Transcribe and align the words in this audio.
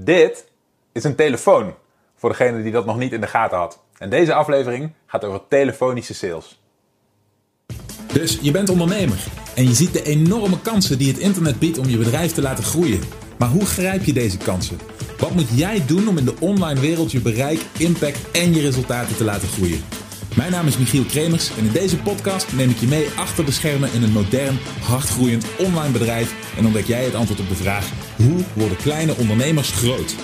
Dit 0.00 0.44
is 0.92 1.04
een 1.04 1.14
telefoon, 1.14 1.74
voor 2.16 2.28
degene 2.30 2.62
die 2.62 2.72
dat 2.72 2.86
nog 2.86 2.98
niet 2.98 3.12
in 3.12 3.20
de 3.20 3.26
gaten 3.26 3.58
had. 3.58 3.82
En 3.98 4.10
deze 4.10 4.34
aflevering 4.34 4.92
gaat 5.06 5.24
over 5.24 5.40
telefonische 5.48 6.14
sales. 6.14 6.60
Dus 8.12 8.38
je 8.42 8.50
bent 8.50 8.68
ondernemer 8.68 9.24
en 9.54 9.64
je 9.64 9.74
ziet 9.74 9.92
de 9.92 10.02
enorme 10.02 10.60
kansen 10.60 10.98
die 10.98 11.12
het 11.12 11.18
internet 11.18 11.58
biedt 11.58 11.78
om 11.78 11.88
je 11.88 11.96
bedrijf 11.96 12.32
te 12.32 12.42
laten 12.42 12.64
groeien. 12.64 13.00
Maar 13.38 13.48
hoe 13.48 13.66
grijp 13.66 14.04
je 14.04 14.12
deze 14.12 14.38
kansen? 14.38 14.78
Wat 15.18 15.34
moet 15.34 15.48
jij 15.58 15.86
doen 15.86 16.08
om 16.08 16.18
in 16.18 16.24
de 16.24 16.40
online 16.40 16.80
wereld 16.80 17.12
je 17.12 17.20
bereik, 17.20 17.60
impact 17.78 18.30
en 18.30 18.54
je 18.54 18.60
resultaten 18.60 19.16
te 19.16 19.24
laten 19.24 19.48
groeien? 19.48 19.82
Mijn 20.36 20.50
naam 20.50 20.66
is 20.66 20.78
Michiel 20.78 21.04
Kremers 21.04 21.56
en 21.56 21.64
in 21.64 21.72
deze 21.72 22.02
podcast 22.02 22.52
neem 22.52 22.70
ik 22.70 22.76
je 22.76 22.86
mee 22.86 23.08
achter 23.16 23.44
de 23.44 23.52
schermen 23.52 23.92
in 23.92 24.02
een 24.02 24.12
modern, 24.12 24.58
hardgroeiend 24.82 25.46
online 25.58 25.92
bedrijf 25.92 26.56
en 26.58 26.64
ontdek 26.64 26.84
jij 26.84 27.04
het 27.04 27.14
antwoord 27.14 27.40
op 27.40 27.48
de 27.48 27.54
vraag: 27.54 27.90
hoe 28.16 28.44
worden 28.52 28.76
kleine 28.76 29.16
ondernemers 29.16 29.70
groot? 29.70 30.14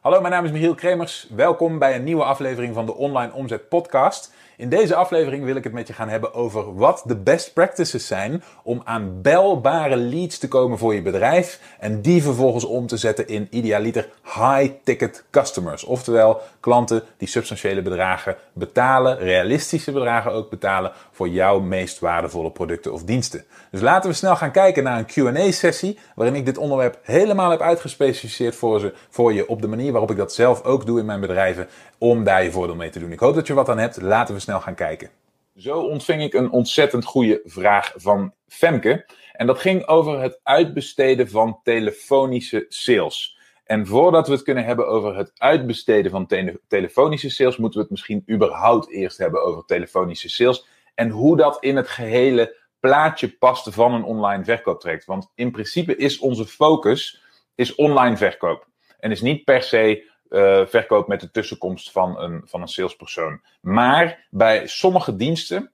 Hallo, 0.00 0.20
mijn 0.20 0.32
naam 0.32 0.44
is 0.44 0.50
Michiel 0.50 0.74
Kremers. 0.74 1.26
Welkom 1.30 1.78
bij 1.78 1.94
een 1.94 2.04
nieuwe 2.04 2.24
aflevering 2.24 2.74
van 2.74 2.86
de 2.86 2.94
Online 2.94 3.32
Omzet 3.32 3.68
Podcast. 3.68 4.34
In 4.58 4.68
deze 4.68 4.94
aflevering 4.94 5.44
wil 5.44 5.56
ik 5.56 5.64
het 5.64 5.72
met 5.72 5.86
je 5.86 5.92
gaan 5.92 6.08
hebben 6.08 6.34
over 6.34 6.74
wat 6.74 7.02
de 7.06 7.16
best 7.16 7.52
practices 7.52 8.06
zijn 8.06 8.42
om 8.62 8.80
aan 8.84 9.22
belbare 9.22 9.96
leads 9.96 10.38
te 10.38 10.48
komen 10.48 10.78
voor 10.78 10.94
je 10.94 11.02
bedrijf 11.02 11.60
en 11.78 12.02
die 12.02 12.22
vervolgens 12.22 12.64
om 12.64 12.86
te 12.86 12.96
zetten 12.96 13.28
in 13.28 13.46
idealiter 13.50 14.08
high-ticket 14.22 15.24
customers. 15.30 15.84
Oftewel 15.84 16.40
klanten 16.60 17.02
die 17.16 17.28
substantiële 17.28 17.82
bedragen 17.82 18.36
betalen, 18.52 19.18
realistische 19.18 19.92
bedragen 19.92 20.32
ook 20.32 20.50
betalen 20.50 20.92
voor 21.16 21.28
jouw 21.28 21.60
meest 21.60 21.98
waardevolle 21.98 22.50
producten 22.50 22.92
of 22.92 23.02
diensten. 23.02 23.44
Dus 23.70 23.80
laten 23.80 24.10
we 24.10 24.16
snel 24.16 24.36
gaan 24.36 24.50
kijken 24.50 24.82
naar 24.82 24.98
een 24.98 25.06
Q&A-sessie 25.06 25.98
waarin 26.14 26.34
ik 26.34 26.44
dit 26.44 26.58
onderwerp 26.58 26.98
helemaal 27.02 27.50
heb 27.50 27.60
uitgespecificeerd 27.60 28.54
voor, 28.54 28.80
ze, 28.80 28.94
voor 29.10 29.32
je 29.32 29.48
op 29.48 29.62
de 29.62 29.68
manier 29.68 29.92
waarop 29.92 30.10
ik 30.10 30.16
dat 30.16 30.34
zelf 30.34 30.62
ook 30.62 30.86
doe 30.86 30.98
in 30.98 31.04
mijn 31.04 31.20
bedrijven 31.20 31.68
om 31.98 32.24
daar 32.24 32.44
je 32.44 32.50
voordeel 32.50 32.76
mee 32.76 32.90
te 32.90 32.98
doen. 32.98 33.12
Ik 33.12 33.18
hoop 33.18 33.34
dat 33.34 33.46
je 33.46 33.54
wat 33.54 33.68
aan 33.68 33.78
hebt. 33.78 34.00
Laten 34.00 34.34
we 34.34 34.40
snel 34.40 34.60
gaan 34.60 34.74
kijken. 34.74 35.10
Zo 35.56 35.80
ontving 35.80 36.22
ik 36.22 36.34
een 36.34 36.50
ontzettend 36.50 37.04
goede 37.04 37.40
vraag 37.44 37.92
van 37.96 38.32
Femke. 38.48 39.06
En 39.32 39.46
dat 39.46 39.58
ging 39.58 39.86
over 39.86 40.20
het 40.20 40.40
uitbesteden 40.42 41.28
van 41.28 41.60
telefonische 41.62 42.64
sales. 42.68 43.38
En 43.64 43.86
voordat 43.86 44.26
we 44.26 44.32
het 44.32 44.42
kunnen 44.42 44.64
hebben 44.64 44.88
over 44.88 45.16
het 45.16 45.32
uitbesteden 45.34 46.10
van 46.10 46.26
telefonische 46.68 47.30
sales, 47.30 47.56
moeten 47.56 47.78
we 47.78 47.84
het 47.84 47.90
misschien 47.90 48.24
überhaupt 48.30 48.90
eerst 48.90 49.18
hebben 49.18 49.44
over 49.44 49.64
telefonische 49.64 50.28
sales. 50.28 50.66
En 50.96 51.10
hoe 51.10 51.36
dat 51.36 51.56
in 51.60 51.76
het 51.76 51.88
gehele 51.88 52.56
plaatje 52.80 53.28
past 53.28 53.74
van 53.74 53.94
een 53.94 54.04
online 54.04 54.44
verkooptraject. 54.44 55.04
Want 55.04 55.32
in 55.34 55.50
principe 55.50 55.96
is 55.96 56.18
onze 56.18 56.46
focus 56.46 57.22
is 57.54 57.74
online 57.74 58.16
verkoop. 58.16 58.66
En 58.98 59.10
is 59.10 59.20
niet 59.20 59.44
per 59.44 59.62
se 59.62 60.10
uh, 60.28 60.66
verkoop 60.66 61.08
met 61.08 61.20
de 61.20 61.30
tussenkomst 61.30 61.90
van 61.90 62.18
een, 62.20 62.42
van 62.44 62.60
een 62.60 62.68
salespersoon. 62.68 63.40
Maar 63.60 64.26
bij 64.30 64.66
sommige 64.66 65.16
diensten, 65.16 65.72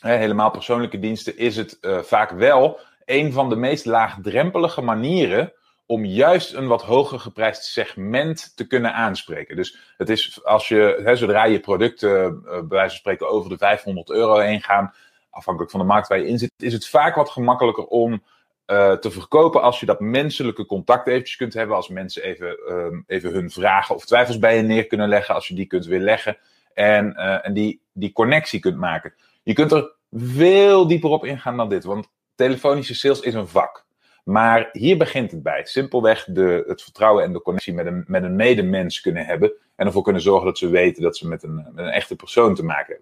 hè, 0.00 0.16
helemaal 0.16 0.50
persoonlijke 0.50 0.98
diensten, 0.98 1.36
is 1.38 1.56
het 1.56 1.78
uh, 1.80 1.98
vaak 1.98 2.30
wel 2.30 2.80
een 3.04 3.32
van 3.32 3.48
de 3.48 3.56
meest 3.56 3.84
laagdrempelige 3.84 4.80
manieren 4.80 5.52
om 5.90 6.04
juist 6.04 6.54
een 6.54 6.66
wat 6.66 6.82
hoger 6.82 7.20
geprijsd 7.20 7.64
segment 7.64 8.56
te 8.56 8.66
kunnen 8.66 8.94
aanspreken. 8.94 9.56
Dus 9.56 9.78
het 9.96 10.08
is 10.08 10.44
als 10.44 10.68
je, 10.68 11.00
hè, 11.04 11.16
zodra 11.16 11.44
je 11.44 11.60
producten 11.60 12.10
uh, 12.10 12.50
bij 12.50 12.62
wijze 12.68 12.88
van 12.88 12.98
spreken 12.98 13.28
over 13.28 13.50
de 13.50 13.56
500 13.56 14.10
euro 14.10 14.38
heen 14.38 14.62
gaan, 14.62 14.94
afhankelijk 15.30 15.70
van 15.70 15.80
de 15.80 15.86
markt 15.86 16.08
waar 16.08 16.18
je 16.18 16.26
in 16.26 16.38
zit, 16.38 16.52
is 16.56 16.72
het 16.72 16.88
vaak 16.88 17.14
wat 17.14 17.30
gemakkelijker 17.30 17.84
om 17.84 18.12
uh, 18.12 18.92
te 18.92 19.10
verkopen 19.10 19.62
als 19.62 19.80
je 19.80 19.86
dat 19.86 20.00
menselijke 20.00 20.66
contact 20.66 21.06
eventjes 21.06 21.36
kunt 21.36 21.54
hebben. 21.54 21.76
Als 21.76 21.88
mensen 21.88 22.22
even, 22.22 22.58
uh, 22.68 23.00
even 23.06 23.32
hun 23.32 23.50
vragen 23.50 23.94
of 23.94 24.04
twijfels 24.04 24.38
bij 24.38 24.56
je 24.56 24.62
neer 24.62 24.86
kunnen 24.86 25.08
leggen. 25.08 25.34
Als 25.34 25.48
je 25.48 25.54
die 25.54 25.66
kunt 25.66 25.86
weerleggen. 25.86 26.36
En, 26.74 27.14
uh, 27.16 27.46
en 27.46 27.52
die, 27.52 27.82
die 27.92 28.12
connectie 28.12 28.60
kunt 28.60 28.76
maken. 28.76 29.14
Je 29.42 29.52
kunt 29.52 29.72
er 29.72 29.92
veel 30.12 30.86
dieper 30.86 31.10
op 31.10 31.24
ingaan 31.24 31.56
dan 31.56 31.68
dit. 31.68 31.84
Want 31.84 32.08
telefonische 32.34 32.94
sales 32.94 33.20
is 33.20 33.34
een 33.34 33.48
vak. 33.48 33.88
Maar 34.24 34.68
hier 34.72 34.98
begint 34.98 35.30
het 35.30 35.42
bij. 35.42 35.64
Simpelweg 35.64 36.24
de, 36.24 36.64
het 36.66 36.82
vertrouwen 36.82 37.24
en 37.24 37.32
de 37.32 37.42
connectie 37.42 37.74
met 37.74 37.86
een, 37.86 38.04
met 38.06 38.22
een 38.22 38.36
medemens 38.36 39.00
kunnen 39.00 39.26
hebben. 39.26 39.52
En 39.76 39.86
ervoor 39.86 40.02
kunnen 40.02 40.22
zorgen 40.22 40.46
dat 40.46 40.58
ze 40.58 40.68
weten 40.68 41.02
dat 41.02 41.16
ze 41.16 41.28
met 41.28 41.42
een, 41.42 41.54
met 41.54 41.84
een 41.84 41.92
echte 41.92 42.16
persoon 42.16 42.54
te 42.54 42.64
maken 42.64 42.98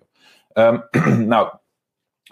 hebben. 0.55 0.87
Um, 0.95 1.27
nou, 1.35 1.49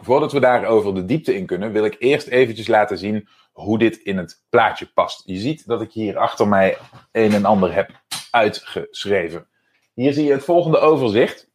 Voordat 0.01 0.33
we 0.33 0.41
daarover 0.41 0.95
de 0.95 1.05
diepte 1.05 1.35
in 1.37 1.47
kunnen, 1.47 1.73
wil 1.73 1.85
ik 1.85 1.97
eerst 1.99 2.27
eventjes 2.27 2.69
laten 2.69 2.99
zien 2.99 3.29
hoe 3.53 3.79
dit 3.79 3.97
in 3.97 4.17
het 4.17 4.45
plaatje 4.49 4.87
past. 4.95 5.23
Je 5.25 5.37
ziet 5.37 5.67
dat 5.67 5.83
ik 5.83 5.93
hier 5.93 6.19
achter 6.19 6.49
mij 6.49 6.79
een 7.13 7.33
en 7.33 7.45
ander 7.45 7.75
heb 7.75 7.91
uitgeschreven. 8.31 9.47
Hier 9.95 10.13
zie 10.13 10.25
je 10.25 10.33
het 10.33 10.45
volgende 10.45 10.79
overzicht. 10.79 11.51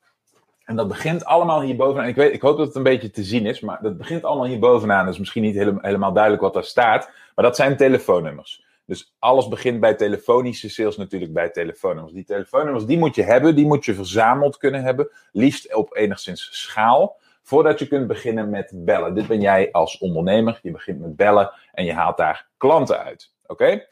En 0.66 0.75
dat 0.75 0.88
begint 0.88 1.25
allemaal 1.25 1.61
hier 1.61 1.75
bovenaan. 1.75 2.07
Ik, 2.07 2.16
weet, 2.16 2.33
ik 2.33 2.41
hoop 2.41 2.57
dat 2.57 2.67
het 2.67 2.75
een 2.75 2.83
beetje 2.83 3.09
te 3.09 3.23
zien 3.23 3.45
is, 3.45 3.59
maar 3.59 3.81
dat 3.81 3.97
begint 3.97 4.23
allemaal 4.23 4.45
hier 4.45 4.59
bovenaan. 4.59 5.07
Is 5.07 5.19
misschien 5.19 5.41
niet 5.41 5.55
helemaal 5.81 6.13
duidelijk 6.13 6.44
wat 6.44 6.53
daar 6.53 6.63
staat. 6.63 7.09
Maar 7.35 7.45
dat 7.45 7.55
zijn 7.55 7.77
telefoonnummers. 7.77 8.66
Dus 8.85 9.16
alles 9.19 9.47
begint 9.47 9.79
bij 9.79 9.94
telefonische 9.95 10.69
sales 10.69 10.97
natuurlijk 10.97 11.33
bij 11.33 11.49
telefoonnummers. 11.49 12.13
Die 12.13 12.25
telefoonnummers 12.25 12.85
die 12.85 12.97
moet 12.97 13.16
je 13.16 13.23
hebben, 13.23 13.55
die 13.55 13.66
moet 13.66 13.85
je 13.85 13.94
verzameld 13.94 14.57
kunnen 14.57 14.83
hebben. 14.83 15.09
Liefst 15.31 15.75
op 15.75 15.95
enigszins 15.95 16.49
schaal 16.51 17.19
voordat 17.41 17.79
je 17.79 17.88
kunt 17.88 18.07
beginnen 18.07 18.49
met 18.49 18.72
bellen. 18.75 19.16
Dit 19.16 19.28
ben 19.28 19.41
jij 19.41 19.72
als 19.72 19.97
ondernemer. 19.97 20.59
Je 20.61 20.72
begint 20.72 20.99
met 20.99 21.16
bellen 21.16 21.51
en 21.73 21.85
je 21.85 21.93
haalt 21.93 22.17
daar 22.17 22.47
klanten 22.57 22.99
uit. 22.99 23.33
Oké? 23.45 23.85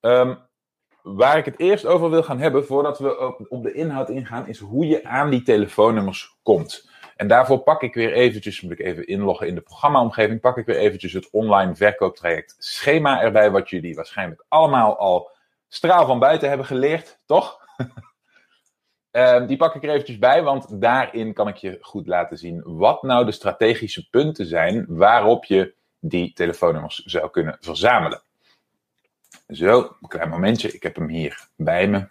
Um, 0.00 0.38
waar 1.16 1.38
ik 1.38 1.44
het 1.44 1.58
eerst 1.58 1.86
over 1.86 2.10
wil 2.10 2.22
gaan 2.22 2.38
hebben, 2.38 2.66
voordat 2.66 2.98
we 2.98 3.34
op 3.48 3.62
de 3.62 3.72
inhoud 3.72 4.08
ingaan, 4.08 4.48
is 4.48 4.58
hoe 4.58 4.86
je 4.86 5.04
aan 5.04 5.30
die 5.30 5.42
telefoonnummers 5.42 6.36
komt. 6.42 6.88
En 7.16 7.28
daarvoor 7.28 7.58
pak 7.58 7.82
ik 7.82 7.94
weer 7.94 8.12
eventjes, 8.12 8.60
moet 8.60 8.72
ik 8.72 8.80
even 8.80 9.06
inloggen 9.06 9.46
in 9.46 9.54
de 9.54 9.60
programmaomgeving, 9.60 10.40
pak 10.40 10.56
ik 10.56 10.66
weer 10.66 10.76
eventjes 10.76 11.12
het 11.12 11.30
online 11.30 11.76
verkooptraject 11.76 12.56
schema 12.58 13.20
erbij, 13.22 13.50
wat 13.50 13.70
jullie 13.70 13.94
waarschijnlijk 13.94 14.44
allemaal 14.48 14.98
al 14.98 15.30
straal 15.68 16.06
van 16.06 16.18
buiten 16.18 16.48
hebben 16.48 16.66
geleerd, 16.66 17.18
toch? 17.26 17.66
Uh, 19.12 19.46
die 19.48 19.56
pak 19.56 19.74
ik 19.74 19.82
er 19.82 19.90
eventjes 19.90 20.18
bij, 20.18 20.42
want 20.42 20.80
daarin 20.80 21.32
kan 21.32 21.48
ik 21.48 21.56
je 21.56 21.78
goed 21.80 22.06
laten 22.06 22.38
zien 22.38 22.62
wat 22.64 23.02
nou 23.02 23.24
de 23.24 23.32
strategische 23.32 24.08
punten 24.08 24.46
zijn 24.46 24.84
waarop 24.88 25.44
je 25.44 25.74
die 26.00 26.32
telefoonnummers 26.32 27.02
zou 27.04 27.30
kunnen 27.30 27.56
verzamelen. 27.60 28.22
Zo, 29.48 29.96
een 30.00 30.08
klein 30.08 30.28
momentje, 30.28 30.72
ik 30.72 30.82
heb 30.82 30.96
hem 30.96 31.08
hier 31.08 31.48
bij 31.56 31.88
me. 31.88 32.06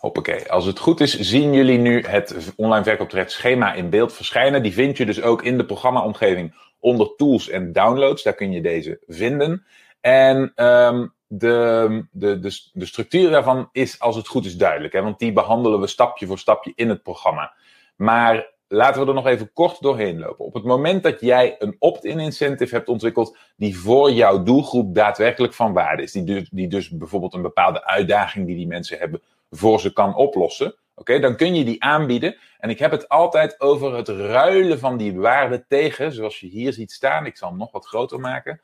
Hoppakee. 0.00 0.52
Als 0.52 0.64
het 0.64 0.78
goed 0.78 1.00
is, 1.00 1.18
zien 1.20 1.52
jullie 1.52 1.78
nu 1.78 2.02
het 2.02 2.52
online 2.56 2.84
verkooptraject 2.84 3.44
in 3.76 3.90
beeld 3.90 4.12
verschijnen. 4.12 4.62
Die 4.62 4.72
vind 4.72 4.96
je 4.96 5.06
dus 5.06 5.22
ook 5.22 5.42
in 5.42 5.56
de 5.56 5.64
programmaomgeving 5.64 6.54
onder 6.78 7.16
tools 7.16 7.48
en 7.48 7.72
downloads. 7.72 8.22
Daar 8.22 8.34
kun 8.34 8.52
je 8.52 8.60
deze 8.60 9.00
vinden. 9.06 9.66
En 10.00 10.64
um, 10.64 11.12
de, 11.26 12.06
de, 12.10 12.38
de, 12.38 12.70
de 12.72 12.86
structuur 12.86 13.30
daarvan 13.30 13.68
is, 13.72 14.00
als 14.00 14.16
het 14.16 14.28
goed 14.28 14.44
is, 14.44 14.56
duidelijk. 14.56 14.92
Hè? 14.92 15.02
Want 15.02 15.18
die 15.18 15.32
behandelen 15.32 15.80
we 15.80 15.86
stapje 15.86 16.26
voor 16.26 16.38
stapje 16.38 16.72
in 16.74 16.88
het 16.88 17.02
programma. 17.02 17.54
Maar 17.96 18.53
laten 18.74 19.02
we 19.02 19.08
er 19.08 19.14
nog 19.14 19.26
even 19.26 19.52
kort 19.52 19.80
doorheen 19.80 20.18
lopen. 20.18 20.44
Op 20.44 20.54
het 20.54 20.64
moment 20.64 21.02
dat 21.02 21.20
jij 21.20 21.56
een 21.58 21.76
opt-in 21.78 22.18
incentive 22.18 22.74
hebt 22.74 22.88
ontwikkeld 22.88 23.36
die 23.56 23.78
voor 23.78 24.10
jouw 24.10 24.42
doelgroep 24.42 24.94
daadwerkelijk 24.94 25.54
van 25.54 25.72
waarde 25.72 26.02
is, 26.02 26.12
die 26.12 26.24
dus, 26.24 26.48
die 26.50 26.68
dus 26.68 26.90
bijvoorbeeld 26.90 27.34
een 27.34 27.42
bepaalde 27.42 27.84
uitdaging 27.86 28.46
die 28.46 28.56
die 28.56 28.66
mensen 28.66 28.98
hebben 28.98 29.22
voor 29.50 29.80
ze 29.80 29.92
kan 29.92 30.14
oplossen, 30.14 30.74
oké, 30.94 31.18
dan 31.18 31.36
kun 31.36 31.54
je 31.54 31.64
die 31.64 31.82
aanbieden. 31.84 32.36
En 32.58 32.70
ik 32.70 32.78
heb 32.78 32.90
het 32.90 33.08
altijd 33.08 33.60
over 33.60 33.96
het 33.96 34.08
ruilen 34.08 34.78
van 34.78 34.96
die 34.96 35.14
waarde 35.14 35.64
tegen, 35.68 36.12
zoals 36.12 36.40
je 36.40 36.46
hier 36.46 36.72
ziet 36.72 36.92
staan, 36.92 37.26
ik 37.26 37.36
zal 37.36 37.48
hem 37.48 37.58
nog 37.58 37.72
wat 37.72 37.86
groter 37.86 38.20
maken, 38.20 38.60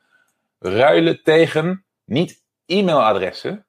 ruilen 0.58 1.22
tegen 1.22 1.84
niet 2.04 2.42
e-mailadressen, 2.66 3.66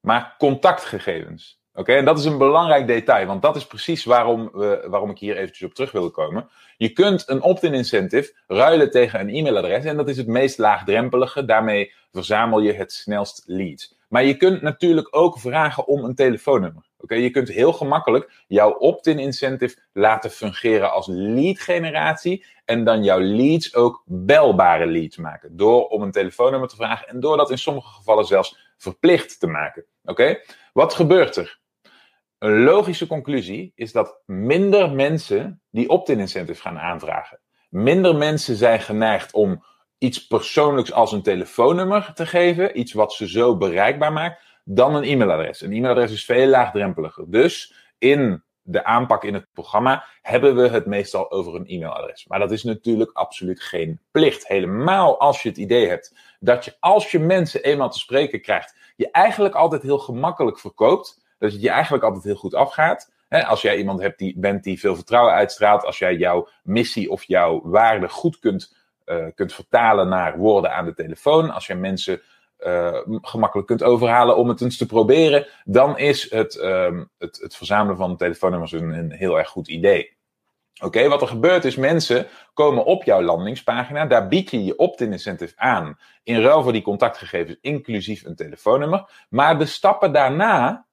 maar 0.00 0.34
contactgegevens. 0.38 1.59
Oké, 1.80 1.92
en 1.92 2.04
dat 2.04 2.18
is 2.18 2.24
een 2.24 2.38
belangrijk 2.38 2.86
detail, 2.86 3.26
want 3.26 3.42
dat 3.42 3.56
is 3.56 3.66
precies 3.66 4.04
waarom, 4.04 4.50
we, 4.52 4.86
waarom 4.88 5.10
ik 5.10 5.18
hier 5.18 5.36
eventjes 5.36 5.68
op 5.68 5.74
terug 5.74 5.92
wil 5.92 6.10
komen. 6.10 6.48
Je 6.76 6.88
kunt 6.88 7.28
een 7.28 7.42
opt-in 7.42 7.74
incentive 7.74 8.34
ruilen 8.46 8.90
tegen 8.90 9.20
een 9.20 9.28
e-mailadres 9.28 9.84
en 9.84 9.96
dat 9.96 10.08
is 10.08 10.16
het 10.16 10.26
meest 10.26 10.58
laagdrempelige. 10.58 11.44
Daarmee 11.44 11.92
verzamel 12.12 12.60
je 12.60 12.72
het 12.72 12.92
snelst 12.92 13.42
leads. 13.46 13.96
Maar 14.08 14.24
je 14.24 14.36
kunt 14.36 14.62
natuurlijk 14.62 15.08
ook 15.10 15.38
vragen 15.38 15.86
om 15.86 16.04
een 16.04 16.14
telefoonnummer. 16.14 16.84
Oké, 16.98 17.14
je 17.14 17.30
kunt 17.30 17.48
heel 17.48 17.72
gemakkelijk 17.72 18.44
jouw 18.46 18.70
opt-in 18.70 19.18
incentive 19.18 19.78
laten 19.92 20.30
fungeren 20.30 20.92
als 20.92 21.06
lead 21.10 21.60
generatie 21.60 22.46
en 22.64 22.84
dan 22.84 23.04
jouw 23.04 23.20
leads 23.20 23.74
ook 23.74 24.02
belbare 24.06 24.86
leads 24.86 25.16
maken 25.16 25.56
door 25.56 25.86
om 25.88 26.02
een 26.02 26.10
telefoonnummer 26.10 26.68
te 26.68 26.76
vragen 26.76 27.08
en 27.08 27.20
door 27.20 27.36
dat 27.36 27.50
in 27.50 27.58
sommige 27.58 27.94
gevallen 27.94 28.24
zelfs 28.24 28.58
verplicht 28.76 29.40
te 29.40 29.46
maken. 29.46 29.84
Oké, 30.04 30.40
wat 30.72 30.94
gebeurt 30.94 31.36
er? 31.36 31.59
Een 32.40 32.62
logische 32.62 33.06
conclusie 33.06 33.72
is 33.74 33.92
dat 33.92 34.22
minder 34.26 34.92
mensen 34.92 35.62
die 35.70 35.88
opt-in 35.88 36.18
incentive 36.18 36.60
gaan 36.60 36.78
aanvragen. 36.78 37.40
Minder 37.68 38.16
mensen 38.16 38.56
zijn 38.56 38.80
geneigd 38.80 39.32
om 39.32 39.64
iets 39.98 40.26
persoonlijks 40.26 40.92
als 40.92 41.12
een 41.12 41.22
telefoonnummer 41.22 42.12
te 42.14 42.26
geven, 42.26 42.78
iets 42.78 42.92
wat 42.92 43.12
ze 43.12 43.28
zo 43.28 43.56
bereikbaar 43.56 44.12
maakt, 44.12 44.42
dan 44.64 44.94
een 44.94 45.02
e-mailadres. 45.02 45.60
Een 45.60 45.72
e-mailadres 45.72 46.12
is 46.12 46.24
veel 46.24 46.46
laagdrempeliger. 46.46 47.30
Dus 47.30 47.74
in 47.98 48.42
de 48.62 48.84
aanpak 48.84 49.24
in 49.24 49.34
het 49.34 49.46
programma 49.52 50.04
hebben 50.22 50.56
we 50.56 50.68
het 50.68 50.86
meestal 50.86 51.30
over 51.30 51.54
een 51.54 51.66
e-mailadres. 51.66 52.26
Maar 52.26 52.38
dat 52.38 52.52
is 52.52 52.62
natuurlijk 52.62 53.10
absoluut 53.12 53.62
geen 53.62 54.00
plicht. 54.10 54.48
Helemaal 54.48 55.20
als 55.20 55.42
je 55.42 55.48
het 55.48 55.58
idee 55.58 55.88
hebt 55.88 56.14
dat 56.38 56.64
je 56.64 56.76
als 56.78 57.10
je 57.10 57.18
mensen 57.18 57.62
eenmaal 57.62 57.90
te 57.90 57.98
spreken 57.98 58.40
krijgt, 58.40 58.76
je 58.96 59.10
eigenlijk 59.10 59.54
altijd 59.54 59.82
heel 59.82 59.98
gemakkelijk 59.98 60.58
verkoopt. 60.58 61.19
Dat 61.40 61.62
je 61.62 61.70
eigenlijk 61.70 62.04
altijd 62.04 62.24
heel 62.24 62.34
goed 62.34 62.54
afgaat. 62.54 63.10
als 63.28 63.62
jij 63.62 63.76
iemand 63.76 64.00
hebt 64.00 64.18
die, 64.18 64.38
bent 64.38 64.64
die 64.64 64.80
veel 64.80 64.94
vertrouwen 64.94 65.34
uitstraalt, 65.34 65.84
als 65.84 65.98
jij 65.98 66.14
jouw 66.14 66.48
missie 66.62 67.10
of 67.10 67.22
jouw 67.22 67.60
waarde 67.64 68.08
goed 68.08 68.38
kunt, 68.38 68.76
uh, 69.06 69.26
kunt 69.34 69.54
vertalen 69.54 70.08
naar 70.08 70.38
woorden 70.38 70.74
aan 70.74 70.84
de 70.84 70.94
telefoon, 70.94 71.50
als 71.50 71.66
jij 71.66 71.76
mensen 71.76 72.20
uh, 72.66 72.98
gemakkelijk 73.06 73.68
kunt 73.68 73.82
overhalen 73.82 74.36
om 74.36 74.48
het 74.48 74.60
eens 74.60 74.76
te 74.76 74.86
proberen, 74.86 75.46
dan 75.64 75.98
is 75.98 76.30
het, 76.30 76.54
um, 76.54 77.10
het, 77.18 77.38
het 77.42 77.56
verzamelen 77.56 77.96
van 77.96 78.16
telefoonnummers 78.16 78.72
een, 78.72 78.92
een 78.92 79.12
heel 79.12 79.38
erg 79.38 79.48
goed 79.48 79.68
idee. 79.68 80.18
Oké, 80.82 81.08
wat 81.08 81.22
er 81.22 81.28
gebeurt 81.28 81.64
is, 81.64 81.76
mensen 81.76 82.26
komen 82.54 82.84
op 82.84 83.04
jouw 83.04 83.22
landingspagina, 83.22 84.06
daar 84.06 84.28
bied 84.28 84.50
je 84.50 84.64
je 84.64 84.76
opt-in 84.76 85.12
incentive 85.12 85.54
aan, 85.56 85.98
in 86.22 86.42
ruil 86.42 86.62
voor 86.62 86.72
die 86.72 86.82
contactgegevens, 86.82 87.58
inclusief 87.60 88.24
een 88.24 88.36
telefoonnummer, 88.36 89.26
maar 89.28 89.58
de 89.58 89.66
stappen 89.66 90.12
daarna 90.12 90.86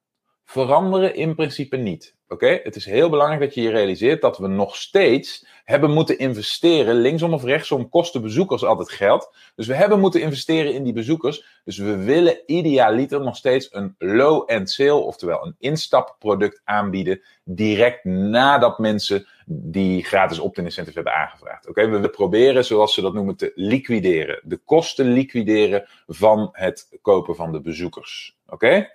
veranderen 0.48 1.16
in 1.16 1.36
principe 1.36 1.78
niet. 1.78 2.16
Oké, 2.30 2.60
het 2.64 2.76
is 2.76 2.86
heel 2.86 3.10
belangrijk 3.10 3.42
dat 3.42 3.54
je 3.54 3.62
je 3.62 3.70
realiseert 3.70 4.22
dat 4.22 4.38
we 4.38 4.48
nog 4.48 4.76
steeds 4.76 5.48
hebben 5.64 5.92
moeten 5.92 6.18
investeren. 6.18 6.96
Linksom 6.96 7.34
of 7.34 7.44
rechtsom 7.44 7.90
kosten 7.90 8.22
bezoekers 8.22 8.64
altijd 8.64 8.90
geld. 8.90 9.36
Dus 9.56 9.68
we 9.68 9.74
hebben 9.74 10.00
moeten 10.00 10.22
investeren 10.22 10.74
in 10.74 10.84
die 10.84 10.94
bezoekers. 10.94 11.62
Dus 11.64 11.78
we 11.78 11.96
willen 11.96 12.40
idealiter 12.46 13.22
nog 13.22 13.36
steeds 13.36 13.68
een 13.72 13.96
low-end 13.98 14.70
sale, 14.70 14.94
oftewel 14.94 15.46
een 15.46 15.56
instapproduct 15.60 16.62
aanbieden. 16.64 17.22
Direct 17.44 18.04
nadat 18.04 18.80
mensen 18.80 19.28
die 19.46 20.04
gratis 20.04 20.40
opt-in 20.40 20.64
incentive 20.64 20.96
hebben 20.96 21.16
aangevraagd. 21.16 21.70
Oké, 21.70 21.86
we 21.86 21.92
willen 21.92 22.12
proberen, 22.12 22.66
zoals 22.66 22.94
ze 22.94 23.02
dat 23.02 23.14
noemen, 23.14 23.36
te 23.36 23.52
liquideren. 23.56 24.40
De 24.44 24.58
kosten 24.58 25.06
liquideren 25.06 25.88
van 26.08 26.50
het 26.52 26.98
kopen 27.02 27.36
van 27.36 27.52
de 27.52 27.62
bezoekers. 27.62 28.38
Oké? 28.48 28.90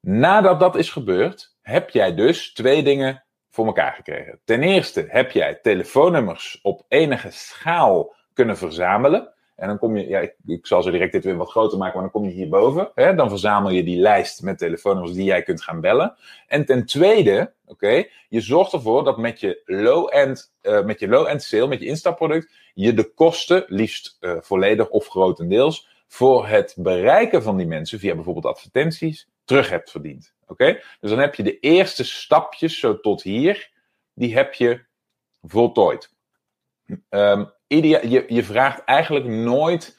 Nadat 0.00 0.60
dat 0.60 0.76
is 0.76 0.90
gebeurd, 0.90 1.56
heb 1.62 1.90
jij 1.90 2.14
dus 2.14 2.52
twee 2.52 2.82
dingen 2.82 3.24
voor 3.50 3.66
elkaar 3.66 3.92
gekregen. 3.92 4.40
Ten 4.44 4.62
eerste 4.62 5.04
heb 5.08 5.30
jij 5.30 5.58
telefoonnummers 5.62 6.58
op 6.62 6.84
enige 6.88 7.30
schaal 7.30 8.14
kunnen 8.32 8.56
verzamelen. 8.56 9.32
En 9.56 9.68
dan 9.68 9.78
kom 9.78 9.96
je, 9.96 10.08
ja, 10.08 10.20
ik, 10.20 10.34
ik 10.46 10.66
zal 10.66 10.82
zo 10.82 10.90
direct 10.90 11.12
dit 11.12 11.24
weer 11.24 11.36
wat 11.36 11.50
groter 11.50 11.78
maken, 11.78 11.94
maar 11.94 12.02
dan 12.02 12.20
kom 12.20 12.24
je 12.24 12.34
hierboven. 12.34 12.90
Hè, 12.94 13.14
dan 13.14 13.28
verzamel 13.28 13.70
je 13.70 13.84
die 13.84 14.00
lijst 14.00 14.42
met 14.42 14.58
telefoonnummers 14.58 15.14
die 15.14 15.24
jij 15.24 15.42
kunt 15.42 15.62
gaan 15.62 15.80
bellen. 15.80 16.16
En 16.46 16.64
ten 16.64 16.86
tweede, 16.86 17.52
oké, 17.66 18.04
je 18.28 18.40
zorgt 18.40 18.72
ervoor 18.72 19.04
dat 19.04 19.18
met 19.18 19.40
je 19.40 19.62
low-end, 19.64 20.52
uh, 20.62 20.84
met 20.84 21.00
je 21.00 21.08
low-end 21.08 21.42
sale, 21.42 21.66
met 21.66 21.80
je 21.80 21.86
instapproduct, 21.86 22.52
je 22.74 22.94
de 22.94 23.12
kosten, 23.14 23.64
liefst 23.66 24.16
uh, 24.20 24.36
volledig 24.40 24.88
of 24.88 25.06
grotendeels, 25.06 25.88
voor 26.06 26.46
het 26.46 26.74
bereiken 26.78 27.42
van 27.42 27.56
die 27.56 27.66
mensen 27.66 27.98
via 27.98 28.14
bijvoorbeeld 28.14 28.46
advertenties, 28.46 29.28
terug 29.48 29.70
hebt 29.70 29.90
verdiend. 29.90 30.34
Oké? 30.46 30.80
Dus 31.00 31.10
dan 31.10 31.18
heb 31.18 31.34
je 31.34 31.42
de 31.42 31.58
eerste 31.58 32.04
stapjes 32.04 32.78
zo 32.78 33.00
tot 33.00 33.22
hier, 33.22 33.70
die 34.14 34.34
heb 34.34 34.54
je 34.54 34.84
voltooid. 35.42 36.16
Um, 37.08 37.52
je, 37.66 38.24
je 38.28 38.44
vraagt 38.44 38.84
eigenlijk 38.84 39.26
nooit 39.26 39.98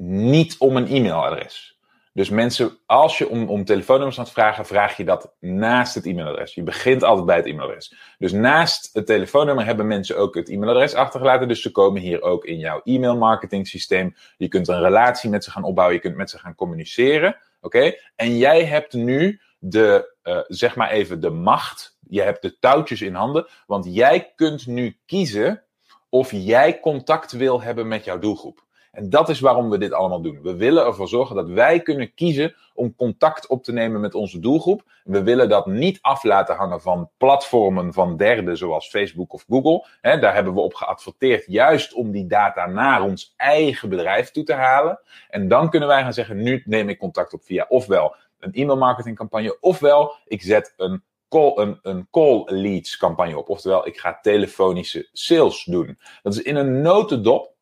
niet 0.00 0.58
om 0.58 0.76
een 0.76 0.86
e-mailadres. 0.86 1.78
Dus 2.12 2.28
mensen, 2.28 2.78
als 2.86 3.18
je 3.18 3.28
om, 3.28 3.48
om 3.48 3.64
telefoonnummers 3.64 4.16
het 4.16 4.30
vragen, 4.30 4.66
vraag 4.66 4.96
je 4.96 5.04
dat 5.04 5.34
naast 5.40 5.94
het 5.94 6.06
e-mailadres. 6.06 6.54
Je 6.54 6.62
begint 6.62 7.02
altijd 7.02 7.26
bij 7.26 7.36
het 7.36 7.46
e-mailadres. 7.46 7.94
Dus 8.18 8.32
naast 8.32 8.90
het 8.92 9.06
telefoonnummer 9.06 9.64
hebben 9.64 9.86
mensen 9.86 10.16
ook 10.16 10.34
het 10.34 10.48
e-mailadres 10.48 10.94
achtergelaten. 10.94 11.48
Dus 11.48 11.62
ze 11.62 11.70
komen 11.70 12.00
hier 12.00 12.22
ook 12.22 12.44
in 12.44 12.58
jouw 12.58 12.80
e-mail 12.84 13.16
marketing 13.16 13.66
systeem. 13.66 14.14
Je 14.36 14.48
kunt 14.48 14.68
een 14.68 14.80
relatie 14.80 15.30
met 15.30 15.44
ze 15.44 15.50
gaan 15.50 15.64
opbouwen. 15.64 15.96
Je 15.96 16.02
kunt 16.02 16.16
met 16.16 16.30
ze 16.30 16.38
gaan 16.38 16.54
communiceren. 16.54 17.36
Oké? 17.68 17.94
En 18.16 18.36
jij 18.36 18.64
hebt 18.64 18.92
nu 18.92 19.40
de, 19.58 20.16
uh, 20.22 20.40
zeg 20.46 20.76
maar 20.76 20.90
even, 20.90 21.20
de 21.20 21.30
macht. 21.30 21.98
Je 22.08 22.20
hebt 22.20 22.42
de 22.42 22.58
touwtjes 22.58 23.02
in 23.02 23.14
handen. 23.14 23.46
Want 23.66 23.94
jij 23.94 24.32
kunt 24.34 24.66
nu 24.66 24.98
kiezen 25.06 25.64
of 26.08 26.32
jij 26.32 26.80
contact 26.80 27.32
wil 27.32 27.62
hebben 27.62 27.88
met 27.88 28.04
jouw 28.04 28.18
doelgroep. 28.18 28.66
En 28.92 29.10
dat 29.10 29.28
is 29.28 29.40
waarom 29.40 29.70
we 29.70 29.78
dit 29.78 29.92
allemaal 29.92 30.20
doen. 30.20 30.42
We 30.42 30.56
willen 30.56 30.86
ervoor 30.86 31.08
zorgen 31.08 31.36
dat 31.36 31.48
wij 31.48 31.80
kunnen 31.80 32.14
kiezen 32.14 32.54
om 32.74 32.94
contact 32.96 33.46
op 33.46 33.64
te 33.64 33.72
nemen 33.72 34.00
met 34.00 34.14
onze 34.14 34.38
doelgroep. 34.40 34.82
We 35.04 35.22
willen 35.22 35.48
dat 35.48 35.66
niet 35.66 35.98
af 36.00 36.22
laten 36.22 36.56
hangen 36.56 36.80
van 36.80 37.10
platformen 37.16 37.92
van 37.92 38.16
derden 38.16 38.56
zoals 38.56 38.88
Facebook 38.88 39.32
of 39.32 39.44
Google. 39.48 39.86
daar 40.00 40.34
hebben 40.34 40.54
we 40.54 40.60
op 40.60 40.74
geadverteerd, 40.74 41.44
juist 41.46 41.94
om 41.94 42.10
die 42.10 42.26
data 42.26 42.66
naar 42.66 43.02
ons 43.02 43.34
eigen 43.36 43.88
bedrijf 43.88 44.30
toe 44.30 44.44
te 44.44 44.54
halen. 44.54 45.00
En 45.28 45.48
dan 45.48 45.70
kunnen 45.70 45.88
wij 45.88 46.02
gaan 46.02 46.12
zeggen, 46.12 46.42
nu 46.42 46.62
neem 46.64 46.88
ik 46.88 46.98
contact 46.98 47.32
op 47.32 47.42
via 47.42 47.66
ofwel 47.68 48.14
een 48.38 48.52
e-mail 48.52 48.78
marketing 48.78 49.16
campagne, 49.16 49.60
ofwel 49.60 50.14
ik 50.24 50.42
zet 50.42 50.74
een 50.76 51.02
call, 51.28 51.52
een, 51.56 51.78
een 51.82 52.08
call 52.10 52.42
leads 52.46 52.96
campagne 52.96 53.38
op. 53.38 53.48
Oftewel, 53.48 53.86
ik 53.86 53.98
ga 53.98 54.18
telefonische 54.22 55.08
sales 55.12 55.64
doen. 55.64 55.98
Dat 56.22 56.34
is 56.34 56.42
in 56.42 56.56
een 56.56 56.82
notendop 56.82 57.56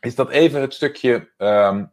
is 0.00 0.14
dat 0.14 0.30
even 0.30 0.60
het 0.60 0.74
stukje. 0.74 1.30
Um, 1.38 1.92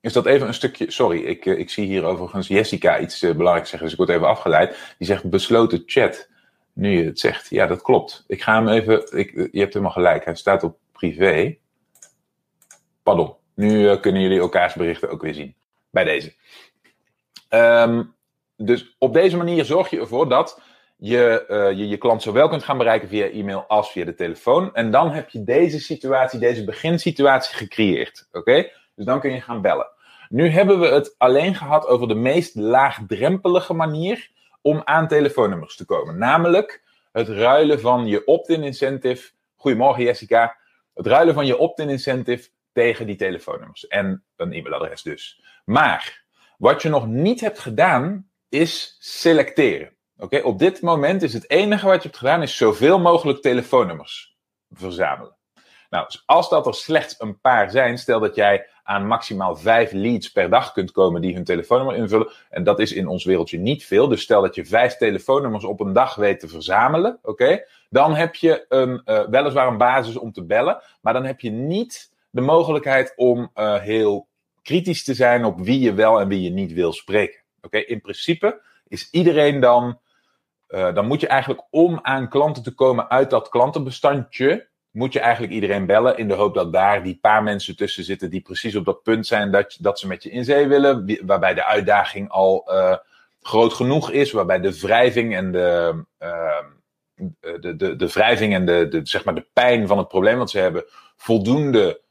is 0.00 0.12
dat 0.12 0.26
even 0.26 0.46
een 0.46 0.54
stukje. 0.54 0.90
Sorry, 0.90 1.20
ik, 1.20 1.46
eh, 1.46 1.58
ik 1.58 1.70
zie 1.70 1.86
hier 1.86 2.04
overigens 2.04 2.48
Jessica 2.48 2.98
iets 2.98 3.22
uh, 3.22 3.34
belangrijks 3.34 3.70
zeggen, 3.70 3.88
dus 3.88 3.98
ik 3.98 4.04
word 4.04 4.16
even 4.18 4.28
afgeleid. 4.28 4.94
Die 4.98 5.06
zegt 5.06 5.30
besloten 5.30 5.82
chat. 5.86 6.28
Nu 6.72 6.98
je 6.98 7.04
het 7.04 7.18
zegt. 7.18 7.50
Ja, 7.50 7.66
dat 7.66 7.82
klopt. 7.82 8.24
Ik 8.26 8.42
ga 8.42 8.54
hem 8.54 8.68
even. 8.68 9.18
Ik, 9.18 9.30
je 9.52 9.60
hebt 9.60 9.72
helemaal 9.72 9.90
gelijk. 9.90 10.24
Hij 10.24 10.34
staat 10.34 10.62
op 10.62 10.78
privé. 10.92 11.56
Pardon. 13.02 13.34
Nu 13.54 13.96
kunnen 13.96 14.22
jullie 14.22 14.40
elkaars 14.40 14.74
berichten 14.74 15.10
ook 15.10 15.22
weer 15.22 15.34
zien. 15.34 15.54
Bij 15.90 16.04
deze. 16.04 16.34
Um, 17.50 18.14
dus 18.56 18.94
op 18.98 19.12
deze 19.12 19.36
manier 19.36 19.64
zorg 19.64 19.90
je 19.90 20.00
ervoor 20.00 20.28
dat 20.28 20.60
je, 20.96 21.44
uh, 21.48 21.78
je 21.78 21.88
je 21.88 21.96
klant 21.96 22.22
zowel 22.22 22.48
kunt 22.48 22.64
gaan 22.64 22.78
bereiken 22.78 23.08
via 23.08 23.30
e-mail 23.30 23.64
als 23.68 23.90
via 23.90 24.04
de 24.04 24.14
telefoon. 24.14 24.74
En 24.74 24.90
dan 24.90 25.10
heb 25.10 25.28
je 25.28 25.44
deze 25.44 25.80
situatie, 25.80 26.38
deze 26.38 26.64
beginsituatie 26.64 27.56
gecreëerd. 27.56 28.28
Oké? 28.32 28.70
Dus 28.94 29.04
dan 29.04 29.20
kun 29.20 29.32
je 29.32 29.40
gaan 29.40 29.60
bellen. 29.60 29.88
Nu 30.28 30.48
hebben 30.48 30.80
we 30.80 30.86
het 30.86 31.14
alleen 31.18 31.54
gehad 31.54 31.86
over 31.86 32.08
de 32.08 32.14
meest 32.14 32.54
laagdrempelige 32.54 33.74
manier 33.74 34.30
om 34.62 34.82
aan 34.84 35.08
telefoonnummers 35.08 35.76
te 35.76 35.84
komen. 35.84 36.18
Namelijk 36.18 36.82
het 37.12 37.28
ruilen 37.28 37.80
van 37.80 38.06
je 38.06 38.24
opt-in 38.24 38.62
incentive. 38.62 39.30
Goedemorgen 39.56 40.04
Jessica. 40.04 40.56
Het 40.94 41.06
ruilen 41.06 41.34
van 41.34 41.46
je 41.46 41.58
opt-in 41.58 41.88
incentive 41.88 42.48
tegen 42.72 43.06
die 43.06 43.16
telefoonnummers. 43.16 43.86
En 43.86 44.24
een 44.36 44.52
e-mailadres 44.52 45.02
dus. 45.02 45.42
Maar 45.64 46.24
wat 46.58 46.82
je 46.82 46.88
nog 46.88 47.06
niet 47.06 47.40
hebt 47.40 47.58
gedaan, 47.58 48.28
is 48.48 48.96
selecteren. 48.98 49.93
Oké, 50.18 50.40
op 50.40 50.58
dit 50.58 50.82
moment 50.82 51.22
is 51.22 51.32
het 51.32 51.50
enige 51.50 51.86
wat 51.86 51.96
je 51.96 52.08
hebt 52.08 52.16
gedaan, 52.16 52.42
is 52.42 52.56
zoveel 52.56 52.98
mogelijk 52.98 53.42
telefoonnummers 53.42 54.36
verzamelen. 54.70 55.36
Nou, 55.90 56.06
dus 56.06 56.22
als 56.26 56.48
dat 56.48 56.66
er 56.66 56.74
slechts 56.74 57.14
een 57.18 57.40
paar 57.40 57.70
zijn, 57.70 57.98
stel 57.98 58.20
dat 58.20 58.34
jij 58.34 58.66
aan 58.82 59.06
maximaal 59.06 59.56
vijf 59.56 59.92
leads 59.92 60.30
per 60.30 60.50
dag 60.50 60.72
kunt 60.72 60.90
komen 60.90 61.20
die 61.20 61.34
hun 61.34 61.44
telefoonnummer 61.44 61.96
invullen. 61.96 62.32
En 62.50 62.64
dat 62.64 62.80
is 62.80 62.92
in 62.92 63.06
ons 63.06 63.24
wereldje 63.24 63.58
niet 63.58 63.84
veel. 63.84 64.08
Dus 64.08 64.22
stel 64.22 64.42
dat 64.42 64.54
je 64.54 64.64
vijf 64.64 64.96
telefoonnummers 64.96 65.64
op 65.64 65.80
een 65.80 65.92
dag 65.92 66.14
weet 66.14 66.40
te 66.40 66.48
verzamelen. 66.48 67.18
Oké, 67.22 67.64
dan 67.90 68.14
heb 68.14 68.34
je 68.34 68.64
een, 68.68 69.02
uh, 69.04 69.28
weliswaar 69.28 69.68
een 69.68 69.78
basis 69.78 70.16
om 70.16 70.32
te 70.32 70.44
bellen. 70.44 70.82
Maar 71.00 71.12
dan 71.12 71.24
heb 71.24 71.40
je 71.40 71.50
niet 71.50 72.12
de 72.30 72.40
mogelijkheid 72.40 73.12
om 73.16 73.50
uh, 73.54 73.80
heel 73.80 74.28
kritisch 74.62 75.04
te 75.04 75.14
zijn 75.14 75.44
op 75.44 75.60
wie 75.60 75.80
je 75.80 75.94
wel 75.94 76.20
en 76.20 76.28
wie 76.28 76.42
je 76.42 76.50
niet 76.50 76.72
wil 76.72 76.92
spreken. 76.92 77.40
Oké, 77.62 77.78
in 77.78 78.00
principe 78.00 78.60
is 78.88 79.08
iedereen 79.10 79.60
dan 79.60 79.98
uh, 80.74 80.94
dan 80.94 81.06
moet 81.06 81.20
je 81.20 81.26
eigenlijk 81.26 81.62
om 81.70 81.98
aan 82.02 82.28
klanten 82.28 82.62
te 82.62 82.74
komen 82.74 83.10
uit 83.10 83.30
dat 83.30 83.48
klantenbestandje, 83.48 84.68
moet 84.90 85.12
je 85.12 85.20
eigenlijk 85.20 85.52
iedereen 85.52 85.86
bellen 85.86 86.16
in 86.16 86.28
de 86.28 86.34
hoop 86.34 86.54
dat 86.54 86.72
daar 86.72 87.02
die 87.02 87.18
paar 87.20 87.42
mensen 87.42 87.76
tussen 87.76 88.04
zitten 88.04 88.30
die 88.30 88.40
precies 88.40 88.76
op 88.76 88.84
dat 88.84 89.02
punt 89.02 89.26
zijn 89.26 89.50
dat, 89.50 89.76
dat 89.80 89.98
ze 89.98 90.06
met 90.06 90.22
je 90.22 90.30
in 90.30 90.44
zee 90.44 90.66
willen, 90.66 91.18
waarbij 91.26 91.54
de 91.54 91.64
uitdaging 91.64 92.30
al 92.30 92.68
uh, 92.68 92.96
groot 93.42 93.72
genoeg 93.72 94.10
is, 94.10 94.32
waarbij 94.32 94.60
de 94.60 94.80
wrijving 94.80 95.34
en 95.36 95.52
de, 95.52 96.04
uh, 96.18 96.62
de, 97.60 97.76
de, 97.76 97.96
de 97.96 98.08
wrijving 98.08 98.54
en 98.54 98.66
de, 98.66 98.88
de, 98.88 99.00
zeg 99.02 99.24
maar 99.24 99.34
de 99.34 99.46
pijn 99.52 99.86
van 99.86 99.98
het 99.98 100.08
probleem 100.08 100.38
wat 100.38 100.50
ze 100.50 100.58
hebben 100.58 100.84
voldoende 101.16 102.02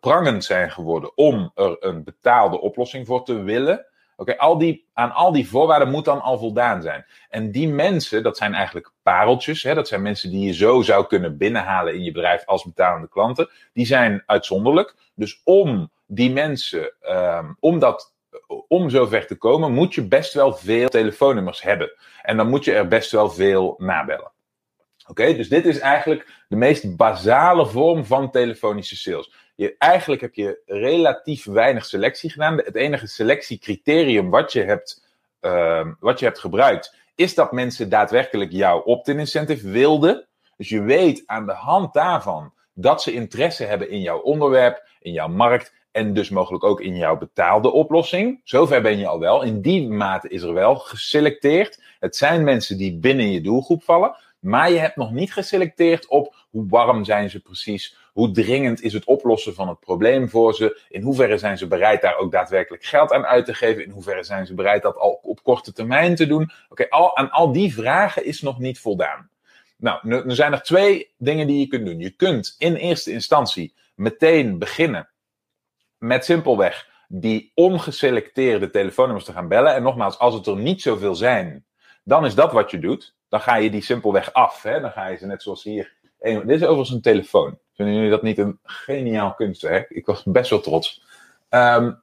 prangend 0.00 0.44
zijn 0.44 0.70
geworden 0.70 1.16
om 1.16 1.50
er 1.54 1.76
een 1.80 2.04
betaalde 2.04 2.60
oplossing 2.60 3.06
voor 3.06 3.24
te 3.24 3.42
willen. 3.42 3.86
Oké, 4.16 4.36
al 4.36 4.58
die, 4.58 4.88
aan 4.92 5.12
al 5.12 5.32
die 5.32 5.48
voorwaarden 5.48 5.90
moet 5.90 6.04
dan 6.04 6.20
al 6.20 6.38
voldaan 6.38 6.82
zijn. 6.82 7.06
En 7.28 7.50
die 7.50 7.68
mensen, 7.68 8.22
dat 8.22 8.36
zijn 8.36 8.54
eigenlijk 8.54 8.92
pareltjes. 9.02 9.62
Hè, 9.62 9.74
dat 9.74 9.88
zijn 9.88 10.02
mensen 10.02 10.30
die 10.30 10.46
je 10.46 10.52
zo 10.52 10.82
zou 10.82 11.06
kunnen 11.06 11.36
binnenhalen 11.36 11.94
in 11.94 12.02
je 12.02 12.12
bedrijf 12.12 12.44
als 12.46 12.64
betalende 12.64 13.08
klanten. 13.08 13.50
Die 13.72 13.86
zijn 13.86 14.22
uitzonderlijk. 14.26 14.94
Dus 15.14 15.40
om 15.44 15.90
die 16.06 16.30
mensen, 16.30 16.92
um, 17.10 17.56
om, 17.60 17.78
dat, 17.78 18.14
om 18.68 18.90
zover 18.90 19.26
te 19.26 19.36
komen, 19.36 19.72
moet 19.72 19.94
je 19.94 20.08
best 20.08 20.34
wel 20.34 20.52
veel 20.52 20.88
telefoonnummers 20.88 21.62
hebben. 21.62 21.92
En 22.22 22.36
dan 22.36 22.48
moet 22.48 22.64
je 22.64 22.72
er 22.72 22.88
best 22.88 23.10
wel 23.10 23.30
veel 23.30 23.74
nabellen. 23.78 24.32
Oké, 25.06 25.34
dus 25.34 25.48
dit 25.48 25.66
is 25.66 25.78
eigenlijk 25.78 26.44
de 26.48 26.56
meest 26.56 26.96
basale 26.96 27.66
vorm 27.66 28.04
van 28.04 28.30
telefonische 28.30 28.96
sales. 28.96 29.32
Je, 29.54 29.74
eigenlijk 29.78 30.20
heb 30.20 30.34
je 30.34 30.62
relatief 30.66 31.44
weinig 31.44 31.84
selectie 31.84 32.30
gedaan. 32.30 32.56
Het 32.56 32.74
enige 32.74 33.06
selectiecriterium 33.06 34.30
wat 34.30 34.52
je 34.52 34.62
hebt, 34.62 35.04
uh, 35.40 35.86
wat 36.00 36.18
je 36.18 36.24
hebt 36.24 36.38
gebruikt, 36.38 36.94
is 37.14 37.34
dat 37.34 37.52
mensen 37.52 37.88
daadwerkelijk 37.88 38.52
jouw 38.52 38.80
opt-in 38.80 39.18
incentive 39.18 39.68
wilden. 39.68 40.26
Dus 40.56 40.68
je 40.68 40.82
weet 40.82 41.22
aan 41.26 41.46
de 41.46 41.52
hand 41.52 41.92
daarvan 41.92 42.52
dat 42.72 43.02
ze 43.02 43.12
interesse 43.12 43.64
hebben 43.64 43.90
in 43.90 44.00
jouw 44.00 44.18
onderwerp, 44.18 44.88
in 45.00 45.12
jouw 45.12 45.28
markt 45.28 45.72
en 45.90 46.14
dus 46.14 46.28
mogelijk 46.30 46.64
ook 46.64 46.80
in 46.80 46.96
jouw 46.96 47.18
betaalde 47.18 47.72
oplossing. 47.72 48.40
Zover 48.44 48.82
ben 48.82 48.98
je 48.98 49.06
al 49.06 49.18
wel. 49.18 49.42
In 49.42 49.60
die 49.60 49.88
mate 49.88 50.28
is 50.28 50.42
er 50.42 50.52
wel 50.52 50.76
geselecteerd. 50.76 51.82
Het 52.00 52.16
zijn 52.16 52.44
mensen 52.44 52.78
die 52.78 52.98
binnen 52.98 53.30
je 53.30 53.40
doelgroep 53.40 53.82
vallen. 53.82 54.16
Maar 54.44 54.70
je 54.70 54.78
hebt 54.78 54.96
nog 54.96 55.12
niet 55.12 55.32
geselecteerd 55.32 56.06
op 56.06 56.34
hoe 56.50 56.66
warm 56.68 57.04
zijn 57.04 57.30
ze 57.30 57.40
precies, 57.40 57.96
hoe 58.12 58.30
dringend 58.30 58.82
is 58.82 58.92
het 58.92 59.04
oplossen 59.04 59.54
van 59.54 59.68
het 59.68 59.80
probleem 59.80 60.28
voor 60.28 60.54
ze, 60.54 60.80
in 60.88 61.02
hoeverre 61.02 61.38
zijn 61.38 61.58
ze 61.58 61.66
bereid 61.66 62.00
daar 62.02 62.16
ook 62.16 62.32
daadwerkelijk 62.32 62.84
geld 62.84 63.12
aan 63.12 63.24
uit 63.24 63.44
te 63.44 63.54
geven, 63.54 63.84
in 63.84 63.90
hoeverre 63.90 64.24
zijn 64.24 64.46
ze 64.46 64.54
bereid 64.54 64.82
dat 64.82 64.96
al 64.96 65.18
op 65.22 65.42
korte 65.42 65.72
termijn 65.72 66.14
te 66.14 66.26
doen. 66.26 66.50
Oké, 66.68 66.88
al, 66.88 67.16
aan 67.16 67.30
al 67.30 67.52
die 67.52 67.74
vragen 67.74 68.24
is 68.24 68.40
nog 68.40 68.58
niet 68.58 68.78
voldaan. 68.78 69.28
Nou, 69.76 70.22
nu 70.24 70.34
zijn 70.34 70.52
er 70.52 70.62
twee 70.62 71.12
dingen 71.18 71.46
die 71.46 71.60
je 71.60 71.66
kunt 71.66 71.86
doen. 71.86 71.98
Je 71.98 72.10
kunt 72.10 72.54
in 72.58 72.74
eerste 72.74 73.12
instantie 73.12 73.74
meteen 73.94 74.58
beginnen 74.58 75.08
met 75.98 76.24
simpelweg 76.24 76.88
die 77.08 77.52
ongeselecteerde 77.54 78.70
telefoonnummers 78.70 79.24
te 79.26 79.32
gaan 79.32 79.48
bellen. 79.48 79.74
En 79.74 79.82
nogmaals, 79.82 80.18
als 80.18 80.34
het 80.34 80.46
er 80.46 80.56
niet 80.56 80.82
zoveel 80.82 81.14
zijn, 81.14 81.64
dan 82.04 82.24
is 82.24 82.34
dat 82.34 82.52
wat 82.52 82.70
je 82.70 82.78
doet 82.78 83.14
dan 83.34 83.42
ga 83.42 83.56
je 83.56 83.70
die 83.70 83.82
simpelweg 83.82 84.32
af. 84.32 84.62
Hè? 84.62 84.80
Dan 84.80 84.90
ga 84.90 85.06
je 85.06 85.16
ze 85.16 85.26
net 85.26 85.42
zoals 85.42 85.62
hier. 85.62 85.92
dit 86.20 86.50
is 86.50 86.62
overigens 86.62 86.90
een 86.90 87.00
telefoon. 87.00 87.58
Vinden 87.74 87.94
jullie 87.94 88.10
dat 88.10 88.22
niet 88.22 88.38
een 88.38 88.58
geniaal 88.62 89.34
kunstwerk? 89.34 89.90
Ik 89.90 90.06
was 90.06 90.22
best 90.24 90.50
wel 90.50 90.60
trots. 90.60 91.02
Um, 91.50 92.02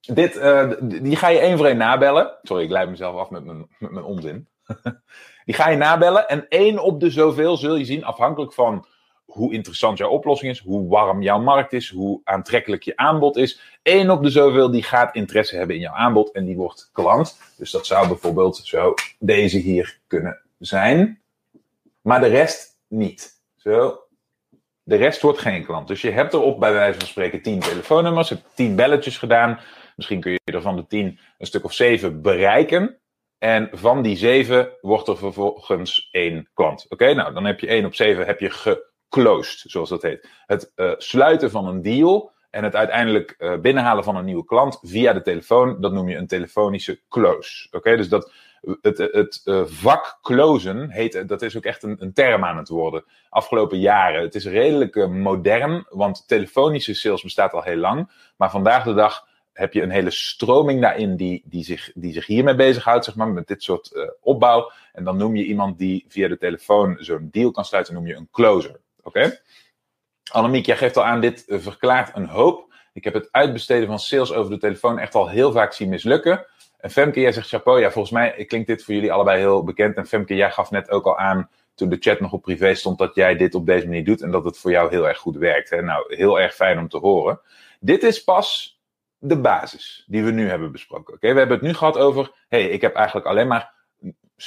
dit, 0.00 0.36
uh, 0.36 0.72
die 0.82 1.16
ga 1.16 1.28
je 1.28 1.38
één 1.38 1.56
voor 1.56 1.66
één 1.66 1.76
nabellen. 1.76 2.38
Sorry, 2.42 2.64
ik 2.64 2.70
leid 2.70 2.90
mezelf 2.90 3.16
af 3.16 3.30
met 3.30 3.44
mijn, 3.44 3.66
met 3.78 3.90
mijn 3.90 4.04
onzin. 4.04 4.48
die 5.46 5.54
ga 5.54 5.68
je 5.68 5.76
nabellen 5.76 6.28
en 6.28 6.48
één 6.48 6.78
op 6.78 7.00
de 7.00 7.10
zoveel 7.10 7.56
zul 7.56 7.76
je 7.76 7.84
zien, 7.84 8.04
afhankelijk 8.04 8.52
van 8.52 8.86
hoe 9.28 9.52
interessant 9.52 9.98
jouw 9.98 10.10
oplossing 10.10 10.50
is, 10.50 10.58
hoe 10.58 10.88
warm 10.88 11.22
jouw 11.22 11.40
markt 11.40 11.72
is, 11.72 11.90
hoe 11.90 12.20
aantrekkelijk 12.24 12.82
je 12.82 12.96
aanbod 12.96 13.36
is. 13.36 13.78
Eén 13.82 14.10
op 14.10 14.22
de 14.22 14.30
zoveel 14.30 14.70
die 14.70 14.82
gaat 14.82 15.14
interesse 15.14 15.56
hebben 15.56 15.76
in 15.76 15.82
jouw 15.82 15.94
aanbod 15.94 16.32
en 16.32 16.44
die 16.44 16.56
wordt 16.56 16.90
klant. 16.92 17.38
Dus 17.56 17.70
dat 17.70 17.86
zou 17.86 18.08
bijvoorbeeld 18.08 18.56
zo 18.56 18.94
deze 19.18 19.58
hier 19.58 19.98
kunnen 20.06 20.38
zijn, 20.58 21.20
maar 22.00 22.20
de 22.20 22.26
rest 22.26 22.78
niet. 22.86 23.40
Zo. 23.56 24.02
De 24.82 24.96
rest 24.96 25.22
wordt 25.22 25.38
geen 25.38 25.64
klant. 25.64 25.88
Dus 25.88 26.00
je 26.00 26.10
hebt 26.10 26.32
erop 26.32 26.60
bij 26.60 26.72
wijze 26.72 26.98
van 26.98 27.08
spreken 27.08 27.42
10 27.42 27.60
telefoonnummers, 27.60 28.28
hebt 28.28 28.44
10 28.54 28.76
belletjes 28.76 29.18
gedaan. 29.18 29.60
Misschien 29.96 30.20
kun 30.20 30.32
je 30.32 30.40
er 30.44 30.62
van 30.62 30.76
de 30.76 30.86
10 30.86 31.18
een 31.38 31.46
stuk 31.46 31.64
of 31.64 31.72
7 31.72 32.22
bereiken. 32.22 32.98
En 33.38 33.68
van 33.72 34.02
die 34.02 34.16
7 34.16 34.68
wordt 34.80 35.08
er 35.08 35.16
vervolgens 35.16 36.08
één 36.10 36.48
klant. 36.54 36.86
Oké, 36.88 37.14
nou 37.14 37.34
dan 37.34 37.44
heb 37.44 37.60
je 37.60 37.66
1 37.66 37.84
op 37.84 37.94
7 37.94 38.26
heb 38.26 38.40
je 38.40 38.50
geclosed, 39.08 39.70
zoals 39.70 39.88
dat 39.88 40.02
heet. 40.02 40.28
Het 40.46 40.72
uh, 40.76 40.92
sluiten 40.96 41.50
van 41.50 41.66
een 41.66 41.82
deal 41.82 42.32
en 42.50 42.64
het 42.64 42.74
uiteindelijk 42.74 43.34
uh, 43.38 43.58
binnenhalen 43.58 44.04
van 44.04 44.16
een 44.16 44.24
nieuwe 44.24 44.44
klant 44.44 44.78
via 44.82 45.12
de 45.12 45.22
telefoon, 45.22 45.80
dat 45.80 45.92
noem 45.92 46.08
je 46.08 46.16
een 46.16 46.26
telefonische 46.26 47.00
close. 47.08 47.68
Oké, 47.70 47.96
dus 47.96 48.08
dat, 48.08 48.32
het, 48.80 48.98
het 48.98 49.40
uh, 49.44 49.62
vak 49.64 50.18
closen 50.22 50.90
heet, 50.90 51.28
dat 51.28 51.42
is 51.42 51.56
ook 51.56 51.64
echt 51.64 51.82
een, 51.82 51.96
een, 51.98 52.12
term 52.12 52.44
aan 52.44 52.56
het 52.56 52.68
worden. 52.68 53.04
Afgelopen 53.28 53.78
jaren. 53.78 54.22
Het 54.22 54.34
is 54.34 54.46
redelijk 54.46 55.08
modern, 55.08 55.86
want 55.88 56.28
telefonische 56.28 56.94
sales 56.94 57.22
bestaat 57.22 57.52
al 57.52 57.62
heel 57.62 57.76
lang. 57.76 58.10
Maar 58.36 58.50
vandaag 58.50 58.84
de 58.84 58.94
dag 58.94 59.26
heb 59.52 59.72
je 59.72 59.82
een 59.82 59.90
hele 59.90 60.10
stroming 60.10 60.80
daarin 60.80 61.16
die, 61.16 61.42
die, 61.44 61.64
zich, 61.64 61.90
die 61.94 62.12
zich 62.12 62.26
hiermee 62.26 62.54
bezighoudt, 62.54 63.04
zeg 63.04 63.14
maar, 63.14 63.28
met 63.28 63.46
dit 63.46 63.62
soort 63.62 64.10
opbouw. 64.20 64.70
En 64.92 65.04
dan 65.04 65.16
noem 65.16 65.36
je 65.36 65.44
iemand 65.44 65.78
die 65.78 66.04
via 66.08 66.28
de 66.28 66.38
telefoon 66.38 66.96
zo'n 66.98 67.28
deal 67.30 67.50
kan 67.50 67.64
sluiten, 67.64 67.94
noem 67.94 68.06
je 68.06 68.14
een 68.14 68.28
closer. 68.30 68.80
Oké? 69.08 69.18
Okay? 69.18 69.40
Annemiek, 70.32 70.66
jij 70.66 70.76
geeft 70.76 70.96
al 70.96 71.04
aan, 71.04 71.20
dit 71.20 71.44
verklaart 71.48 72.16
een 72.16 72.26
hoop. 72.26 72.74
Ik 72.92 73.04
heb 73.04 73.14
het 73.14 73.28
uitbesteden 73.30 73.86
van 73.86 73.98
sales 73.98 74.32
over 74.32 74.50
de 74.50 74.58
telefoon 74.58 74.98
echt 74.98 75.14
al 75.14 75.28
heel 75.28 75.52
vaak 75.52 75.72
zien 75.72 75.88
mislukken. 75.88 76.46
En 76.78 76.90
Femke, 76.90 77.20
jij 77.20 77.32
zegt 77.32 77.48
chapeau. 77.48 77.80
Ja, 77.80 77.90
volgens 77.90 78.14
mij 78.14 78.44
klinkt 78.44 78.66
dit 78.66 78.84
voor 78.84 78.94
jullie 78.94 79.12
allebei 79.12 79.38
heel 79.38 79.64
bekend. 79.64 79.96
En 79.96 80.06
Femke, 80.06 80.34
jij 80.34 80.50
gaf 80.50 80.70
net 80.70 80.90
ook 80.90 81.06
al 81.06 81.18
aan 81.18 81.50
toen 81.74 81.88
de 81.88 81.96
chat 82.00 82.20
nog 82.20 82.32
op 82.32 82.42
privé 82.42 82.74
stond 82.74 82.98
dat 82.98 83.14
jij 83.14 83.36
dit 83.36 83.54
op 83.54 83.66
deze 83.66 83.86
manier 83.86 84.04
doet 84.04 84.22
en 84.22 84.30
dat 84.30 84.44
het 84.44 84.58
voor 84.58 84.70
jou 84.70 84.90
heel 84.90 85.08
erg 85.08 85.18
goed 85.18 85.36
werkt. 85.36 85.70
Hè? 85.70 85.82
Nou, 85.82 86.16
heel 86.16 86.40
erg 86.40 86.54
fijn 86.54 86.78
om 86.78 86.88
te 86.88 86.98
horen. 86.98 87.40
Dit 87.80 88.02
is 88.02 88.24
pas 88.24 88.78
de 89.18 89.40
basis 89.40 90.04
die 90.06 90.24
we 90.24 90.30
nu 90.30 90.48
hebben 90.48 90.72
besproken. 90.72 91.14
Oké, 91.14 91.32
we 91.32 91.38
hebben 91.38 91.56
het 91.56 91.66
nu 91.66 91.74
gehad 91.74 91.98
over, 91.98 92.32
hey, 92.48 92.68
ik 92.68 92.80
heb 92.80 92.94
eigenlijk 92.94 93.26
alleen 93.26 93.48
maar 93.48 93.74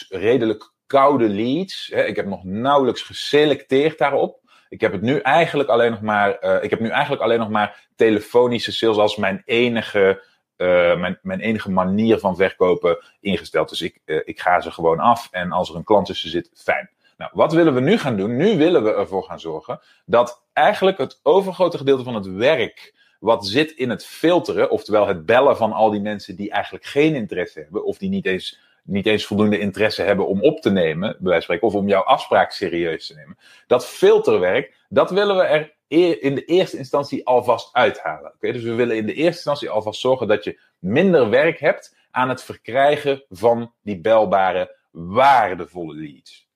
redelijk 0.10 0.72
koude 0.86 1.30
leads. 1.30 1.90
Hè? 1.94 2.04
Ik 2.04 2.16
heb 2.16 2.26
nog 2.26 2.44
nauwelijks 2.44 3.02
geselecteerd 3.02 3.98
daarop. 3.98 4.41
Ik 4.72 4.82
heb 4.82 4.92
het 4.92 5.02
nu 5.02 5.18
eigenlijk 5.18 5.70
alleen 5.70 5.92
nog 5.92 6.02
maar, 6.02 6.38
uh, 6.44 6.64
ik 6.64 6.70
heb 6.70 6.80
nu 6.80 6.90
eigenlijk 6.90 7.22
alleen 7.22 7.40
nog 7.40 7.50
maar 7.50 7.88
telefonische 7.96 8.72
sales 8.72 8.98
als 8.98 9.16
mijn 9.16 9.42
enige 9.46 10.24
uh, 10.58 11.00
mijn, 11.00 11.20
mijn 11.22 11.40
enige 11.40 11.72
manier 11.72 12.20
van 12.20 12.36
verkopen 12.36 13.04
ingesteld. 13.20 13.70
Dus 13.70 13.82
ik, 13.82 14.02
uh, 14.06 14.22
ik 14.24 14.40
ga 14.40 14.62
ze 14.62 14.72
gewoon 14.72 15.00
af 15.00 15.28
en 15.32 15.52
als 15.52 15.70
er 15.70 15.76
een 15.76 15.84
klant 15.84 16.06
tussen 16.06 16.30
zit, 16.30 16.52
fijn. 16.54 16.90
Nou, 17.18 17.32
wat 17.34 17.54
willen 17.54 17.74
we 17.74 17.80
nu 17.80 17.98
gaan 17.98 18.18
doen? 18.18 18.36
Nu 18.36 18.58
willen 18.58 18.84
we 18.84 18.94
ervoor 18.94 19.24
gaan 19.24 19.40
zorgen 19.40 19.80
dat 20.06 20.44
eigenlijk 20.54 20.98
het 20.98 21.20
overgrote 21.24 21.78
gedeelte 21.78 22.04
van 22.04 22.16
het 22.16 22.28
werk 22.28 22.94
wat 23.20 23.48
zit 23.48 23.72
in 23.72 23.90
het 23.90 24.06
filteren, 24.06 24.70
oftewel 24.70 25.08
het 25.08 25.26
bellen 25.26 25.58
van 25.58 25.72
al 25.72 25.90
die 25.90 26.02
mensen 26.02 26.36
die 26.36 26.52
eigenlijk 26.52 26.86
geen 26.86 27.16
interesse 27.16 27.60
hebben 27.60 27.86
of 27.86 27.98
die 27.98 28.10
niet 28.10 28.26
eens, 28.26 28.60
niet 28.84 29.06
eens 29.06 29.26
voldoende 29.26 29.60
interesse 29.60 30.02
hebben 30.02 30.28
om 30.28 30.42
op 30.42 30.62
te 30.62 30.70
nemen, 30.70 31.00
bij 31.00 31.18
wijze 31.20 31.32
van 31.32 31.42
spreken, 31.42 31.68
of 31.68 31.74
om 31.74 31.88
jouw 31.88 32.02
afspraak 32.02 32.52
serieus 32.52 33.08
te 33.08 33.16
nemen. 33.16 33.38
Dat 33.68 33.88
filterwerk, 33.88 34.76
dat 34.90 35.12
willen 35.12 35.36
we 35.36 35.44
er 35.44 35.74
in 36.22 36.36
de 36.36 36.46
eerste 36.46 36.78
instantie 36.78 37.26
alvast 37.26 37.70
uithalen. 37.76 38.34
Okay? 38.36 38.52
Dus 38.52 38.64
we 38.64 38.74
willen 38.74 38.98
in 38.98 39.06
de 39.06 39.14
eerste 39.14 39.36
instantie 39.36 39.70
alvast 39.70 40.00
zorgen 40.00 40.28
dat 40.28 40.44
je 40.44 40.60
minder 40.80 41.30
werk 41.30 41.60
hebt 41.60 41.96
aan 42.12 42.30
het 42.30 42.44
verkrijgen 42.44 43.24
van 43.30 43.74
die 43.82 44.02
belbare, 44.02 44.76
waardevolle 44.92 45.96
leads. 45.96 46.50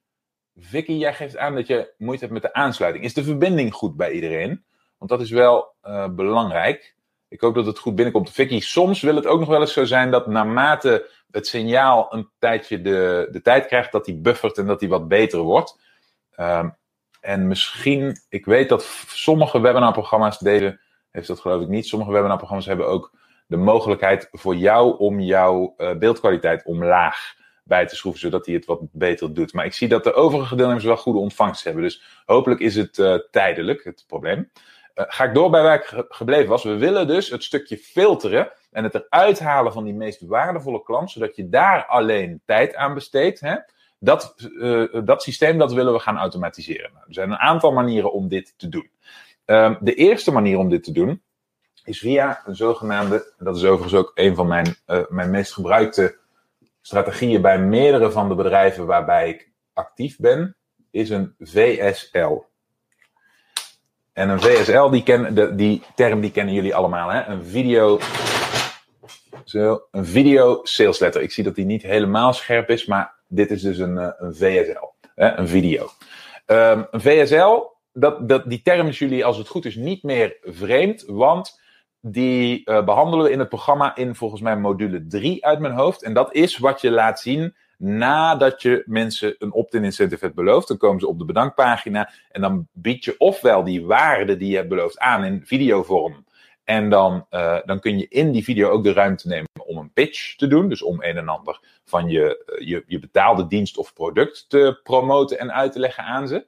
Vicky, 0.58 0.92
jij 0.92 1.14
geeft 1.14 1.36
aan 1.36 1.54
dat 1.54 1.66
je 1.66 1.92
moeite 1.98 2.20
hebt 2.20 2.32
met 2.32 2.42
de 2.42 2.52
aansluiting. 2.52 3.04
Is 3.04 3.14
de 3.14 3.24
verbinding 3.24 3.74
goed 3.74 3.96
bij 3.96 4.10
iedereen? 4.10 4.64
Want 4.98 5.10
dat 5.10 5.20
is 5.20 5.30
wel 5.30 5.74
uh, 5.84 6.08
belangrijk. 6.08 6.94
Ik 7.28 7.40
hoop 7.40 7.54
dat 7.54 7.66
het 7.66 7.78
goed 7.78 7.94
binnenkomt. 7.94 8.30
Vicky, 8.30 8.60
soms 8.60 9.00
wil 9.00 9.16
het 9.16 9.26
ook 9.26 9.38
nog 9.38 9.48
wel 9.48 9.60
eens 9.60 9.72
zo 9.72 9.84
zijn 9.84 10.10
dat 10.10 10.26
naarmate 10.26 11.08
het 11.30 11.46
signaal 11.46 12.14
een 12.14 12.28
tijdje 12.38 12.82
de, 12.82 13.28
de 13.30 13.42
tijd 13.42 13.66
krijgt, 13.66 13.92
dat 13.92 14.04
die 14.04 14.16
buffert 14.16 14.58
en 14.58 14.66
dat 14.66 14.80
die 14.80 14.88
wat 14.88 15.08
beter 15.08 15.38
wordt. 15.38 15.78
Um, 16.40 16.76
en 17.20 17.46
misschien, 17.46 18.16
ik 18.28 18.44
weet 18.44 18.68
dat 18.68 19.04
sommige 19.06 19.60
webinarprogramma's, 19.60 20.38
deze 20.38 20.80
heeft 21.10 21.26
dat 21.26 21.40
geloof 21.40 21.62
ik 21.62 21.68
niet, 21.68 21.86
sommige 21.86 22.12
webinarprogramma's 22.12 22.66
hebben 22.66 22.86
ook 22.86 23.12
de 23.46 23.56
mogelijkheid 23.56 24.28
voor 24.32 24.56
jou 24.56 24.98
om 24.98 25.20
jouw 25.20 25.74
uh, 25.78 25.94
beeldkwaliteit 25.94 26.64
omlaag 26.64 27.34
bij 27.64 27.86
te 27.86 27.96
schroeven, 27.96 28.20
zodat 28.20 28.46
hij 28.46 28.54
het 28.54 28.64
wat 28.64 28.80
beter 28.92 29.34
doet. 29.34 29.52
Maar 29.52 29.64
ik 29.64 29.72
zie 29.72 29.88
dat 29.88 30.04
de 30.04 30.12
overige 30.12 30.56
deelnemers 30.56 30.84
wel 30.84 30.96
goede 30.96 31.18
ontvangst 31.18 31.64
hebben. 31.64 31.82
Dus 31.82 32.02
hopelijk 32.24 32.60
is 32.60 32.76
het 32.76 32.98
uh, 32.98 33.18
tijdelijk, 33.30 33.84
het 33.84 34.04
probleem. 34.06 34.50
Uh, 34.94 35.04
ga 35.08 35.24
ik 35.24 35.34
door 35.34 35.50
bij 35.50 35.62
waar 35.62 35.74
ik 35.74 36.04
gebleven 36.08 36.48
was. 36.48 36.62
We 36.62 36.76
willen 36.76 37.06
dus 37.06 37.30
het 37.30 37.42
stukje 37.42 37.76
filteren 37.76 38.52
en 38.76 38.84
het 38.84 38.94
eruit 38.94 39.38
halen 39.38 39.72
van 39.72 39.84
die 39.84 39.94
meest 39.94 40.20
waardevolle 40.20 40.82
klant, 40.82 41.10
zodat 41.10 41.36
je 41.36 41.48
daar 41.48 41.86
alleen 41.86 42.40
tijd 42.44 42.74
aan 42.74 42.94
besteedt. 42.94 43.40
Hè? 43.40 43.56
Dat, 43.98 44.34
uh, 44.38 45.04
dat 45.04 45.22
systeem 45.22 45.58
dat 45.58 45.72
willen 45.72 45.92
we 45.92 45.98
gaan 45.98 46.16
automatiseren. 46.16 46.90
Nou, 46.92 47.04
er 47.06 47.14
zijn 47.14 47.30
een 47.30 47.38
aantal 47.38 47.72
manieren 47.72 48.12
om 48.12 48.28
dit 48.28 48.54
te 48.56 48.68
doen. 48.68 48.90
Um, 49.44 49.78
de 49.80 49.94
eerste 49.94 50.32
manier 50.32 50.58
om 50.58 50.68
dit 50.68 50.84
te 50.84 50.92
doen 50.92 51.22
is 51.84 51.98
via 51.98 52.42
een 52.44 52.56
zogenaamde, 52.56 53.32
dat 53.38 53.56
is 53.56 53.64
overigens 53.64 53.94
ook 53.94 54.12
een 54.14 54.34
van 54.34 54.46
mijn, 54.46 54.76
uh, 54.86 54.98
mijn 55.08 55.30
meest 55.30 55.52
gebruikte 55.52 56.16
strategieën 56.80 57.42
bij 57.42 57.58
meerdere 57.58 58.10
van 58.10 58.28
de 58.28 58.34
bedrijven 58.34 58.86
waarbij 58.86 59.28
ik 59.28 59.50
actief 59.72 60.18
ben, 60.18 60.56
is 60.90 61.10
een 61.10 61.34
VSL. 61.38 62.42
En 64.12 64.28
een 64.28 64.40
VSL, 64.40 64.88
die, 64.88 65.02
ken, 65.02 65.34
de, 65.34 65.54
die 65.54 65.82
term 65.94 66.20
die 66.20 66.30
kennen 66.30 66.54
jullie 66.54 66.74
allemaal, 66.74 67.08
hè? 67.08 67.24
een 67.24 67.44
video 67.44 67.98
Zo, 69.46 69.86
een 69.90 70.06
video 70.06 70.60
sales 70.62 70.98
letter. 70.98 71.22
Ik 71.22 71.32
zie 71.32 71.44
dat 71.44 71.54
die 71.54 71.64
niet 71.64 71.82
helemaal 71.82 72.32
scherp 72.32 72.70
is, 72.70 72.86
maar 72.86 73.14
dit 73.28 73.50
is 73.50 73.62
dus 73.62 73.78
een, 73.78 73.96
een 73.96 74.34
VSL, 74.34 74.84
hè, 75.14 75.32
een 75.32 75.48
video. 75.48 75.88
Ehm, 76.46 76.82
een 76.90 77.00
VSL, 77.00 77.62
dat, 77.92 78.28
dat, 78.28 78.50
die 78.50 78.62
term 78.62 78.86
is 78.86 78.98
jullie 78.98 79.24
als 79.24 79.36
het 79.36 79.48
goed 79.48 79.64
is 79.64 79.76
niet 79.76 80.02
meer 80.02 80.36
vreemd, 80.42 81.04
want 81.06 81.60
die 82.00 82.62
uh, 82.64 82.84
behandelen 82.84 83.24
we 83.24 83.30
in 83.30 83.38
het 83.38 83.48
programma 83.48 83.96
in 83.96 84.14
volgens 84.14 84.40
mij 84.40 84.56
module 84.56 85.06
3 85.06 85.44
uit 85.44 85.58
mijn 85.58 85.74
hoofd. 85.74 86.02
En 86.02 86.12
dat 86.12 86.34
is 86.34 86.58
wat 86.58 86.80
je 86.80 86.90
laat 86.90 87.20
zien 87.20 87.54
nadat 87.76 88.62
je 88.62 88.82
mensen 88.86 89.34
een 89.38 89.52
opt-in 89.52 89.84
incentive 89.84 90.24
hebt 90.24 90.36
beloofd. 90.36 90.68
Dan 90.68 90.76
komen 90.76 91.00
ze 91.00 91.08
op 91.08 91.18
de 91.18 91.24
bedankpagina 91.24 92.10
en 92.30 92.40
dan 92.40 92.68
bied 92.72 93.04
je 93.04 93.14
ofwel 93.18 93.64
die 93.64 93.86
waarde 93.86 94.36
die 94.36 94.50
je 94.50 94.56
hebt 94.56 94.68
beloofd 94.68 94.98
aan 94.98 95.24
in 95.24 95.42
videovorm. 95.44 96.24
En 96.66 96.90
dan, 96.90 97.26
uh, 97.30 97.58
dan 97.64 97.80
kun 97.80 97.98
je 97.98 98.08
in 98.08 98.32
die 98.32 98.44
video 98.44 98.70
ook 98.70 98.84
de 98.84 98.92
ruimte 98.92 99.28
nemen 99.28 99.48
om 99.66 99.78
een 99.78 99.92
pitch 99.92 100.36
te 100.36 100.46
doen. 100.46 100.68
Dus 100.68 100.82
om 100.82 101.02
een 101.02 101.16
en 101.16 101.28
ander 101.28 101.60
van 101.84 102.08
je, 102.08 102.54
je, 102.64 102.84
je 102.86 102.98
betaalde 102.98 103.46
dienst 103.46 103.76
of 103.76 103.92
product 103.92 104.44
te 104.48 104.80
promoten 104.82 105.38
en 105.38 105.52
uit 105.52 105.72
te 105.72 105.78
leggen 105.78 106.04
aan 106.04 106.28
ze. 106.28 106.46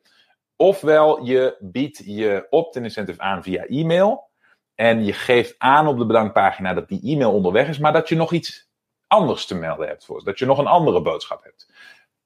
Ofwel 0.56 1.24
je 1.24 1.56
biedt 1.58 2.02
je 2.04 2.46
opt-in 2.50 2.84
incentive 2.84 3.20
aan 3.20 3.42
via 3.42 3.64
e-mail. 3.64 4.30
En 4.74 5.04
je 5.04 5.12
geeft 5.12 5.54
aan 5.58 5.86
op 5.86 5.98
de 5.98 6.06
bedankpagina 6.06 6.74
dat 6.74 6.88
die 6.88 7.02
e-mail 7.02 7.32
onderweg 7.32 7.68
is, 7.68 7.78
maar 7.78 7.92
dat 7.92 8.08
je 8.08 8.16
nog 8.16 8.32
iets 8.32 8.68
anders 9.06 9.46
te 9.46 9.54
melden 9.54 9.88
hebt 9.88 10.04
voor 10.04 10.24
Dat 10.24 10.38
je 10.38 10.46
nog 10.46 10.58
een 10.58 10.66
andere 10.66 11.02
boodschap 11.02 11.44
hebt. 11.44 11.72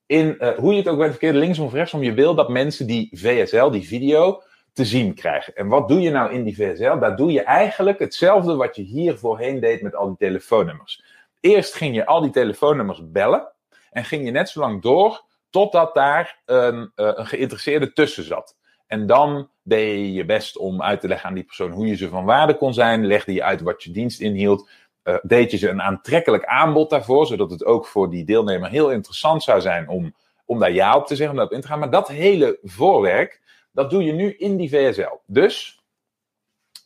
In, 0.07 0.37
uh, 0.39 0.49
hoe 0.49 0.73
je 0.73 0.79
het 0.79 0.89
ook 0.89 0.99
bent 0.99 1.11
verkeerd, 1.11 1.35
linksom 1.35 1.67
of 1.67 1.73
rechtsom, 1.73 2.03
je 2.03 2.15
wil 2.15 2.35
dat 2.35 2.49
mensen 2.49 2.87
die 2.87 3.09
VSL, 3.13 3.71
die 3.71 3.87
video, 3.87 4.43
te 4.73 4.85
zien 4.85 5.15
krijgen. 5.15 5.55
En 5.55 5.69
wat 5.69 5.89
doe 5.89 6.01
je 6.01 6.11
nou 6.11 6.33
in 6.33 6.45
die 6.45 6.57
VSL? 6.57 6.99
Daar 6.99 7.17
doe 7.17 7.33
je 7.33 7.43
eigenlijk 7.43 7.99
hetzelfde 7.99 8.55
wat 8.55 8.77
je 8.77 8.83
hier 8.83 9.19
voorheen 9.19 9.61
deed 9.61 9.83
met 9.83 9.95
al 9.95 10.07
die 10.07 10.29
telefoonnummers. 10.29 11.05
Eerst 11.41 11.75
ging 11.75 11.95
je 11.95 12.07
al 12.07 12.21
die 12.21 12.31
telefoonnummers 12.31 13.11
bellen 13.11 13.53
en 13.91 14.05
ging 14.05 14.25
je 14.25 14.31
net 14.31 14.49
zo 14.49 14.61
lang 14.61 14.83
door 14.83 15.25
totdat 15.51 15.95
daar 15.95 16.41
een, 16.45 16.93
uh, 16.97 17.11
een 17.15 17.27
geïnteresseerde 17.27 17.93
tussen 17.93 18.25
zat. 18.25 18.57
En 18.87 19.07
dan 19.07 19.49
deed 19.63 19.99
je 19.99 20.13
je 20.13 20.25
best 20.25 20.57
om 20.57 20.83
uit 20.83 21.01
te 21.01 21.09
leggen 21.09 21.29
aan 21.29 21.35
die 21.35 21.45
persoon 21.45 21.71
hoe 21.71 21.87
je 21.87 21.97
ze 21.97 22.09
van 22.09 22.25
waarde 22.25 22.57
kon 22.57 22.75
zijn. 22.75 23.07
Legde 23.07 23.33
je 23.33 23.43
uit 23.43 23.61
wat 23.61 23.83
je 23.83 23.91
dienst 23.91 24.21
inhield. 24.21 24.69
Uh, 25.05 25.15
deed 25.23 25.51
je 25.51 25.57
ze 25.57 25.69
een 25.69 25.83
aantrekkelijk 25.83 26.45
aanbod 26.45 26.91
daarvoor, 26.91 27.27
zodat 27.27 27.51
het 27.51 27.65
ook 27.65 27.87
voor 27.87 28.11
die 28.11 28.25
deelnemer 28.25 28.71
heel 28.71 28.91
interessant 28.91 29.43
zou 29.43 29.61
zijn 29.61 29.89
om, 29.89 30.15
om 30.45 30.59
daar 30.59 30.73
ja 30.73 30.97
op 30.97 31.07
te 31.07 31.17
zeggen, 31.17 31.31
om 31.31 31.37
daarop 31.37 31.55
in 31.55 31.61
te 31.61 31.67
gaan. 31.67 31.79
Maar 31.79 31.91
dat 31.91 32.09
hele 32.09 32.59
voorwerk, 32.63 33.41
dat 33.73 33.91
doe 33.91 34.05
je 34.05 34.13
nu 34.13 34.35
in 34.37 34.57
die 34.57 34.69
VSL. 34.69 35.17
Dus 35.27 35.81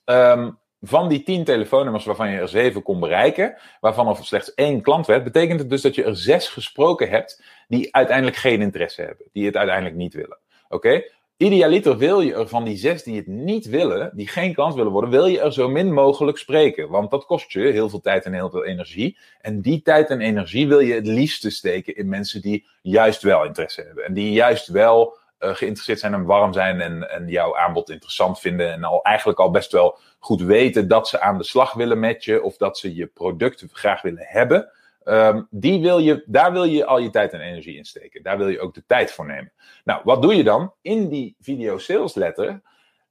um, 0.05 0.59
van 0.81 1.09
die 1.09 1.23
tien 1.23 1.45
telefoonnummers 1.45 2.05
waarvan 2.05 2.31
je 2.31 2.39
er 2.39 2.49
zeven 2.49 2.83
kon 2.83 3.01
bereiken, 3.01 3.57
waarvan 3.81 4.09
er 4.09 4.17
slechts 4.17 4.55
één 4.55 4.83
klant 4.83 5.07
werd, 5.07 5.25
betekent 5.25 5.61
het 5.61 5.71
dus 5.71 5.83
dat 5.83 5.95
je 5.95 6.05
er 6.05 6.17
zes 6.17 6.49
gesproken 6.49 7.09
hebt 7.09 7.43
die 7.69 7.95
uiteindelijk 7.95 8.37
geen 8.37 8.61
interesse 8.61 9.03
hebben, 9.03 9.27
die 9.33 9.47
het 9.47 9.57
uiteindelijk 9.57 9.97
niet 9.97 10.15
willen. 10.15 10.39
Oké? 10.69 11.03
Idealiter 11.37 11.97
wil 11.97 12.21
je 12.21 12.35
er 12.35 12.49
van 12.49 12.65
die 12.65 12.77
zes 12.77 13.03
die 13.03 13.17
het 13.17 13.27
niet 13.27 13.67
willen, 13.67 14.11
die 14.15 14.29
geen 14.29 14.55
kans 14.55 14.75
willen 14.75 14.93
worden, 14.93 15.11
wil 15.11 15.27
je 15.27 15.41
er 15.41 15.53
zo 15.53 15.69
min 15.69 15.93
mogelijk 15.93 16.39
spreken. 16.39 16.89
Want 16.89 17.11
dat 17.11 17.27
kost 17.27 17.53
je 17.53 17.61
heel 17.61 17.89
veel 17.89 18.01
tijd 18.01 18.25
en 18.25 18.33
heel 18.33 18.51
veel 18.51 18.65
energie. 18.65 19.19
En 19.41 19.61
die 19.61 19.83
tijd 19.83 20.11
en 20.11 20.21
energie 20.21 20.69
wil 20.69 20.81
je 20.81 20.95
het 20.95 21.07
liefste 21.07 21.51
steken 21.51 21.97
in 21.97 22.09
mensen 22.09 22.41
die 22.41 22.67
juist 22.83 23.23
wel 23.23 23.45
interesse 23.45 23.83
hebben. 23.83 24.05
En 24.05 24.15
die 24.15 24.33
juist 24.33 24.67
wel 24.67 25.19
geïnteresseerd 25.39 25.99
zijn 25.99 26.15
en 26.15 26.25
warm 26.25 26.53
zijn 26.53 26.81
en, 26.81 27.11
en 27.11 27.29
jouw 27.29 27.57
aanbod 27.57 27.91
interessant 27.91 28.41
vinden. 28.41 28.73
En 28.73 28.85
al 28.85 29.03
eigenlijk 29.03 29.39
al 29.39 29.51
best 29.51 29.73
wel 29.73 29.99
goed 30.19 30.43
weten 30.43 30.89
dat 30.89 31.09
ze 31.09 31.21
aan 31.21 31.39
de 31.39 31.45
slag 31.45 31.73
willen 31.73 31.99
met 31.99 32.25
je 32.25 32.43
of 32.43 32.57
dat 32.57 32.79
ze 32.79 32.95
je 32.95 33.07
product 33.07 33.65
graag 33.73 34.03
willen 34.03 34.27
hebben. 34.27 34.71
Um, 35.05 35.47
die 35.51 35.81
wil 35.81 35.99
je, 35.99 36.23
daar 36.27 36.53
wil 36.53 36.65
je 36.65 36.85
al 36.85 36.99
je 36.99 37.11
tijd 37.11 37.33
en 37.33 37.41
energie 37.41 37.77
in 37.77 37.85
steken. 37.85 38.23
Daar 38.23 38.39
wil 38.39 38.49
je 38.49 38.61
ook 38.61 38.75
de 38.75 38.85
tijd 38.87 39.13
voor 39.13 39.27
nemen. 39.27 39.53
Nou, 39.85 40.01
wat 40.05 40.23
doe 40.23 40.37
je 40.37 40.45
dan? 40.45 40.75
In 40.81 41.09
die 41.09 41.37
video 41.41 41.79
sales 41.79 42.15
letter 42.15 42.63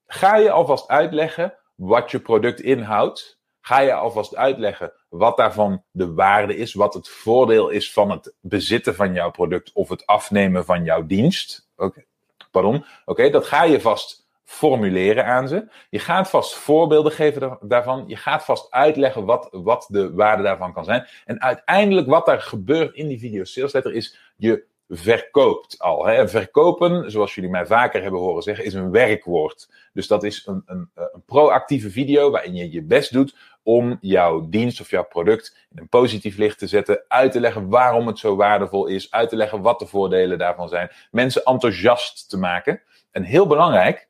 ga 0.08 0.36
je 0.38 0.52
alvast 0.52 0.88
uitleggen 0.88 1.58
wat 1.76 2.12
je 2.12 2.20
product 2.20 2.62
inhoudt. 2.62 3.40
Ga 3.62 3.80
je 3.80 3.94
alvast 3.94 4.36
uitleggen 4.36 4.94
wat 5.10 5.38
daarvan 5.38 5.84
de 5.92 6.14
waarde 6.14 6.56
is, 6.58 6.74
wat 6.74 6.94
het 6.94 7.10
voordeel 7.10 7.70
is 7.70 7.94
van 7.94 8.12
het 8.12 8.36
bezitten 8.42 8.96
van 8.96 9.14
jouw 9.14 9.32
product 9.32 9.72
of 9.74 9.90
het 9.90 10.06
afnemen 10.06 10.66
van 10.66 10.84
jouw 10.84 11.06
dienst. 11.06 11.70
Oké. 11.76 12.06
Pardon. 12.62 12.86
Oké, 13.06 13.30
dat 13.30 13.46
ga 13.46 13.64
je 13.64 13.82
vast 13.82 14.28
formuleren 14.44 15.26
aan 15.26 15.48
ze. 15.48 15.68
Je 15.90 16.00
gaat 16.00 16.30
vast 16.30 16.56
voorbeelden 16.56 17.12
geven 17.12 17.58
daarvan. 17.62 18.04
Je 18.08 18.16
gaat 18.16 18.46
vast 18.46 18.72
uitleggen 18.72 19.26
wat, 19.26 19.48
wat 19.52 19.88
de 19.90 20.14
waarde 20.14 20.44
daarvan 20.44 20.74
kan 20.74 20.86
zijn. 20.86 21.08
En 21.26 21.42
uiteindelijk 21.42 22.08
wat 22.08 22.28
er 22.28 22.42
gebeurt 22.42 22.96
in 22.96 23.08
die 23.08 23.20
video 23.20 23.44
sales 23.44 23.74
letter 23.74 23.94
is, 23.94 24.18
je 24.36 24.64
verkoopt 24.90 25.80
al. 25.80 26.06
Hè. 26.06 26.28
Verkopen, 26.28 27.12
zoals 27.12 27.36
jullie 27.36 27.50
mij 27.50 27.66
vaker 27.66 28.02
hebben 28.02 28.20
horen 28.20 28.44
zeggen, 28.44 28.66
is 28.66 28.74
een 28.74 28.92
werkwoord. 28.92 29.70
Dus 29.94 30.08
dat 30.08 30.24
is 30.24 30.44
een, 30.46 30.64
een, 30.66 30.90
een 30.96 31.24
proactieve 31.26 31.90
video 31.90 32.32
waarin 32.32 32.56
je 32.56 32.72
je 32.72 32.84
best 32.84 33.14
doet 33.14 33.36
om 33.66 33.98
jouw 34.02 34.50
dienst 34.50 34.82
of 34.82 34.90
jouw 34.90 35.04
product 35.04 35.68
in 35.72 35.78
een 35.78 35.90
positief 35.90 36.38
licht 36.38 36.60
te 36.60 36.68
zetten, 36.68 37.04
uit 37.08 37.32
te 37.32 37.40
leggen 37.40 37.70
waarom 37.70 38.08
het 38.08 38.20
zo 38.20 38.36
waardevol 38.36 38.86
is, 38.86 39.12
uit 39.12 39.30
te 39.30 39.36
leggen 39.36 39.62
wat 39.62 39.80
de 39.80 39.86
voordelen 39.86 40.38
daarvan 40.38 40.70
zijn, 40.70 40.92
mensen 41.12 41.44
enthousiast 41.44 42.30
te 42.30 42.38
maken. 42.38 42.82
En 43.12 43.24
heel 43.24 43.48
belangrijk, 43.48 44.10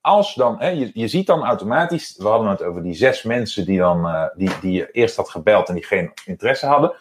als 0.00 0.34
dan, 0.34 0.60
hè, 0.60 0.68
je, 0.68 0.90
je 0.94 1.08
ziet 1.08 1.26
dan 1.26 1.44
automatisch, 1.44 2.16
we 2.16 2.28
hadden 2.28 2.48
het 2.48 2.62
over 2.62 2.82
die 2.82 2.94
zes 2.94 3.22
mensen 3.22 3.64
die, 3.64 3.78
dan, 3.78 4.06
uh, 4.06 4.26
die, 4.36 4.50
die 4.60 4.72
je 4.72 4.90
eerst 4.90 5.16
had 5.16 5.30
gebeld 5.30 5.68
en 5.68 5.74
die 5.74 5.84
geen 5.84 6.12
interesse 6.24 6.66
hadden. 6.66 6.92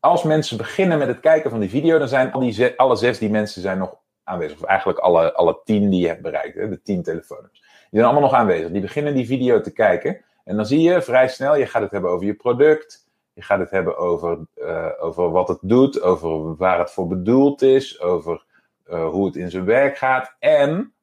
Als 0.00 0.22
mensen 0.22 0.56
beginnen 0.56 0.98
met 0.98 1.08
het 1.08 1.20
kijken 1.20 1.50
van 1.50 1.60
die 1.60 1.70
video, 1.70 1.98
dan 1.98 2.08
zijn 2.08 2.32
al 2.32 2.40
die 2.40 2.72
alle 2.76 2.96
zes 2.96 3.18
die 3.18 3.30
mensen 3.30 3.62
zijn 3.62 3.78
nog 3.78 3.96
aanwezig. 4.24 4.60
Of 4.60 4.64
eigenlijk 4.64 4.98
alle, 4.98 5.32
alle 5.32 5.60
tien 5.64 5.90
die 5.90 6.00
je 6.00 6.06
hebt 6.06 6.22
bereikt, 6.22 6.56
hè, 6.56 6.68
de 6.68 6.82
tien 6.82 7.02
telefoons. 7.02 7.50
Die 7.90 8.00
zijn 8.00 8.04
allemaal 8.04 8.30
nog 8.30 8.38
aanwezig. 8.38 8.70
Die 8.70 8.80
beginnen 8.80 9.14
die 9.14 9.26
video 9.26 9.60
te 9.60 9.72
kijken. 9.72 10.24
En 10.48 10.56
dan 10.56 10.66
zie 10.66 10.80
je 10.80 11.02
vrij 11.02 11.28
snel, 11.28 11.56
je 11.56 11.66
gaat 11.66 11.82
het 11.82 11.90
hebben 11.90 12.10
over 12.10 12.26
je 12.26 12.34
product. 12.34 13.06
Je 13.32 13.42
gaat 13.42 13.58
het 13.58 13.70
hebben 13.70 13.96
over, 13.96 14.46
uh, 14.56 14.90
over 14.98 15.30
wat 15.30 15.48
het 15.48 15.58
doet, 15.62 16.02
over 16.02 16.56
waar 16.56 16.78
het 16.78 16.90
voor 16.90 17.06
bedoeld 17.06 17.62
is, 17.62 18.00
over 18.00 18.44
uh, 18.86 19.08
hoe 19.08 19.26
het 19.26 19.36
in 19.36 19.50
zijn 19.50 19.64
werk 19.64 19.98
gaat. 19.98 20.36
En 20.38 20.94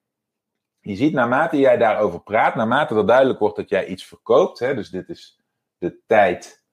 je 0.79 0.95
ziet 0.95 1.13
naarmate 1.13 1.58
jij 1.58 1.77
daarover 1.77 2.19
praat, 2.19 2.55
naarmate 2.55 2.95
er 2.95 3.05
duidelijk 3.05 3.39
wordt 3.39 3.55
dat 3.55 3.69
jij 3.69 3.86
iets 3.86 4.05
verkoopt, 4.05 4.60
hè, 4.60 4.75
dus 4.75 4.89
dit 4.89 5.10
is 5.10 5.39
de 5.77 5.97
tijd 6.08 6.63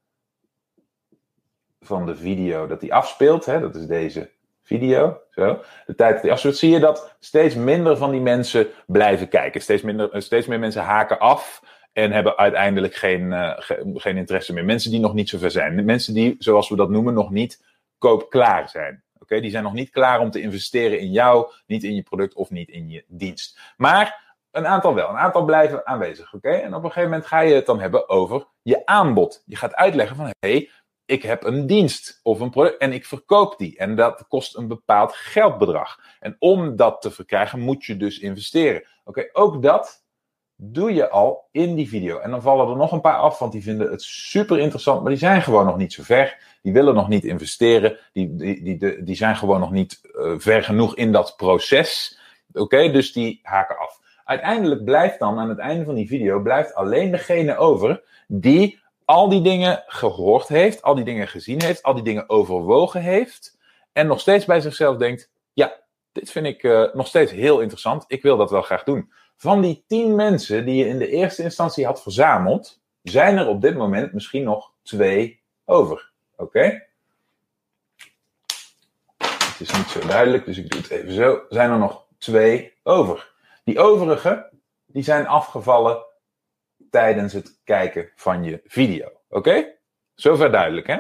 van 1.81 2.07
de 2.07 2.17
video 2.17 2.67
dat 2.67 2.81
die 2.81 2.95
afspeelt, 2.95 3.45
hè, 3.45 3.61
dat 3.61 3.75
is 3.75 3.87
deze 3.87 4.31
video, 4.63 5.21
zo. 5.31 5.63
De 5.87 5.95
tijd 5.95 6.13
dat 6.13 6.23
die 6.23 6.33
afspeelt, 6.33 6.57
zie 6.57 6.71
je 6.71 6.81
dat 6.81 7.17
steeds 7.21 7.55
minder 7.55 7.97
van 7.97 8.11
die 8.11 8.21
mensen 8.21 8.69
blijven 8.87 9.29
kijken. 9.29 9.61
Steeds, 9.61 9.83
minder, 9.83 10.23
steeds 10.23 10.47
meer 10.47 10.59
mensen 10.59 10.83
haken 10.83 11.19
af 11.19 11.63
en 11.93 12.13
hebben 12.13 12.37
uiteindelijk 12.37 12.95
geen, 12.95 13.33
ge, 13.57 13.93
geen 13.95 14.17
interesse 14.17 14.53
meer. 14.53 14.65
Mensen 14.65 14.91
die 14.91 15.01
nog 15.01 15.15
niet 15.15 15.29
zover 15.29 15.51
zijn. 15.51 15.85
Mensen 15.85 16.15
die, 16.15 16.37
zoals 16.39 16.69
we 16.69 16.77
dat 16.77 16.91
noemen, 16.91 17.15
nog 17.15 17.31
niet 17.31 17.65
koopklaar 17.99 18.69
zijn. 18.69 19.03
Okay? 19.19 19.41
Die 19.41 19.51
zijn 19.51 19.63
nog 19.63 19.73
niet 19.73 19.91
klaar 19.91 20.21
om 20.21 20.31
te 20.31 20.41
investeren 20.41 20.99
in 20.99 21.11
jou, 21.11 21.53
niet 21.67 21.85
in 21.85 21.95
je 21.95 22.03
product 22.03 22.35
of 22.35 22.51
niet 22.51 22.69
in 22.69 22.89
je 22.89 23.05
dienst. 23.09 23.61
Maar 23.77 24.35
een 24.51 24.67
aantal 24.67 24.95
wel. 24.95 25.09
Een 25.09 25.17
aantal 25.17 25.45
blijven 25.45 25.87
aanwezig. 25.87 26.35
Oké? 26.35 26.51
En 26.51 26.75
op 26.75 26.85
een 26.85 26.91
gegeven 26.91 27.11
moment 27.11 27.27
ga 27.27 27.41
je 27.41 27.55
het 27.55 27.67
dan 27.67 27.81
hebben 27.81 28.09
over 28.09 28.47
je 28.63 28.87
aanbod. 28.87 29.43
Je 29.47 29.57
gaat 29.57 29.75
uitleggen 29.75 30.17
van 30.17 30.25
hé, 30.25 30.33
hey, 30.39 30.71
ik 31.05 31.23
heb 31.23 31.45
een 31.45 31.67
dienst 31.67 32.21
of 32.23 32.41
een 32.41 32.51
product 32.51 32.77
en 32.77 32.93
ik 32.93 33.07
verkoop 33.07 33.59
die. 33.59 33.79
En 33.79 33.97
dat 33.97 34.25
kost 34.29 34.57
een 34.57 34.69
bepaald 34.69 35.15
geldbedrag. 35.15 35.99
En 36.21 36.37
om 36.39 36.77
dat 36.77 37.01
te 37.01 37.11
verkrijgen 37.11 37.61
moet 37.61 37.85
je 37.85 37.97
dus 37.97 38.19
investeren. 38.19 38.87
Oké, 39.05 39.29
ook 39.33 39.63
dat 39.63 40.02
doe 40.65 40.95
je 40.95 41.09
al 41.09 41.49
in 41.51 41.75
die 41.75 41.89
video. 41.89 42.19
En 42.19 42.31
dan 42.31 42.43
vallen 42.43 42.69
er 42.69 42.77
nog 42.77 42.93
een 42.93 43.01
paar 43.01 43.17
af, 43.17 43.39
want 43.39 43.53
die 43.53 43.63
vinden 43.63 43.91
het 43.91 44.03
super 44.03 44.59
interessant, 44.59 45.01
maar 45.01 45.11
die 45.11 45.19
zijn 45.19 45.43
gewoon 45.43 45.67
nog 45.67 45.77
niet 45.77 45.93
zo 45.93 46.03
ver. 46.03 46.39
Die 46.63 46.73
willen 46.73 46.95
nog 46.95 47.09
niet 47.09 47.25
investeren. 47.25 47.99
Die, 48.13 48.37
die, 48.37 48.79
die, 48.79 49.03
die 49.03 49.15
zijn 49.15 49.37
gewoon 49.37 49.61
nog 49.61 49.71
niet 49.71 50.01
uh, 50.03 50.35
ver 50.39 50.63
genoeg 50.63 50.97
in 50.97 51.13
dat 51.13 51.35
proces. 51.37 52.19
Oké, 52.53 52.91
dus 52.91 53.13
die 53.13 53.41
haken 53.43 53.79
af. 53.79 54.01
Uiteindelijk 54.25 54.85
blijft 54.85 55.19
dan 55.19 55.39
aan 55.39 55.49
het 55.49 55.59
einde 55.59 55.85
van 55.85 55.95
die 55.95 56.09
video 56.09 56.41
blijft 56.41 56.75
alleen 56.75 57.11
degene 57.11 57.57
over 57.57 58.03
die 58.27 58.81
al 59.05 59.29
die 59.29 59.43
dingen 59.43 59.83
gehoord 59.87 60.49
heeft, 60.49 60.83
al 60.83 60.95
die 60.95 61.05
dingen 61.05 61.29
gezien 61.29 61.63
heeft, 61.63 61.83
al 61.83 61.95
die 61.95 62.05
dingen 62.05 62.29
overwogen 62.29 63.01
heeft 63.01 63.59
en 63.93 64.07
nog 64.07 64.21
steeds 64.21 64.45
bij 64.45 64.61
zichzelf 64.61 64.97
denkt: 64.97 65.31
ja, 65.53 65.81
dit 66.13 66.31
vind 66.31 66.47
ik 66.47 66.63
uh, 66.63 66.85
nog 66.93 67.07
steeds 67.07 67.33
heel 67.33 67.61
interessant. 67.61 68.05
Ik 68.07 68.23
wil 68.23 68.37
dat 68.37 68.51
wel 68.51 68.63
graag 68.63 68.85
doen. 68.85 69.13
Van 69.37 69.61
die 69.61 69.85
tien 69.87 70.15
mensen 70.15 70.65
die 70.65 70.75
je 70.75 70.89
in 70.89 70.99
de 70.99 71.09
eerste 71.09 71.43
instantie 71.43 71.87
had 71.87 72.03
verzameld, 72.03 72.81
zijn 73.03 73.39
er 73.39 73.47
op 73.47 73.61
dit 73.61 73.77
moment 73.77 74.13
misschien 74.13 74.45
nog 74.45 74.73
twee 74.83 75.41
over. 75.65 76.11
Oké? 76.37 76.87
Het 79.19 79.57
is 79.59 79.73
niet 79.73 79.89
zo 79.89 80.07
duidelijk, 80.07 80.45
dus 80.45 80.59
ik 80.59 80.71
doe 80.71 80.81
het 80.81 80.91
even 80.91 81.13
zo. 81.13 81.43
Zijn 81.49 81.71
er 81.71 81.79
nog 81.79 82.07
twee 82.19 82.73
over? 82.83 83.33
Die 83.65 83.81
overige, 83.81 84.51
die 84.87 85.03
zijn 85.03 85.27
afgevallen 85.27 86.05
tijdens 86.91 87.33
het 87.33 87.61
kijken 87.65 88.11
van 88.17 88.45
je 88.45 88.61
video. 88.65 89.09
Oké? 89.29 89.75
Zover 90.15 90.51
duidelijk, 90.51 90.87
hè? 90.87 90.99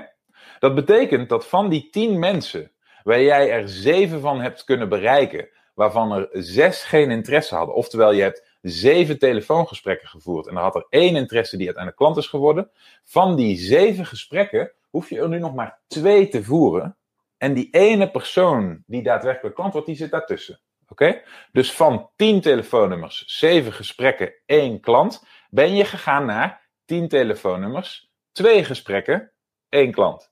Dat 0.58 0.74
betekent 0.74 1.28
dat 1.28 1.46
van 1.46 1.68
die 1.68 1.90
10 1.90 2.18
mensen, 2.18 2.70
waar 3.02 3.22
jij 3.22 3.50
er 3.50 3.68
7 3.68 4.20
van 4.20 4.40
hebt 4.40 4.64
kunnen 4.64 4.88
bereiken, 4.88 5.48
waarvan 5.74 6.12
er 6.12 6.28
6 6.32 6.84
geen 6.84 7.10
interesse 7.10 7.54
hadden, 7.54 7.74
oftewel 7.74 8.12
je 8.12 8.22
hebt 8.22 8.46
7 8.60 9.18
telefoongesprekken 9.18 10.08
gevoerd 10.08 10.46
en 10.46 10.56
er 10.56 10.62
had 10.62 10.74
er 10.74 10.86
één 10.88 11.16
interesse 11.16 11.56
die 11.56 11.66
uiteindelijk 11.66 12.02
klant 12.02 12.16
is 12.16 12.26
geworden, 12.26 12.70
van 13.04 13.36
die 13.36 13.56
7 13.56 14.06
gesprekken 14.06 14.72
hoef 14.90 15.08
je 15.08 15.20
er 15.20 15.28
nu 15.28 15.38
nog 15.38 15.54
maar 15.54 15.80
2 15.86 16.28
te 16.28 16.44
voeren. 16.44 16.96
En 17.36 17.54
die 17.54 17.68
ene 17.70 18.10
persoon 18.10 18.82
die 18.86 19.02
daadwerkelijk 19.02 19.54
klant 19.54 19.72
wordt, 19.72 19.86
die 19.86 19.96
zit 19.96 20.10
daartussen. 20.10 20.60
Oké? 20.88 21.22
Dus 21.52 21.72
van 21.72 22.10
10 22.16 22.40
telefoonnummers, 22.40 23.24
7 23.26 23.72
gesprekken, 23.72 24.34
1 24.46 24.80
klant, 24.80 25.24
ben 25.50 25.74
je 25.74 25.84
gegaan 25.84 26.26
naar 26.26 26.68
10 26.84 27.08
telefoonnummers, 27.08 28.10
2 28.32 28.64
gesprekken, 28.64 29.32
1 29.68 29.92
klant. 29.92 30.31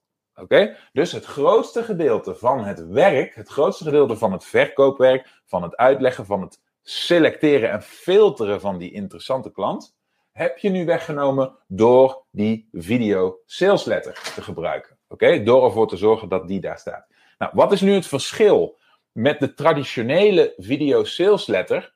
Dus 0.93 1.13
het 1.13 1.25
grootste 1.25 1.83
gedeelte 1.83 2.35
van 2.35 2.65
het 2.65 2.87
werk, 2.87 3.35
het 3.35 3.49
grootste 3.49 3.85
gedeelte 3.85 4.17
van 4.17 4.33
het 4.33 4.45
verkoopwerk, 4.45 5.41
van 5.47 5.63
het 5.63 5.77
uitleggen, 5.77 6.27
van 6.27 6.41
het 6.41 6.61
selecteren 6.83 7.71
en 7.71 7.83
filteren 7.83 8.61
van 8.61 8.79
die 8.79 8.93
interessante 8.93 9.53
klant, 9.53 9.97
heb 10.33 10.59
je 10.59 10.69
nu 10.69 10.85
weggenomen 10.85 11.57
door 11.67 12.25
die 12.31 12.69
video 12.73 13.39
sales 13.47 13.85
letter 13.85 14.33
te 14.35 14.43
gebruiken. 14.43 14.99
Oké? 15.09 15.43
Door 15.43 15.65
ervoor 15.65 15.89
te 15.89 15.97
zorgen 15.97 16.29
dat 16.29 16.49
die 16.49 16.61
daar 16.61 16.79
staat. 16.79 17.07
Nou, 17.39 17.53
wat 17.55 17.73
is 17.73 17.81
nu 17.81 17.93
het 17.93 18.07
verschil 18.07 18.79
met 19.13 19.41
de 19.41 19.55
traditionele 19.55 20.55
video 20.57 21.05
sales 21.05 21.47
letter? 21.47 21.95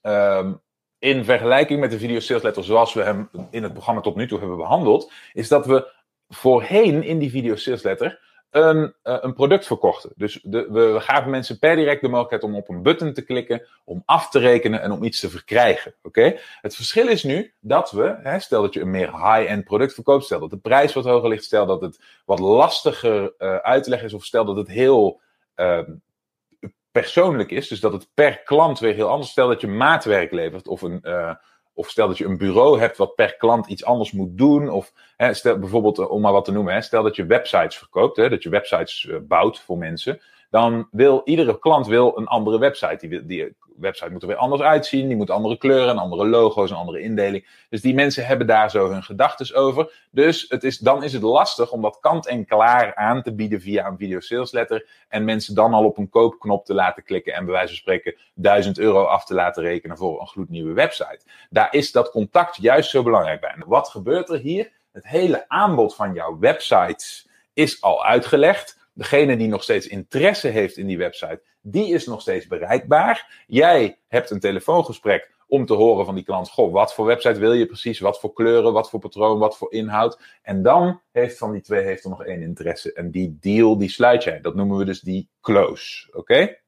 Ehm, 0.00 0.52
in 0.98 1.24
vergelijking 1.24 1.80
met 1.80 1.90
de 1.90 1.98
video 1.98 2.20
sales 2.20 2.42
letter 2.42 2.64
zoals 2.64 2.94
we 2.94 3.02
hem 3.02 3.28
in 3.50 3.62
het 3.62 3.72
programma 3.72 4.00
tot 4.00 4.16
nu 4.16 4.28
toe 4.28 4.38
hebben 4.38 4.56
behandeld, 4.56 5.12
is 5.32 5.48
dat 5.48 5.66
we 5.66 5.92
voorheen 6.34 7.02
in 7.02 7.18
die 7.18 7.30
video 7.30 7.56
sales 7.56 7.82
letter 7.82 8.22
een, 8.54 8.94
uh, 9.04 9.16
een 9.20 9.34
product 9.34 9.66
verkochten. 9.66 10.12
Dus 10.16 10.40
de, 10.42 10.66
we, 10.70 11.00
gaven 11.00 11.30
mensen 11.30 11.58
per 11.58 11.76
direct 11.76 12.00
de 12.00 12.08
mogelijkheid 12.08 12.42
om 12.42 12.54
op 12.54 12.68
een 12.68 12.82
button 12.82 13.12
te 13.12 13.22
klikken, 13.22 13.66
om 13.84 14.02
af 14.04 14.30
te 14.30 14.38
rekenen 14.38 14.80
en 14.82 14.92
om 14.92 15.04
iets 15.04 15.20
te 15.20 15.30
verkrijgen. 15.30 15.94
Oké? 16.02 16.38
Het 16.60 16.76
verschil 16.76 17.08
is 17.08 17.22
nu 17.22 17.52
dat 17.60 17.90
we, 17.90 18.16
hè, 18.22 18.38
stel 18.38 18.62
dat 18.62 18.74
je 18.74 18.80
een 18.80 18.90
meer 18.90 19.10
high-end 19.10 19.64
product 19.64 19.94
verkoopt, 19.94 20.24
stel 20.24 20.40
dat 20.40 20.50
de 20.50 20.56
prijs 20.56 20.92
wat 20.92 21.04
hoger 21.04 21.28
ligt, 21.28 21.44
stel 21.44 21.66
dat 21.66 21.80
het 21.80 22.00
wat 22.24 22.38
lastiger 22.38 23.32
uh, 23.38 23.56
uit 23.56 23.84
te 23.84 23.90
leggen 23.90 24.08
is, 24.08 24.14
of 24.14 24.24
stel 24.24 24.44
dat 24.44 24.56
het 24.56 24.68
heel 24.68 25.20
uh, 25.56 25.80
persoonlijk 26.90 27.50
is, 27.50 27.68
dus 27.68 27.80
dat 27.80 27.92
het 27.92 28.08
per 28.14 28.38
klant 28.38 28.78
weer 28.78 28.94
heel 28.94 29.08
anders. 29.08 29.30
Stel 29.30 29.48
dat 29.48 29.60
je 29.60 29.66
maatwerk 29.66 30.32
levert 30.32 30.68
of 30.68 30.82
een 30.82 31.00
uh, 31.02 31.34
of 31.74 31.88
stel 31.88 32.08
dat 32.08 32.18
je 32.18 32.24
een 32.24 32.38
bureau 32.38 32.78
hebt 32.78 32.96
wat 32.96 33.14
per 33.14 33.36
klant 33.36 33.66
iets 33.66 33.84
anders 33.84 34.12
moet 34.12 34.38
doen. 34.38 34.68
Of 34.68 34.92
hè, 35.16 35.34
stel 35.34 35.58
bijvoorbeeld, 35.58 36.08
om 36.08 36.20
maar 36.20 36.32
wat 36.32 36.44
te 36.44 36.52
noemen, 36.52 36.74
hè, 36.74 36.80
stel 36.80 37.02
dat 37.02 37.16
je 37.16 37.26
websites 37.26 37.76
verkoopt, 37.76 38.16
hè, 38.16 38.28
dat 38.28 38.42
je 38.42 38.48
websites 38.48 39.04
uh, 39.04 39.16
bouwt 39.22 39.60
voor 39.60 39.78
mensen. 39.78 40.20
Dan 40.54 40.88
wil 40.90 41.22
iedere 41.24 41.58
klant 41.58 41.86
wil 41.86 42.18
een 42.18 42.26
andere 42.26 42.58
website. 42.58 43.08
Die, 43.08 43.26
die 43.26 43.54
website 43.76 44.10
moet 44.10 44.22
er 44.22 44.28
weer 44.28 44.36
anders 44.36 44.62
uitzien. 44.62 45.08
Die 45.08 45.16
moet 45.16 45.30
andere 45.30 45.58
kleuren, 45.58 45.98
andere 45.98 46.28
logo's, 46.28 46.70
een 46.70 46.76
andere 46.76 47.00
indeling. 47.00 47.46
Dus 47.68 47.80
die 47.80 47.94
mensen 47.94 48.26
hebben 48.26 48.46
daar 48.46 48.70
zo 48.70 48.90
hun 48.90 49.02
gedachten 49.02 49.56
over. 49.56 49.92
Dus 50.10 50.44
het 50.48 50.64
is, 50.64 50.78
dan 50.78 51.02
is 51.02 51.12
het 51.12 51.22
lastig 51.22 51.70
om 51.70 51.82
dat 51.82 51.98
kant 52.00 52.26
en 52.26 52.46
klaar 52.46 52.94
aan 52.94 53.22
te 53.22 53.34
bieden 53.34 53.60
via 53.60 53.86
een 53.86 53.96
video 53.96 54.20
sales 54.20 54.52
letter. 54.52 54.88
En 55.08 55.24
mensen 55.24 55.54
dan 55.54 55.74
al 55.74 55.84
op 55.84 55.98
een 55.98 56.08
koopknop 56.08 56.64
te 56.64 56.74
laten 56.74 57.04
klikken. 57.04 57.34
En 57.34 57.44
bij 57.44 57.54
wijze 57.54 57.68
van 57.68 57.76
spreken 57.76 58.14
1000 58.34 58.78
euro 58.78 59.04
af 59.04 59.24
te 59.24 59.34
laten 59.34 59.62
rekenen 59.62 59.96
voor 59.96 60.20
een 60.20 60.26
gloednieuwe 60.26 60.72
website. 60.72 61.20
Daar 61.50 61.74
is 61.74 61.92
dat 61.92 62.10
contact 62.10 62.56
juist 62.56 62.90
zo 62.90 63.02
belangrijk 63.02 63.40
bij. 63.40 63.50
En 63.50 63.64
wat 63.66 63.88
gebeurt 63.88 64.28
er 64.28 64.38
hier? 64.38 64.70
Het 64.92 65.08
hele 65.08 65.44
aanbod 65.48 65.94
van 65.94 66.14
jouw 66.14 66.38
websites 66.38 67.28
is 67.52 67.82
al 67.82 68.04
uitgelegd. 68.04 68.82
Degene 68.96 69.36
die 69.36 69.48
nog 69.48 69.62
steeds 69.62 69.86
interesse 69.86 70.48
heeft 70.48 70.76
in 70.76 70.86
die 70.86 70.98
website, 70.98 71.42
die 71.60 71.94
is 71.94 72.06
nog 72.06 72.20
steeds 72.20 72.46
bereikbaar. 72.46 73.44
Jij 73.46 73.98
hebt 74.08 74.30
een 74.30 74.40
telefoongesprek 74.40 75.32
om 75.46 75.66
te 75.66 75.74
horen 75.74 76.04
van 76.04 76.14
die 76.14 76.24
klant: 76.24 76.50
Goh, 76.50 76.72
wat 76.72 76.94
voor 76.94 77.06
website 77.06 77.38
wil 77.38 77.52
je 77.52 77.66
precies? 77.66 78.00
Wat 78.00 78.20
voor 78.20 78.32
kleuren, 78.32 78.72
wat 78.72 78.90
voor 78.90 79.00
patroon, 79.00 79.38
wat 79.38 79.56
voor 79.56 79.72
inhoud? 79.72 80.20
En 80.42 80.62
dan 80.62 81.00
heeft 81.12 81.38
van 81.38 81.52
die 81.52 81.60
twee 81.60 81.84
heeft 81.84 82.04
er 82.04 82.10
nog 82.10 82.24
één 82.24 82.42
interesse. 82.42 82.92
En 82.92 83.10
die 83.10 83.38
deal, 83.40 83.78
die 83.78 83.90
sluit 83.90 84.24
jij. 84.24 84.40
Dat 84.40 84.54
noemen 84.54 84.76
we 84.76 84.84
dus 84.84 85.00
die 85.00 85.28
close. 85.40 86.12
Oké? 86.12 86.58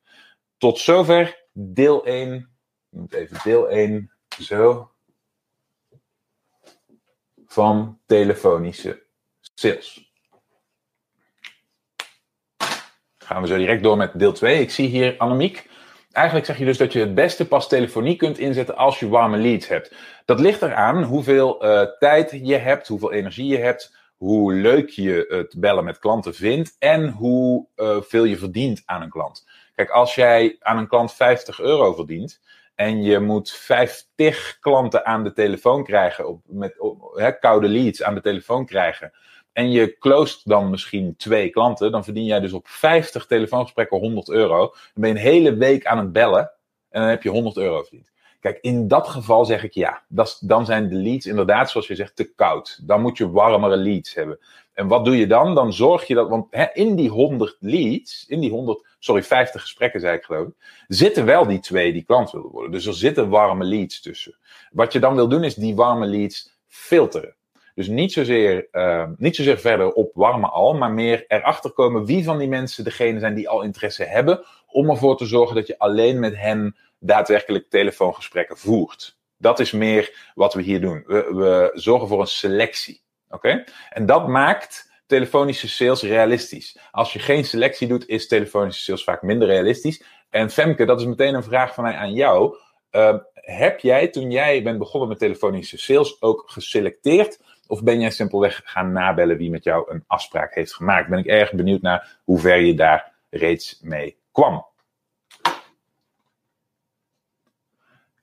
Tot 0.58 0.78
zover 0.78 1.46
deel 1.52 2.04
1. 2.04 2.34
Ik 2.90 2.98
moet 2.98 3.12
even 3.12 3.38
deel 3.44 3.68
1. 3.68 4.12
Zo. 4.40 4.90
Van 7.46 8.00
telefonische 8.06 9.02
sales. 9.54 10.05
Gaan 13.26 13.42
we 13.42 13.48
zo 13.48 13.56
direct 13.56 13.82
door 13.82 13.96
met 13.96 14.18
deel 14.18 14.32
2. 14.32 14.60
Ik 14.60 14.70
zie 14.70 14.88
hier 14.88 15.14
Annemiek. 15.18 15.68
Eigenlijk 16.12 16.46
zeg 16.46 16.58
je 16.58 16.64
dus 16.64 16.78
dat 16.78 16.92
je 16.92 17.00
het 17.00 17.14
beste 17.14 17.48
pas 17.48 17.68
telefonie 17.68 18.16
kunt 18.16 18.38
inzetten 18.38 18.76
als 18.76 19.00
je 19.00 19.08
warme 19.08 19.36
leads 19.36 19.68
hebt. 19.68 19.94
Dat 20.24 20.40
ligt 20.40 20.62
eraan 20.62 21.02
hoeveel 21.02 21.64
uh, 21.64 21.82
tijd 21.98 22.38
je 22.42 22.56
hebt, 22.56 22.88
hoeveel 22.88 23.12
energie 23.12 23.46
je 23.46 23.58
hebt, 23.58 23.96
hoe 24.16 24.52
leuk 24.52 24.88
je 24.88 25.26
het 25.28 25.54
bellen 25.58 25.84
met 25.84 25.98
klanten 25.98 26.34
vindt 26.34 26.76
en 26.78 27.08
hoe 27.08 27.66
uh, 27.76 27.96
veel 28.00 28.24
je 28.24 28.36
verdient 28.36 28.82
aan 28.84 29.02
een 29.02 29.10
klant. 29.10 29.48
Kijk, 29.74 29.90
als 29.90 30.14
jij 30.14 30.56
aan 30.60 30.78
een 30.78 30.88
klant 30.88 31.12
50 31.12 31.60
euro 31.60 31.92
verdient 31.92 32.40
en 32.74 33.02
je 33.02 33.20
moet 33.20 33.52
50 33.52 34.58
klanten 34.60 35.06
aan 35.06 35.24
de 35.24 35.32
telefoon 35.32 35.84
krijgen, 35.84 36.28
op, 36.28 36.40
met 36.46 37.38
koude 37.40 37.68
leads 37.68 38.02
aan 38.02 38.14
de 38.14 38.20
telefoon 38.20 38.66
krijgen 38.66 39.12
en 39.56 39.70
je 39.70 39.98
closed 39.98 40.40
dan 40.44 40.70
misschien 40.70 41.14
twee 41.16 41.50
klanten, 41.50 41.92
dan 41.92 42.04
verdien 42.04 42.24
jij 42.24 42.40
dus 42.40 42.52
op 42.52 42.68
50 42.68 43.26
telefoongesprekken 43.26 43.98
100 43.98 44.28
euro. 44.28 44.58
Dan 44.58 44.72
ben 44.94 45.08
je 45.08 45.14
een 45.14 45.20
hele 45.20 45.54
week 45.54 45.86
aan 45.86 45.98
het 45.98 46.12
bellen 46.12 46.50
en 46.88 47.00
dan 47.00 47.10
heb 47.10 47.22
je 47.22 47.28
100 47.28 47.56
euro 47.56 47.82
verdiend. 47.82 48.10
Kijk, 48.40 48.58
in 48.60 48.88
dat 48.88 49.08
geval 49.08 49.44
zeg 49.44 49.64
ik 49.64 49.72
ja. 49.72 50.02
Dan 50.40 50.66
zijn 50.66 50.88
de 50.88 50.94
leads 50.94 51.26
inderdaad, 51.26 51.70
zoals 51.70 51.86
je 51.86 51.94
zegt, 51.94 52.16
te 52.16 52.34
koud. 52.34 52.78
Dan 52.82 53.00
moet 53.00 53.16
je 53.18 53.30
warmere 53.30 53.76
leads 53.76 54.14
hebben. 54.14 54.38
En 54.72 54.88
wat 54.88 55.04
doe 55.04 55.16
je 55.16 55.26
dan? 55.26 55.54
Dan 55.54 55.72
zorg 55.72 56.06
je 56.06 56.14
dat, 56.14 56.28
want 56.28 56.46
hè, 56.50 56.66
in 56.72 56.96
die 56.96 57.08
100 57.08 57.56
leads, 57.60 58.24
in 58.28 58.40
die 58.40 58.50
100, 58.50 58.86
sorry, 58.98 59.22
50 59.22 59.60
gesprekken 59.60 60.00
zei 60.00 60.16
ik 60.16 60.24
geloof 60.24 60.46
ik, 60.46 60.54
zitten 60.88 61.24
wel 61.24 61.46
die 61.46 61.60
twee 61.60 61.92
die 61.92 62.04
klant 62.04 62.30
willen 62.30 62.50
worden. 62.50 62.70
Dus 62.70 62.86
er 62.86 62.94
zitten 62.94 63.28
warme 63.28 63.64
leads 63.64 64.00
tussen. 64.00 64.36
Wat 64.70 64.92
je 64.92 64.98
dan 64.98 65.14
wil 65.14 65.28
doen 65.28 65.44
is 65.44 65.54
die 65.54 65.74
warme 65.74 66.06
leads 66.06 66.58
filteren. 66.66 67.34
Dus 67.76 67.88
niet 67.88 68.12
zozeer, 68.12 68.68
uh, 68.72 69.04
niet 69.16 69.36
zozeer 69.36 69.58
verder 69.58 69.92
op 69.92 70.10
warme 70.14 70.46
al, 70.46 70.74
maar 70.74 70.90
meer 70.90 71.24
erachter 71.28 71.70
komen 71.70 72.04
wie 72.04 72.24
van 72.24 72.38
die 72.38 72.48
mensen 72.48 72.84
degene 72.84 73.18
zijn 73.18 73.34
die 73.34 73.48
al 73.48 73.62
interesse 73.62 74.04
hebben. 74.04 74.44
Om 74.66 74.90
ervoor 74.90 75.16
te 75.16 75.26
zorgen 75.26 75.54
dat 75.54 75.66
je 75.66 75.78
alleen 75.78 76.18
met 76.20 76.36
hen 76.36 76.76
daadwerkelijk 76.98 77.70
telefoongesprekken 77.70 78.56
voert. 78.56 79.18
Dat 79.38 79.58
is 79.58 79.72
meer 79.72 80.30
wat 80.34 80.54
we 80.54 80.62
hier 80.62 80.80
doen. 80.80 81.02
We, 81.06 81.34
we 81.34 81.70
zorgen 81.74 82.08
voor 82.08 82.20
een 82.20 82.26
selectie. 82.26 83.02
Oké? 83.28 83.64
En 83.90 84.06
dat 84.06 84.28
maakt 84.28 84.90
telefonische 85.06 85.68
sales 85.68 86.02
realistisch. 86.02 86.78
Als 86.90 87.12
je 87.12 87.18
geen 87.18 87.44
selectie 87.44 87.88
doet, 87.88 88.08
is 88.08 88.28
telefonische 88.28 88.82
sales 88.82 89.04
vaak 89.04 89.22
minder 89.22 89.48
realistisch. 89.48 90.02
En 90.30 90.50
Femke, 90.50 90.84
dat 90.84 91.00
is 91.00 91.06
meteen 91.06 91.34
een 91.34 91.42
vraag 91.42 91.74
van 91.74 91.84
mij 91.84 91.94
aan 91.94 92.12
jou. 92.12 92.56
Uh, 92.90 93.16
heb 93.32 93.80
jij, 93.80 94.08
toen 94.08 94.30
jij 94.30 94.62
bent 94.62 94.78
begonnen 94.78 95.08
met 95.08 95.18
telefonische 95.18 95.78
sales, 95.78 96.22
ook 96.22 96.44
geselecteerd 96.46 97.38
of 97.66 97.83
ben 97.83 98.00
jij 98.00 98.11
simpelweg 98.11 98.61
gaan 98.64 98.92
nabellen 98.92 99.37
wie 99.37 99.50
met 99.50 99.64
jou 99.64 99.90
een 99.90 100.05
afspraak 100.07 100.55
heeft 100.55 100.74
gemaakt? 100.74 101.09
Ben 101.09 101.18
ik 101.18 101.26
erg 101.26 101.52
benieuwd 101.52 101.83
naar 101.83 102.18
hoe 102.24 102.38
ver 102.38 102.59
je 102.59 102.74
daar 102.74 103.12
reeds 103.31 103.81
mee 103.83 104.16
kwam. 104.33 104.66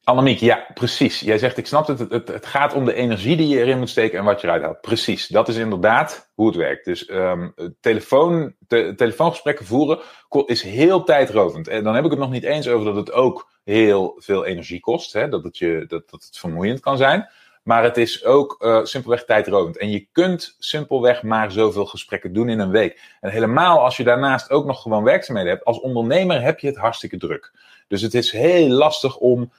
Annemiek, 0.03 0.39
ja, 0.39 0.67
precies. 0.73 1.19
Jij 1.19 1.37
zegt, 1.37 1.57
ik 1.57 1.67
snap 1.67 1.87
het, 1.87 1.99
het, 1.99 2.27
het, 2.27 2.45
gaat 2.45 2.73
om 2.73 2.85
de 2.85 2.93
energie 2.93 3.37
die 3.37 3.47
je 3.47 3.57
erin 3.57 3.79
moet 3.79 3.89
steken 3.89 4.19
en 4.19 4.25
wat 4.25 4.41
je 4.41 4.47
eruit 4.47 4.63
haalt. 4.63 4.81
Precies, 4.81 5.27
dat 5.27 5.47
is 5.47 5.55
inderdaad 5.55 6.31
hoe 6.35 6.47
het 6.47 6.55
werkt. 6.55 6.85
Dus 6.85 7.09
um, 7.09 7.53
telefoon, 7.79 8.55
te, 8.67 8.93
telefoongesprekken 8.95 9.65
voeren 9.65 9.99
is 10.45 10.61
heel 10.61 11.03
tijdrovend. 11.03 11.67
En 11.67 11.83
dan 11.83 11.95
heb 11.95 12.03
ik 12.03 12.09
het 12.09 12.19
nog 12.19 12.29
niet 12.29 12.43
eens 12.43 12.67
over 12.67 12.85
dat 12.85 12.95
het 12.95 13.11
ook 13.11 13.51
heel 13.63 14.15
veel 14.17 14.45
energie 14.45 14.79
kost. 14.79 15.13
Hè? 15.13 15.29
Dat, 15.29 15.57
je, 15.57 15.85
dat, 15.87 16.09
dat 16.09 16.23
het 16.23 16.37
vermoeiend 16.37 16.79
kan 16.79 16.97
zijn. 16.97 17.29
Maar 17.63 17.83
het 17.83 17.97
is 17.97 18.25
ook 18.25 18.57
uh, 18.59 18.83
simpelweg 18.83 19.25
tijdrovend. 19.25 19.77
En 19.77 19.89
je 19.89 20.07
kunt 20.11 20.55
simpelweg 20.59 21.23
maar 21.23 21.51
zoveel 21.51 21.85
gesprekken 21.85 22.33
doen 22.33 22.49
in 22.49 22.59
een 22.59 22.71
week. 22.71 23.17
En 23.21 23.31
helemaal 23.31 23.79
als 23.79 23.97
je 23.97 24.03
daarnaast 24.03 24.49
ook 24.49 24.65
nog 24.65 24.81
gewoon 24.81 25.03
werkzaamheden 25.03 25.51
hebt. 25.51 25.65
Als 25.65 25.79
ondernemer 25.79 26.41
heb 26.41 26.59
je 26.59 26.67
het 26.67 26.77
hartstikke 26.77 27.17
druk. 27.17 27.51
Dus 27.87 28.01
het 28.01 28.13
is 28.13 28.31
heel 28.31 28.69
lastig 28.69 29.17
om 29.17 29.51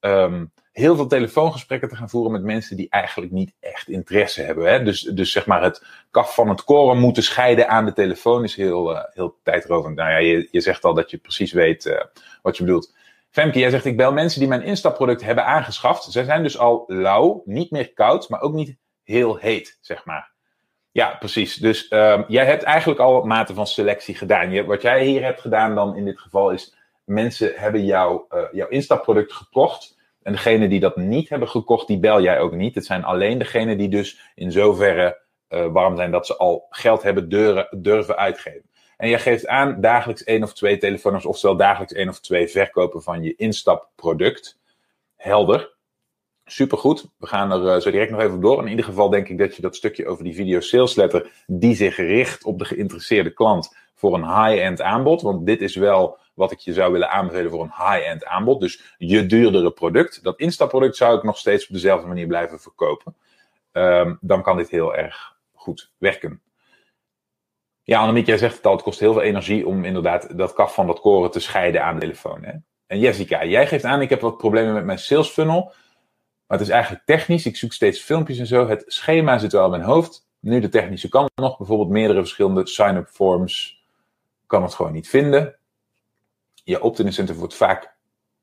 um, 0.00 0.52
heel 0.72 0.96
veel 0.96 1.06
telefoongesprekken 1.06 1.88
te 1.88 1.96
gaan 1.96 2.10
voeren 2.10 2.32
met 2.32 2.42
mensen 2.42 2.76
die 2.76 2.86
eigenlijk 2.90 3.32
niet 3.32 3.52
echt 3.60 3.88
interesse 3.88 4.42
hebben. 4.42 4.70
Hè? 4.72 4.82
Dus, 4.82 5.00
dus 5.00 5.32
zeg 5.32 5.46
maar 5.46 5.62
het 5.62 5.84
kaf 6.10 6.34
van 6.34 6.48
het 6.48 6.64
koren 6.64 6.98
moeten 6.98 7.22
scheiden 7.22 7.68
aan 7.68 7.84
de 7.84 7.92
telefoon 7.92 8.44
is 8.44 8.54
heel, 8.54 8.92
uh, 8.92 9.02
heel 9.12 9.36
tijdrovend. 9.42 9.96
Nou 9.96 10.10
ja, 10.10 10.16
je, 10.16 10.48
je 10.50 10.60
zegt 10.60 10.84
al 10.84 10.94
dat 10.94 11.10
je 11.10 11.16
precies 11.16 11.52
weet 11.52 11.84
uh, 11.84 12.00
wat 12.42 12.56
je 12.56 12.64
bedoelt. 12.64 12.94
Femke, 13.36 13.58
jij 13.58 13.70
zegt, 13.70 13.84
ik 13.84 13.96
bel 13.96 14.12
mensen 14.12 14.40
die 14.40 14.48
mijn 14.48 14.62
instapproduct 14.62 15.22
hebben 15.22 15.44
aangeschaft. 15.44 16.12
Zij 16.12 16.24
zijn 16.24 16.42
dus 16.42 16.58
al 16.58 16.84
lauw, 16.86 17.42
niet 17.44 17.70
meer 17.70 17.92
koud, 17.92 18.28
maar 18.28 18.40
ook 18.40 18.52
niet 18.52 18.76
heel 19.02 19.36
heet, 19.36 19.78
zeg 19.80 20.04
maar. 20.04 20.32
Ja, 20.92 21.16
precies. 21.18 21.54
Dus 21.54 21.90
um, 21.90 22.24
jij 22.28 22.44
hebt 22.46 22.62
eigenlijk 22.62 23.00
al 23.00 23.22
mate 23.22 23.54
van 23.54 23.66
selectie 23.66 24.14
gedaan. 24.14 24.66
Wat 24.66 24.82
jij 24.82 25.04
hier 25.04 25.22
hebt 25.22 25.40
gedaan 25.40 25.74
dan 25.74 25.96
in 25.96 26.04
dit 26.04 26.20
geval 26.20 26.50
is, 26.50 26.76
mensen 27.04 27.52
hebben 27.54 27.84
jou, 27.84 28.22
uh, 28.30 28.42
jouw 28.52 28.68
instapproduct 28.68 29.32
gekocht. 29.32 29.98
En 30.22 30.32
degene 30.32 30.68
die 30.68 30.80
dat 30.80 30.96
niet 30.96 31.28
hebben 31.28 31.48
gekocht, 31.48 31.86
die 31.86 31.98
bel 31.98 32.22
jij 32.22 32.40
ook 32.40 32.52
niet. 32.52 32.74
Het 32.74 32.86
zijn 32.86 33.04
alleen 33.04 33.38
degenen 33.38 33.78
die 33.78 33.88
dus 33.88 34.32
in 34.34 34.52
zoverre 34.52 35.20
uh, 35.48 35.66
warm 35.66 35.96
zijn 35.96 36.10
dat 36.10 36.26
ze 36.26 36.36
al 36.36 36.66
geld 36.70 37.02
hebben 37.02 37.28
durven 37.70 38.16
uitgeven. 38.16 38.70
En 38.96 39.08
jij 39.08 39.18
geeft 39.18 39.46
aan 39.46 39.80
dagelijks 39.80 40.24
één 40.24 40.42
of 40.42 40.54
twee 40.54 40.78
telefoons, 40.78 41.26
oftewel 41.26 41.56
dagelijks 41.56 41.92
één 41.92 42.08
of 42.08 42.20
twee 42.20 42.48
verkopen 42.48 43.02
van 43.02 43.22
je 43.22 43.34
instapproduct. 43.36 44.58
Helder. 45.16 45.74
Supergoed. 46.44 47.06
We 47.18 47.26
gaan 47.26 47.52
er 47.52 47.74
uh, 47.74 47.80
zo 47.80 47.90
direct 47.90 48.10
nog 48.10 48.20
even 48.20 48.34
op 48.34 48.42
door. 48.42 48.62
In 48.62 48.68
ieder 48.68 48.84
geval 48.84 49.10
denk 49.10 49.28
ik 49.28 49.38
dat 49.38 49.56
je 49.56 49.62
dat 49.62 49.76
stukje 49.76 50.06
over 50.06 50.24
die 50.24 50.34
video 50.34 50.60
sales 50.60 50.94
letter, 50.94 51.30
die 51.46 51.74
zich 51.74 51.96
richt 51.96 52.44
op 52.44 52.58
de 52.58 52.64
geïnteresseerde 52.64 53.30
klant 53.30 53.76
voor 53.94 54.14
een 54.14 54.44
high-end 54.44 54.80
aanbod. 54.80 55.22
Want 55.22 55.46
dit 55.46 55.60
is 55.60 55.76
wel 55.76 56.18
wat 56.34 56.52
ik 56.52 56.58
je 56.58 56.72
zou 56.72 56.92
willen 56.92 57.10
aanbevelen 57.10 57.50
voor 57.50 57.62
een 57.62 57.90
high-end 57.90 58.24
aanbod. 58.24 58.60
Dus 58.60 58.94
je 58.98 59.26
duurdere 59.26 59.70
product. 59.70 60.22
Dat 60.22 60.38
instapproduct 60.38 60.96
zou 60.96 61.16
ik 61.16 61.22
nog 61.22 61.38
steeds 61.38 61.66
op 61.66 61.72
dezelfde 61.72 62.06
manier 62.06 62.26
blijven 62.26 62.60
verkopen. 62.60 63.14
Um, 63.72 64.18
dan 64.20 64.42
kan 64.42 64.56
dit 64.56 64.70
heel 64.70 64.94
erg 64.94 65.36
goed 65.54 65.90
werken. 65.98 66.40
Ja, 67.86 68.00
Annemiek, 68.00 68.26
jij 68.26 68.38
zegt 68.38 68.56
het 68.56 68.66
al, 68.66 68.72
het 68.72 68.82
kost 68.82 69.00
heel 69.00 69.12
veel 69.12 69.22
energie 69.22 69.66
om 69.66 69.84
inderdaad 69.84 70.38
dat 70.38 70.52
kaf 70.52 70.74
van 70.74 70.86
dat 70.86 71.00
koren 71.00 71.30
te 71.30 71.40
scheiden 71.40 71.84
aan 71.84 71.94
de 71.94 72.00
telefoon. 72.00 72.44
Hè? 72.44 72.52
En 72.86 72.98
Jessica, 72.98 73.44
jij 73.44 73.66
geeft 73.66 73.84
aan, 73.84 74.00
ik 74.00 74.10
heb 74.10 74.20
wat 74.20 74.36
problemen 74.36 74.74
met 74.74 74.84
mijn 74.84 74.98
sales 74.98 75.28
funnel. 75.28 75.72
Maar 76.46 76.58
het 76.58 76.66
is 76.66 76.72
eigenlijk 76.72 77.04
technisch. 77.04 77.46
Ik 77.46 77.56
zoek 77.56 77.72
steeds 77.72 78.00
filmpjes 78.00 78.38
en 78.38 78.46
zo. 78.46 78.68
Het 78.68 78.84
schema 78.86 79.38
zit 79.38 79.52
wel 79.52 79.64
in 79.64 79.70
mijn 79.70 79.82
hoofd. 79.82 80.28
Nu 80.40 80.60
de 80.60 80.68
technische 80.68 81.08
kant 81.08 81.30
nog. 81.34 81.56
Bijvoorbeeld 81.56 81.88
meerdere 81.88 82.18
verschillende 82.18 82.66
sign-up 82.66 83.08
forms. 83.08 83.84
Kan 84.46 84.62
het 84.62 84.74
gewoon 84.74 84.92
niet 84.92 85.08
vinden. 85.08 85.56
Je 86.64 86.82
opt-in 86.82 87.06
incentive 87.06 87.38
wordt 87.38 87.54
vaak 87.54 87.94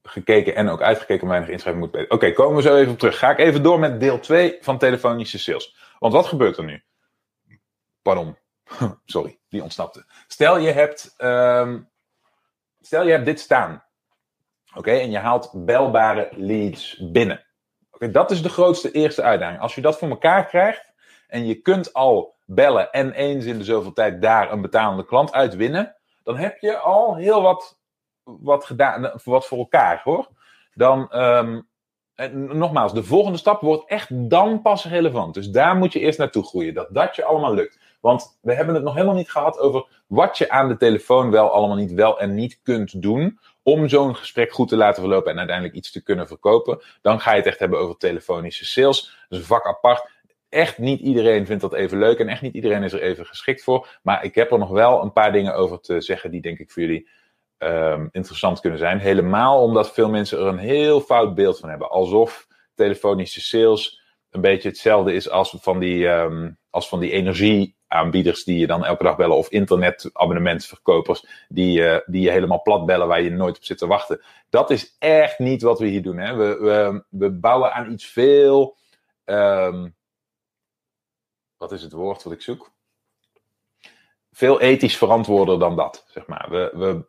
gekeken 0.04 0.56
en 0.56 0.70
ook 0.70 0.82
uitgekeken. 0.82 1.28
Weinig 1.28 1.50
inschrijving 1.50 1.86
moet 1.86 2.10
Oké, 2.10 2.32
komen 2.32 2.56
we 2.56 2.62
zo 2.62 2.76
even 2.76 2.92
op 2.92 3.00
terug. 3.00 3.18
Ga 3.18 3.32
ik 3.32 3.40
even 3.40 3.64
door 3.64 3.80
met 3.80 4.00
deel 4.00 4.20
2 4.20 4.58
van 4.62 4.78
telefonische 4.78 5.40
sales. 5.40 5.76
Want 6.00 6.14
wat 6.14 6.26
gebeurt 6.26 6.58
er 6.58 6.64
nu? 6.64 6.84
Pardon. 8.02 8.36
Sorry, 9.06 9.40
die 9.50 9.64
ontsnapte. 9.64 10.06
Stel 10.28 10.58
je 10.58 10.72
hebt, 10.72 11.16
um, 11.18 11.90
stel 12.82 13.06
je 13.06 13.12
hebt 13.12 13.26
dit 13.26 13.40
staan. 13.40 13.84
Oké, 14.76 14.92
en 14.92 15.12
je 15.12 15.18
haalt 15.18 15.52
belbare 15.54 16.30
leads 16.36 17.02
binnen. 17.12 17.46
Oké, 17.92 18.12
dat 18.12 18.32
is 18.32 18.42
de 18.42 18.50
grootste 18.50 18.92
eerste 18.92 19.22
uitdaging. 19.22 19.62
Als 19.62 19.76
je 19.76 19.82
dat 19.82 19.98
voor 19.98 20.10
elkaar 20.10 20.46
krijgt 20.46 20.94
en 21.28 21.46
je 21.46 21.56
kunt 21.56 21.94
al 21.94 22.36
bellen 22.46 22.92
en 22.92 23.12
eens 23.12 23.46
in 23.46 23.58
de 23.58 23.64
zoveel 23.64 23.94
tijd 23.94 24.22
daar 24.22 24.52
een 24.52 24.62
betalende 24.62 25.06
klant 25.06 25.34
uitwinnen, 25.34 25.96
dan 26.24 26.38
heb 26.38 26.58
je 26.58 26.78
al 26.78 27.16
heel 27.16 27.42
wat, 27.42 27.80
wat 28.24 28.66
gedaan, 28.66 29.12
wat 29.24 29.46
voor 29.46 29.58
elkaar 29.58 30.02
hoor. 30.04 30.28
Dan, 30.74 31.20
um, 31.20 31.68
en 32.16 32.58
nogmaals, 32.58 32.94
de 32.94 33.04
volgende 33.04 33.38
stap 33.38 33.62
wordt 33.62 33.90
echt 33.90 34.30
dan 34.30 34.62
pas 34.62 34.86
relevant. 34.86 35.34
Dus 35.34 35.50
daar 35.50 35.76
moet 35.76 35.94
je 35.94 36.00
eerst 36.00 36.20
naartoe 36.20 36.44
groeien. 36.44 36.74
Dat 36.74 36.88
dat 36.94 37.16
je 37.16 37.24
allemaal 37.24 37.54
lukt. 37.54 37.80
Want 38.04 38.38
we 38.42 38.54
hebben 38.54 38.76
het 38.76 38.84
nog 38.84 38.94
helemaal 38.94 39.16
niet 39.16 39.32
gehad 39.32 39.60
over 39.60 39.86
wat 40.08 40.38
je 40.38 40.50
aan 40.50 40.68
de 40.68 40.78
telefoon 40.78 41.32
wel 41.32 41.50
allemaal 41.50 41.76
niet 41.76 41.94
wel 41.94 42.20
en 42.20 42.34
niet 42.34 42.60
kunt 42.64 43.02
doen. 43.02 43.40
Om 43.62 43.90
zo'n 43.90 44.16
gesprek 44.16 44.52
goed 44.52 44.68
te 44.70 44.76
laten 44.76 45.02
verlopen 45.02 45.32
en 45.32 45.38
uiteindelijk 45.38 45.78
iets 45.78 45.92
te 45.92 46.04
kunnen 46.04 46.28
verkopen. 46.28 46.82
Dan 47.02 47.20
ga 47.20 47.32
je 47.32 47.38
het 47.38 47.46
echt 47.46 47.60
hebben 47.60 47.80
over 47.80 47.98
telefonische 47.98 48.66
sales. 48.66 49.02
Dat 49.02 49.12
is 49.30 49.38
een 49.38 49.44
vak 49.44 49.66
apart. 49.66 50.10
Echt 50.50 50.78
niet 50.78 51.00
iedereen 51.00 51.46
vindt 51.46 51.62
dat 51.62 51.74
even 51.74 51.98
leuk 51.98 52.20
en 52.20 52.28
echt 52.28 52.42
niet 52.42 52.54
iedereen 52.54 52.84
is 52.84 52.94
er 52.94 53.02
even 53.02 53.26
geschikt 53.26 53.64
voor. 53.64 54.00
Maar 54.02 54.24
ik 54.24 54.36
heb 54.36 54.52
er 54.52 54.60
nog 54.60 54.70
wel 54.70 55.02
een 55.02 55.14
paar 55.14 55.32
dingen 55.32 55.56
over 55.56 55.80
te 55.80 56.02
zeggen 56.02 56.32
die 56.32 56.42
denk 56.42 56.60
ik 56.60 56.72
voor 56.72 56.82
jullie 56.82 57.10
um, 57.58 58.10
interessant 58.12 58.60
kunnen 58.60 58.80
zijn. 58.80 59.00
Helemaal 59.00 59.62
omdat 59.62 59.94
veel 59.94 60.10
mensen 60.10 60.40
er 60.40 60.46
een 60.46 60.58
heel 60.58 61.02
fout 61.02 61.36
beeld 61.36 61.60
van 61.60 61.70
hebben. 61.70 61.90
Alsof 61.90 62.48
telefonische 62.76 63.42
sales 63.42 64.02
een 64.30 64.42
beetje 64.42 64.70
hetzelfde 64.70 65.14
is 65.14 65.30
als 65.30 65.58
van 65.60 65.80
die, 65.80 66.08
um, 66.08 66.58
als 66.70 66.90
van 66.90 67.00
die 67.00 67.12
energieaanbieders 67.94 68.44
die 68.44 68.60
je 68.60 68.68
dan 68.68 68.86
elke 68.86 69.04
dag 69.04 69.16
bellen. 69.16 69.38
Of 69.38 69.50
internetabonnementverkopers 69.50 71.26
die, 71.50 71.80
uh, 71.80 71.98
die 72.06 72.22
je 72.22 72.32
helemaal 72.32 72.62
plat 72.62 72.86
bellen 72.86 73.08
waar 73.08 73.22
je 73.22 73.32
nooit 73.32 73.58
op 73.58 73.64
zit 73.64 73.78
te 73.78 73.88
wachten. 73.88 74.22
Dat 74.50 74.70
is 74.70 74.96
echt 75.00 75.40
niet 75.40 75.62
wat 75.62 75.80
we 75.80 75.88
hier 75.88 76.04
doen. 76.04 76.18
Hè? 76.18 76.36
We, 76.36 76.58
we, 76.60 77.04
we 77.10 77.32
bouwen 77.32 77.74
aan 77.74 77.92
iets 77.92 78.06
veel. 78.06 78.78
Um, 79.26 79.96
wat 81.58 81.72
is 81.72 81.82
het 81.82 81.92
woord 81.92 82.24
wat 82.24 82.34
ik 82.34 82.42
zoek? 82.42 82.72
Veel 84.32 84.62
ethisch 84.62 84.98
verantwoorder 84.98 85.60
dan 85.60 85.76
dat, 85.76 86.06
zeg 86.08 86.28
maar. 86.28 86.48
We, 86.50 86.72
we, 86.74 87.06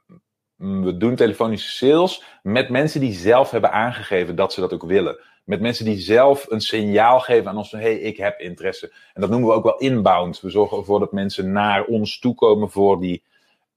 we 0.85 0.97
doen 0.97 1.15
telefonische 1.15 1.71
sales 1.71 2.23
met 2.43 2.69
mensen 2.69 3.01
die 3.01 3.13
zelf 3.13 3.51
hebben 3.51 3.73
aangegeven 3.73 4.37
dat 4.37 4.53
ze 4.53 4.61
dat 4.61 4.73
ook 4.73 4.85
willen. 4.85 5.19
Met 5.45 5.61
mensen 5.61 5.85
die 5.85 5.99
zelf 5.99 6.51
een 6.51 6.61
signaal 6.61 7.21
geven 7.21 7.51
aan 7.51 7.57
ons 7.57 7.71
van, 7.71 7.79
hey, 7.79 7.95
ik 7.95 8.17
heb 8.17 8.41
interesse. 8.41 8.93
En 9.13 9.21
dat 9.21 9.31
noemen 9.31 9.49
we 9.49 9.55
ook 9.55 9.65
wel 9.65 9.79
inbound. 9.79 10.41
We 10.41 10.51
zorgen 10.51 10.79
ervoor 10.79 10.99
dat 10.99 11.13
mensen 11.13 11.53
naar 11.53 11.85
ons 11.85 12.19
toekomen 12.19 12.71
voor 12.71 13.01
die, 13.01 13.23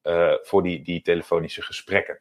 uh, 0.03 0.33
voor 0.41 0.63
die, 0.63 0.83
die 0.83 1.01
telefonische 1.01 1.61
gesprekken. 1.61 2.19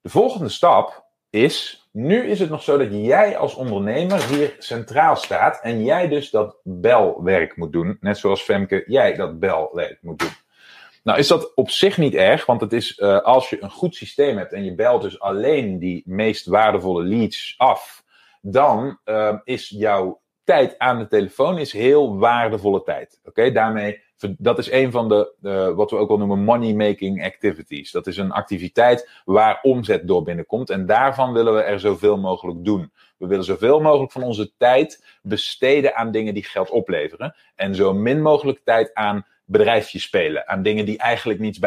De 0.00 0.08
volgende 0.08 0.48
stap 0.48 1.04
is, 1.30 1.88
nu 1.92 2.26
is 2.26 2.40
het 2.40 2.50
nog 2.50 2.62
zo 2.62 2.78
dat 2.78 2.88
jij 2.90 3.36
als 3.36 3.54
ondernemer 3.54 4.28
hier 4.28 4.56
centraal 4.58 5.16
staat 5.16 5.60
en 5.62 5.84
jij 5.84 6.08
dus 6.08 6.30
dat 6.30 6.56
belwerk 6.62 7.56
moet 7.56 7.72
doen. 7.72 7.96
Net 8.00 8.18
zoals 8.18 8.42
Femke, 8.42 8.84
jij 8.86 9.14
dat 9.14 9.38
belwerk 9.38 9.98
moet 10.02 10.18
doen. 10.18 10.32
Nou 11.02 11.18
is 11.18 11.28
dat 11.28 11.54
op 11.54 11.70
zich 11.70 11.98
niet 11.98 12.14
erg, 12.14 12.46
want 12.46 12.60
het 12.60 12.72
is 12.72 12.98
uh, 12.98 13.20
als 13.20 13.50
je 13.50 13.62
een 13.62 13.70
goed 13.70 13.94
systeem 13.94 14.36
hebt 14.36 14.52
en 14.52 14.64
je 14.64 14.74
belt 14.74 15.02
dus 15.02 15.20
alleen 15.20 15.78
die 15.78 16.02
meest 16.06 16.46
waardevolle 16.46 17.02
leads 17.02 17.54
af, 17.56 18.04
dan 18.40 18.98
uh, 19.04 19.34
is 19.44 19.68
jouw 19.68 20.20
tijd 20.44 20.78
aan 20.78 20.98
de 20.98 21.06
telefoon 21.06 21.58
is 21.58 21.72
heel 21.72 22.18
waardevolle 22.18 22.82
tijd. 22.82 23.20
Oké, 23.24 23.52
daarmee, 23.52 24.00
dat 24.38 24.58
is 24.58 24.70
een 24.70 24.90
van 24.90 25.08
de, 25.08 25.34
uh, 25.42 25.68
wat 25.68 25.90
we 25.90 25.96
ook 25.96 26.08
wel 26.08 26.18
noemen 26.18 26.44
money-making 26.44 27.24
activities. 27.24 27.90
Dat 27.90 28.06
is 28.06 28.16
een 28.16 28.32
activiteit 28.32 29.10
waar 29.24 29.58
omzet 29.62 30.06
door 30.08 30.22
binnenkomt 30.22 30.70
en 30.70 30.86
daarvan 30.86 31.32
willen 31.32 31.54
we 31.54 31.60
er 31.60 31.80
zoveel 31.80 32.18
mogelijk 32.18 32.64
doen. 32.64 32.92
We 33.18 33.26
willen 33.26 33.44
zoveel 33.44 33.80
mogelijk 33.80 34.12
van 34.12 34.22
onze 34.22 34.52
tijd 34.56 35.04
besteden 35.22 35.94
aan 35.94 36.10
dingen 36.10 36.34
die 36.34 36.44
geld 36.44 36.70
opleveren 36.70 37.34
en 37.54 37.74
zo 37.74 37.92
min 37.94 38.22
mogelijk 38.22 38.60
tijd 38.64 38.94
aan 38.94 39.26
bedrijfje 39.44 39.98
spelen. 39.98 40.48
Aan 40.48 40.62
dingen 40.62 40.84
die 40.84 40.98
eigenlijk 40.98 41.38
niets 41.38 41.58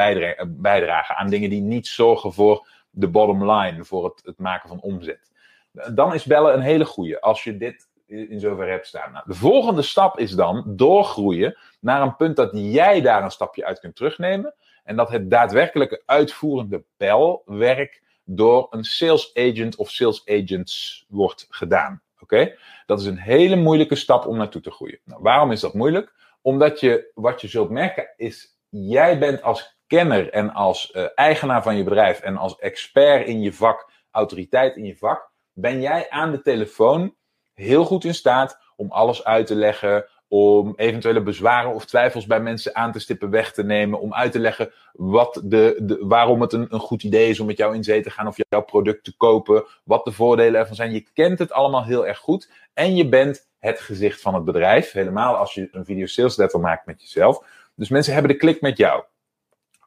bijdragen. 0.48 1.16
Aan 1.16 1.30
dingen 1.30 1.50
die 1.50 1.62
niet 1.62 1.88
zorgen 1.88 2.34
voor 2.34 2.68
de 2.90 3.08
bottom 3.08 3.52
line, 3.52 3.84
voor 3.84 4.04
het, 4.04 4.22
het 4.26 4.38
maken 4.38 4.70
van 4.70 4.82
omzet. 4.82 5.31
Dan 5.72 6.14
is 6.14 6.26
bellen 6.26 6.54
een 6.54 6.62
hele 6.62 6.86
goede 6.86 7.22
als 7.22 7.44
je 7.44 7.58
dit 7.58 7.90
in 8.08 8.40
zover 8.40 8.70
hebt 8.70 8.88
staan. 8.88 9.12
Nou, 9.12 9.24
de 9.28 9.34
volgende 9.34 9.82
stap 9.82 10.20
is 10.20 10.32
dan 10.32 10.64
doorgroeien 10.68 11.58
naar 11.80 12.02
een 12.02 12.16
punt 12.16 12.36
dat 12.36 12.50
jij 12.54 13.02
daar 13.02 13.24
een 13.24 13.32
stapje 13.32 13.66
uit 13.66 13.80
kunt 13.80 13.96
terugnemen. 13.96 14.54
En 14.84 14.96
dat 14.96 15.10
het 15.10 15.30
daadwerkelijke 15.30 16.04
uitvoerende 16.06 16.84
belwerk 16.98 18.02
door 18.24 18.68
een 18.70 18.84
sales 18.84 19.32
agent 19.34 19.76
of 19.76 19.90
sales 19.90 20.22
agents 20.26 21.06
wordt 21.10 21.48
gedaan. 21.50 22.02
Oké? 22.20 22.56
Dat 22.86 23.00
is 23.00 23.06
een 23.06 23.18
hele 23.18 23.56
moeilijke 23.56 23.96
stap 23.96 24.26
om 24.26 24.38
naartoe 24.38 24.62
te 24.62 24.72
groeien. 24.72 25.00
Nou, 25.04 25.22
waarom 25.22 25.52
is 25.52 25.60
dat 25.60 25.74
moeilijk? 25.74 26.14
Omdat 26.42 26.80
je, 26.80 27.12
wat 27.14 27.42
je 27.42 27.48
zult 27.48 27.70
merken 27.70 28.10
is, 28.16 28.58
jij 28.70 29.20
bent 29.20 29.42
als 29.42 29.78
kenner 29.88 30.30
en 30.30 30.54
als 30.54 30.92
uh, 30.96 31.06
eigenaar 31.16 31.64
van 31.64 31.78
je 31.78 31.84
bedrijf 31.84 32.20
en 32.20 32.38
als 32.38 32.56
expert 32.56 33.28
in 33.28 33.42
je 33.42 33.54
vak, 33.54 33.92
autoriteit 34.12 34.76
in 34.76 34.86
je 34.86 34.98
vak, 34.98 35.31
ben 35.62 35.82
jij 35.82 36.10
aan 36.10 36.32
de 36.32 36.42
telefoon 36.42 37.16
heel 37.54 37.86
goed 37.86 38.04
in 38.04 38.14
staat 38.14 38.60
om 38.76 38.92
alles 38.92 39.24
uit 39.24 39.48
te 39.48 39.56
leggen, 39.56 40.06
om 40.28 40.74
eventuele 40.76 41.24
bezwaren 41.24 41.74
of 41.74 41.86
twijfels 41.86 42.26
bij 42.26 42.40
mensen 42.40 42.76
aan 42.76 42.92
te 42.92 43.00
stippen 43.00 43.30
weg 43.30 43.52
te 43.52 43.64
nemen, 43.64 44.00
om 44.00 44.14
uit 44.14 44.32
te 44.32 44.40
leggen 44.40 44.74
wat 44.94 45.42
de, 45.44 45.80
de, 45.82 45.98
waarom 46.02 46.42
het 46.42 46.54
een, 46.54 46.68
een 46.70 46.80
goed 46.80 47.04
idee 47.04 47.30
is 47.30 47.40
om 47.40 47.46
met 47.46 47.58
jou 47.58 47.76
in 47.76 47.84
zee 47.84 48.02
te 48.02 48.10
gaan 48.10 48.28
of 48.28 48.38
jouw 48.50 48.62
product 48.62 49.04
te 49.04 49.18
kopen, 49.18 49.66
wat 49.84 50.06
de 50.06 50.12
voordelen 50.12 50.60
ervan 50.60 50.76
zijn. 50.76 50.92
Je 50.92 51.08
kent 51.14 51.40
het 51.40 51.52
allemaal 51.52 51.84
heel 51.84 52.08
erg 52.08 52.18
goed 52.18 52.50
en 52.74 52.96
je 52.96 53.10
bent 53.10 53.50
het 53.60 53.80
gezicht 53.80 54.22
van 54.22 54.34
het 54.34 54.46
bedrijf. 54.46 54.92
Helemaal 54.92 55.36
als 55.36 55.54
je 55.54 55.68
een 55.72 55.86
video 55.86 56.06
sales 56.06 56.36
letter 56.36 56.60
maakt 56.60 56.86
met 56.86 57.02
jezelf. 57.02 57.46
Dus 57.76 57.90
mensen 57.90 58.14
hebben 58.14 58.32
de 58.32 58.38
klik 58.38 58.62
met 58.62 58.78
jou. 58.78 59.04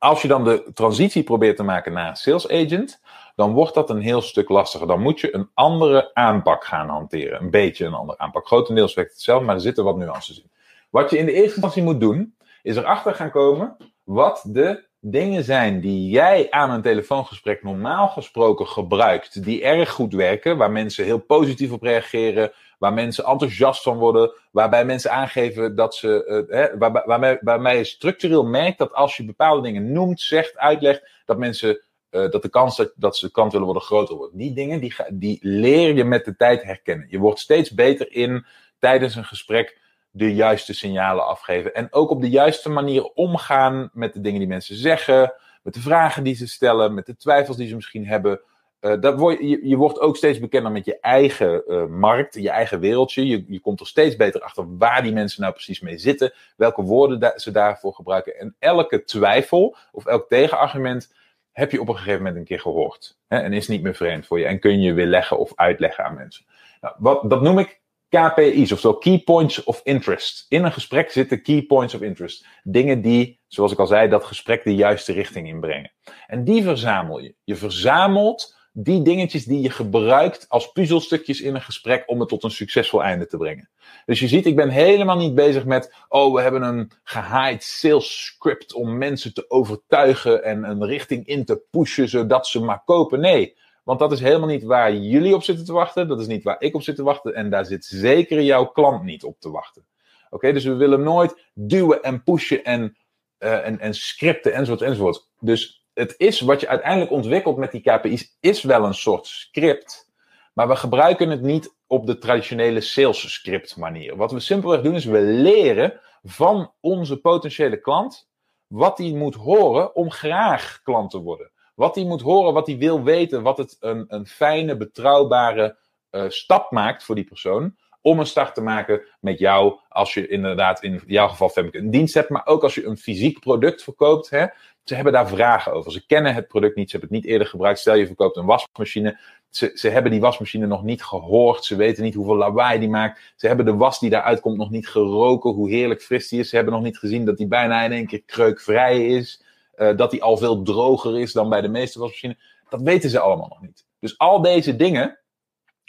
Als 0.05 0.23
je 0.23 0.29
dan 0.29 0.45
de 0.45 0.71
transitie 0.75 1.23
probeert 1.23 1.57
te 1.57 1.62
maken 1.62 1.93
naar 1.93 2.17
sales 2.17 2.49
agent, 2.49 3.01
dan 3.37 3.53
wordt 3.53 3.75
dat 3.75 3.90
een 3.90 4.01
heel 4.01 4.21
stuk 4.21 4.49
lastiger. 4.49 4.87
Dan 4.87 5.01
moet 5.01 5.21
je 5.21 5.35
een 5.35 5.51
andere 5.55 6.14
aanpak 6.14 6.64
gaan 6.64 6.88
hanteren. 6.88 7.43
Een 7.43 7.51
beetje 7.51 7.85
een 7.87 7.95
andere 7.95 8.19
aanpak. 8.19 8.47
Grotendeels 8.47 8.95
werkt 8.95 9.12
hetzelfde, 9.12 9.47
maar 9.47 9.55
er 9.55 9.61
zitten 9.61 9.85
wat 9.85 9.97
nuances 9.97 10.38
in. 10.38 10.51
Wat 10.90 11.11
je 11.11 11.19
in 11.19 11.27
de 11.27 11.33
eerste 11.33 11.51
instantie 11.51 11.83
moet 11.83 12.01
doen, 12.01 12.37
is 12.62 12.77
erachter 12.77 13.14
gaan 13.14 13.31
komen 13.31 13.77
wat 14.03 14.45
de 14.47 14.85
dingen 15.07 15.45
zijn 15.45 15.81
die 15.81 16.09
jij 16.09 16.51
aan 16.51 16.71
een 16.71 16.83
telefoongesprek 16.83 17.62
normaal 17.62 18.09
gesproken 18.09 18.67
gebruikt, 18.67 19.45
die 19.45 19.62
erg 19.62 19.90
goed 19.90 20.12
werken, 20.12 20.57
waar 20.57 20.71
mensen 20.71 21.05
heel 21.05 21.19
positief 21.19 21.73
op 21.73 21.83
reageren, 21.83 22.53
waar 22.79 22.93
mensen 22.93 23.25
enthousiast 23.25 23.83
van 23.83 23.99
worden, 23.99 24.33
waarbij 24.51 24.85
mensen 24.85 25.11
aangeven 25.11 25.75
dat 25.75 25.95
ze, 25.95 26.47
uh, 26.49 26.57
hè, 26.57 26.79
waar, 26.79 27.03
waarmee, 27.07 27.38
waarmee 27.40 27.77
je 27.77 27.85
structureel 27.85 28.45
merkt 28.45 28.79
dat 28.79 28.93
als 28.93 29.17
je 29.17 29.25
bepaalde 29.25 29.62
dingen 29.62 29.93
noemt, 29.93 30.21
zegt, 30.21 30.57
uitlegt, 30.59 31.09
dat 31.25 31.38
mensen, 31.38 31.81
uh, 32.11 32.31
dat 32.31 32.43
de 32.43 32.49
kans 32.49 32.77
dat, 32.77 32.93
dat 32.97 33.17
ze 33.17 33.31
kant 33.31 33.53
willen 33.53 33.67
worden 33.67 33.87
groter 33.87 34.17
wordt. 34.17 34.38
Die 34.38 34.55
dingen, 34.55 34.81
die, 34.81 34.95
die 35.09 35.38
leer 35.40 35.95
je 35.95 36.05
met 36.05 36.25
de 36.25 36.37
tijd 36.37 36.62
herkennen. 36.62 37.07
Je 37.11 37.19
wordt 37.19 37.38
steeds 37.38 37.71
beter 37.71 38.12
in 38.12 38.47
tijdens 38.79 39.14
een 39.14 39.25
gesprek 39.25 39.83
de 40.16 40.35
juiste 40.35 40.74
signalen 40.74 41.27
afgeven. 41.27 41.74
En 41.74 41.92
ook 41.92 42.11
op 42.11 42.20
de 42.20 42.31
juiste 42.31 42.70
manier 42.70 43.05
omgaan 43.05 43.90
met 43.92 44.12
de 44.14 44.20
dingen 44.20 44.38
die 44.38 44.48
mensen 44.48 44.77
zeggen, 44.77 45.35
met 45.62 45.74
de 45.74 45.81
vragen 45.81 46.24
die 46.24 46.35
ze 46.35 46.48
stellen, 46.48 46.94
met 46.94 47.07
de 47.07 47.16
twijfels 47.16 47.57
die 47.57 47.68
ze 47.68 47.74
misschien 47.74 48.07
hebben. 48.07 48.40
Uh, 48.81 49.00
dat 49.00 49.18
word, 49.18 49.38
je, 49.38 49.68
je 49.68 49.77
wordt 49.77 50.00
ook 50.00 50.16
steeds 50.16 50.38
bekender 50.38 50.72
met 50.72 50.85
je 50.85 51.00
eigen 51.00 51.62
uh, 51.66 51.87
markt, 51.87 52.35
je 52.35 52.50
eigen 52.50 52.81
wereldje. 52.81 53.27
Je, 53.27 53.44
je 53.48 53.61
komt 53.61 53.81
er 53.81 53.87
steeds 53.87 54.16
beter 54.16 54.40
achter 54.40 54.77
waar 54.77 55.03
die 55.03 55.12
mensen 55.12 55.40
nou 55.40 55.53
precies 55.53 55.81
mee 55.81 55.98
zitten, 55.98 56.33
welke 56.57 56.83
woorden 56.83 57.33
ze 57.37 57.50
daarvoor 57.50 57.94
gebruiken. 57.94 58.38
En 58.38 58.57
elke 58.59 59.05
twijfel 59.05 59.77
of 59.92 60.07
elk 60.07 60.29
tegenargument 60.29 61.14
heb 61.53 61.70
je 61.70 61.81
op 61.81 61.88
een 61.88 61.96
gegeven 61.96 62.18
moment 62.18 62.37
een 62.37 62.44
keer 62.44 62.61
gehoord. 62.61 63.18
Hè, 63.29 63.38
en 63.38 63.53
is 63.53 63.68
niet 63.68 63.83
meer 63.83 63.94
vreemd 63.94 64.27
voor 64.27 64.38
je 64.38 64.46
en 64.46 64.59
kun 64.59 64.81
je 64.81 64.92
weer 64.92 65.07
leggen 65.07 65.38
of 65.38 65.53
uitleggen 65.55 66.05
aan 66.05 66.14
mensen. 66.14 66.44
Nou, 66.81 66.94
wat, 66.98 67.31
dat 67.31 67.42
noem 67.42 67.59
ik 67.59 67.83
KPI's, 68.14 68.72
oftewel 68.72 68.98
Key 68.98 69.18
Points 69.18 69.64
of 69.64 69.81
Interest. 69.85 70.46
In 70.48 70.64
een 70.64 70.72
gesprek 70.72 71.11
zitten 71.11 71.42
Key 71.42 71.62
Points 71.62 71.94
of 71.94 72.00
Interest. 72.00 72.46
Dingen 72.62 73.00
die, 73.00 73.40
zoals 73.46 73.72
ik 73.72 73.79
al 73.79 73.87
zei, 73.87 74.09
dat 74.09 74.24
gesprek 74.24 74.64
de 74.64 74.74
juiste 74.74 75.12
richting 75.12 75.48
inbrengen. 75.48 75.92
En 76.27 76.44
die 76.44 76.62
verzamel 76.62 77.18
je. 77.18 77.35
Je 77.44 77.57
verzamelt 77.57 78.57
die 78.72 79.03
dingetjes 79.03 79.44
die 79.44 79.61
je 79.61 79.70
gebruikt 79.70 80.48
als 80.48 80.72
puzzelstukjes 80.72 81.40
in 81.40 81.55
een 81.55 81.61
gesprek 81.61 82.03
om 82.07 82.20
het 82.20 82.29
tot 82.29 82.44
een 82.44 82.50
succesvol 82.50 83.03
einde 83.03 83.27
te 83.27 83.37
brengen. 83.37 83.70
Dus 84.07 84.20
je 84.20 84.29
ziet, 84.29 84.46
ik 84.46 84.57
ben 84.57 84.68
helemaal 84.68 85.16
niet 85.16 85.35
bezig 85.35 85.64
met, 85.64 85.94
oh, 86.09 86.35
we 86.35 86.40
hebben 86.40 86.62
een 86.62 86.90
gehaaid 87.03 87.62
sales 87.62 88.24
script 88.24 88.72
om 88.72 88.98
mensen 88.98 89.35
te 89.35 89.44
overtuigen 89.48 90.44
en 90.44 90.64
een 90.64 90.87
richting 90.87 91.27
in 91.27 91.44
te 91.44 91.62
pushen 91.70 92.09
zodat 92.09 92.46
ze 92.46 92.61
maar 92.61 92.83
kopen. 92.85 93.20
Nee, 93.20 93.57
want 93.85 93.99
dat 93.99 94.12
is 94.12 94.20
helemaal 94.20 94.49
niet 94.49 94.62
waar 94.62 94.94
jullie 94.94 95.35
op 95.35 95.42
zitten 95.42 95.64
te 95.64 95.73
wachten. 95.73 96.09
Dat 96.09 96.20
is 96.20 96.27
niet 96.27 96.42
waar 96.42 96.61
ik 96.61 96.75
op 96.75 96.83
zit 96.83 96.97
te 96.97 97.03
wachten. 97.03 97.35
En 97.35 97.51
daar 97.51 97.64
zit 97.64 97.85
zeker 97.85 98.42
jouw 98.42 98.64
klant 98.66 99.03
niet 99.03 99.25
op 99.25 99.40
te 99.40 99.51
wachten. 99.51 99.87
Oké, 100.31 100.53
dus 100.53 100.64
we 100.64 100.75
willen 100.75 101.03
nooit 101.03 101.51
duwen 101.55 102.03
en 102.03 102.23
pushen 102.23 102.64
en, 102.64 102.97
uh, 103.38 103.66
en, 103.66 103.79
en 103.79 103.94
scripten 103.94 104.53
enzovoort 104.53 104.83
enzovoort. 104.83 105.29
Dus 105.40 105.87
het 105.94 106.14
is 106.16 106.40
wat 106.40 106.61
je 106.61 106.68
uiteindelijk 106.68 107.11
ontwikkelt 107.11 107.57
met 107.57 107.73
die 107.73 107.81
KPI's, 107.81 108.37
is 108.40 108.62
wel 108.62 108.85
een 108.85 108.94
soort 108.94 109.27
script. 109.27 110.12
Maar 110.53 110.68
we 110.68 110.77
gebruiken 110.77 111.31
het 111.31 111.42
niet 111.42 111.77
op 111.87 112.07
de 112.07 112.18
traditionele 112.18 112.81
sales 112.81 113.33
script 113.33 113.77
manier. 113.77 114.16
Wat 114.16 114.33
we 114.33 114.40
simpelweg 114.40 114.81
doen 114.81 114.94
is 114.94 115.05
we 115.05 115.20
leren 115.20 116.01
van 116.23 116.73
onze 116.81 117.20
potentiële 117.20 117.81
klant 117.81 118.29
wat 118.66 118.99
hij 118.99 119.12
moet 119.12 119.35
horen 119.35 119.94
om 119.94 120.11
graag 120.11 120.81
klant 120.83 121.11
te 121.11 121.18
worden. 121.18 121.51
Wat 121.75 121.95
hij 121.95 122.05
moet 122.05 122.21
horen, 122.21 122.53
wat 122.53 122.67
hij 122.67 122.79
wil 122.79 123.03
weten, 123.03 123.43
wat 123.43 123.59
het 123.59 123.77
een, 123.81 124.05
een 124.09 124.27
fijne, 124.27 124.77
betrouwbare 124.77 125.77
uh, 126.11 126.25
stap 126.29 126.71
maakt 126.71 127.05
voor 127.05 127.15
die 127.15 127.25
persoon. 127.25 127.77
Om 128.01 128.19
een 128.19 128.27
start 128.27 128.55
te 128.55 128.61
maken 128.61 129.03
met 129.21 129.39
jou, 129.39 129.79
als 129.89 130.15
je 130.15 130.29
inderdaad 130.29 130.83
in 130.83 131.03
jouw 131.07 131.29
geval 131.29 131.49
Femke 131.49 131.79
een 131.79 131.91
dienst 131.91 132.15
hebt, 132.15 132.29
maar 132.29 132.47
ook 132.47 132.63
als 132.63 132.75
je 132.75 132.87
een 132.87 132.97
fysiek 132.97 133.41
product 133.41 133.83
verkoopt. 133.83 134.31
Hè, 134.31 134.47
ze 134.85 134.95
hebben 134.95 135.13
daar 135.13 135.29
vragen 135.29 135.73
over. 135.73 135.93
Ze 135.93 136.07
kennen 136.07 136.35
het 136.35 136.49
product 136.49 136.77
niet, 136.77 136.91
ze 136.91 136.97
hebben 136.97 137.17
het 137.17 137.25
niet 137.25 137.33
eerder 137.33 137.49
gebruikt. 137.49 137.79
Stel 137.79 137.95
je 137.95 138.07
verkoopt 138.07 138.37
een 138.37 138.45
wasmachine. 138.45 139.19
Ze, 139.51 139.71
ze 139.75 139.89
hebben 139.89 140.11
die 140.11 140.21
wasmachine 140.21 140.67
nog 140.67 140.83
niet 140.83 141.05
gehoord. 141.05 141.65
Ze 141.65 141.77
weten 141.77 142.03
niet 142.03 142.15
hoeveel 142.15 142.37
lawaai 142.37 142.79
die 142.79 142.89
maakt. 142.89 143.33
Ze 143.37 143.47
hebben 143.47 143.67
de 143.67 143.75
was 143.75 144.01
die 144.01 144.11
daaruit 144.11 144.41
komt 144.41 144.57
nog 144.57 144.71
niet 144.71 144.89
geroken, 144.89 145.51
hoe 145.51 145.71
heerlijk 145.71 146.03
fris 146.03 146.29
die 146.29 146.41
is. 146.41 146.49
Ze 146.49 146.57
hebben 146.57 146.75
nog 146.75 146.83
niet 146.83 146.99
gezien 146.99 147.25
dat 147.25 147.37
die 147.37 147.47
bijna 147.47 147.83
in 147.83 147.93
één 147.93 148.07
keer 148.07 148.23
kreukvrij 148.27 149.07
is. 149.07 149.43
Uh, 149.77 149.97
dat 149.97 150.11
die 150.11 150.23
al 150.23 150.37
veel 150.37 150.63
droger 150.63 151.19
is 151.19 151.33
dan 151.33 151.49
bij 151.49 151.61
de 151.61 151.69
meeste 151.69 151.99
wasmachines. 151.99 152.37
Dat 152.69 152.83
weten 152.83 153.11
ze 153.11 153.19
allemaal 153.19 153.49
nog 153.49 153.61
niet. 153.61 153.87
Dus 153.99 154.19
al 154.19 154.43
deze 154.43 154.77
dingen, 154.77 155.19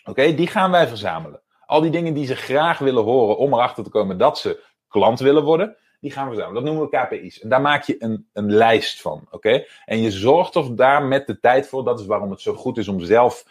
oké, 0.04 0.34
die 0.34 0.48
gaan 0.48 0.72
wij 0.72 0.88
verzamelen. 0.88 1.42
Al 1.66 1.82
die 1.82 1.92
dingen 1.92 2.14
die 2.14 2.26
ze 2.26 2.36
graag 2.36 2.80
willen 2.80 3.04
horen 3.04 3.38
om 3.38 3.54
erachter 3.54 3.84
te 3.84 3.90
komen 3.90 4.18
dat 4.18 4.40
ze 4.40 4.64
klant 4.88 5.20
willen 5.20 5.44
worden, 5.44 5.78
die 6.00 6.12
gaan 6.12 6.24
we 6.24 6.34
verzamelen. 6.34 6.64
Dat 6.64 6.74
noemen 6.74 6.90
we 6.92 6.98
KPI's. 6.98 7.42
En 7.42 7.50
daar 7.50 7.62
maak 7.62 7.84
je 7.84 7.96
een, 8.00 8.28
een 8.34 8.52
lijst 8.52 9.02
van, 9.02 9.28
oké? 9.32 9.66
En 9.86 10.02
je 10.02 10.12
zorgt 10.12 10.56
er 10.56 10.76
daar 10.76 11.04
met 11.04 11.28
de 11.28 11.40
tijd 11.40 11.68
voor. 11.68 11.84
Dat 11.84 12.00
is 12.00 12.06
waarom 12.06 12.30
het 12.30 12.42
zo 12.42 12.54
goed 12.54 12.78
is 12.78 12.88
om 12.88 13.00
zelf 13.00 13.46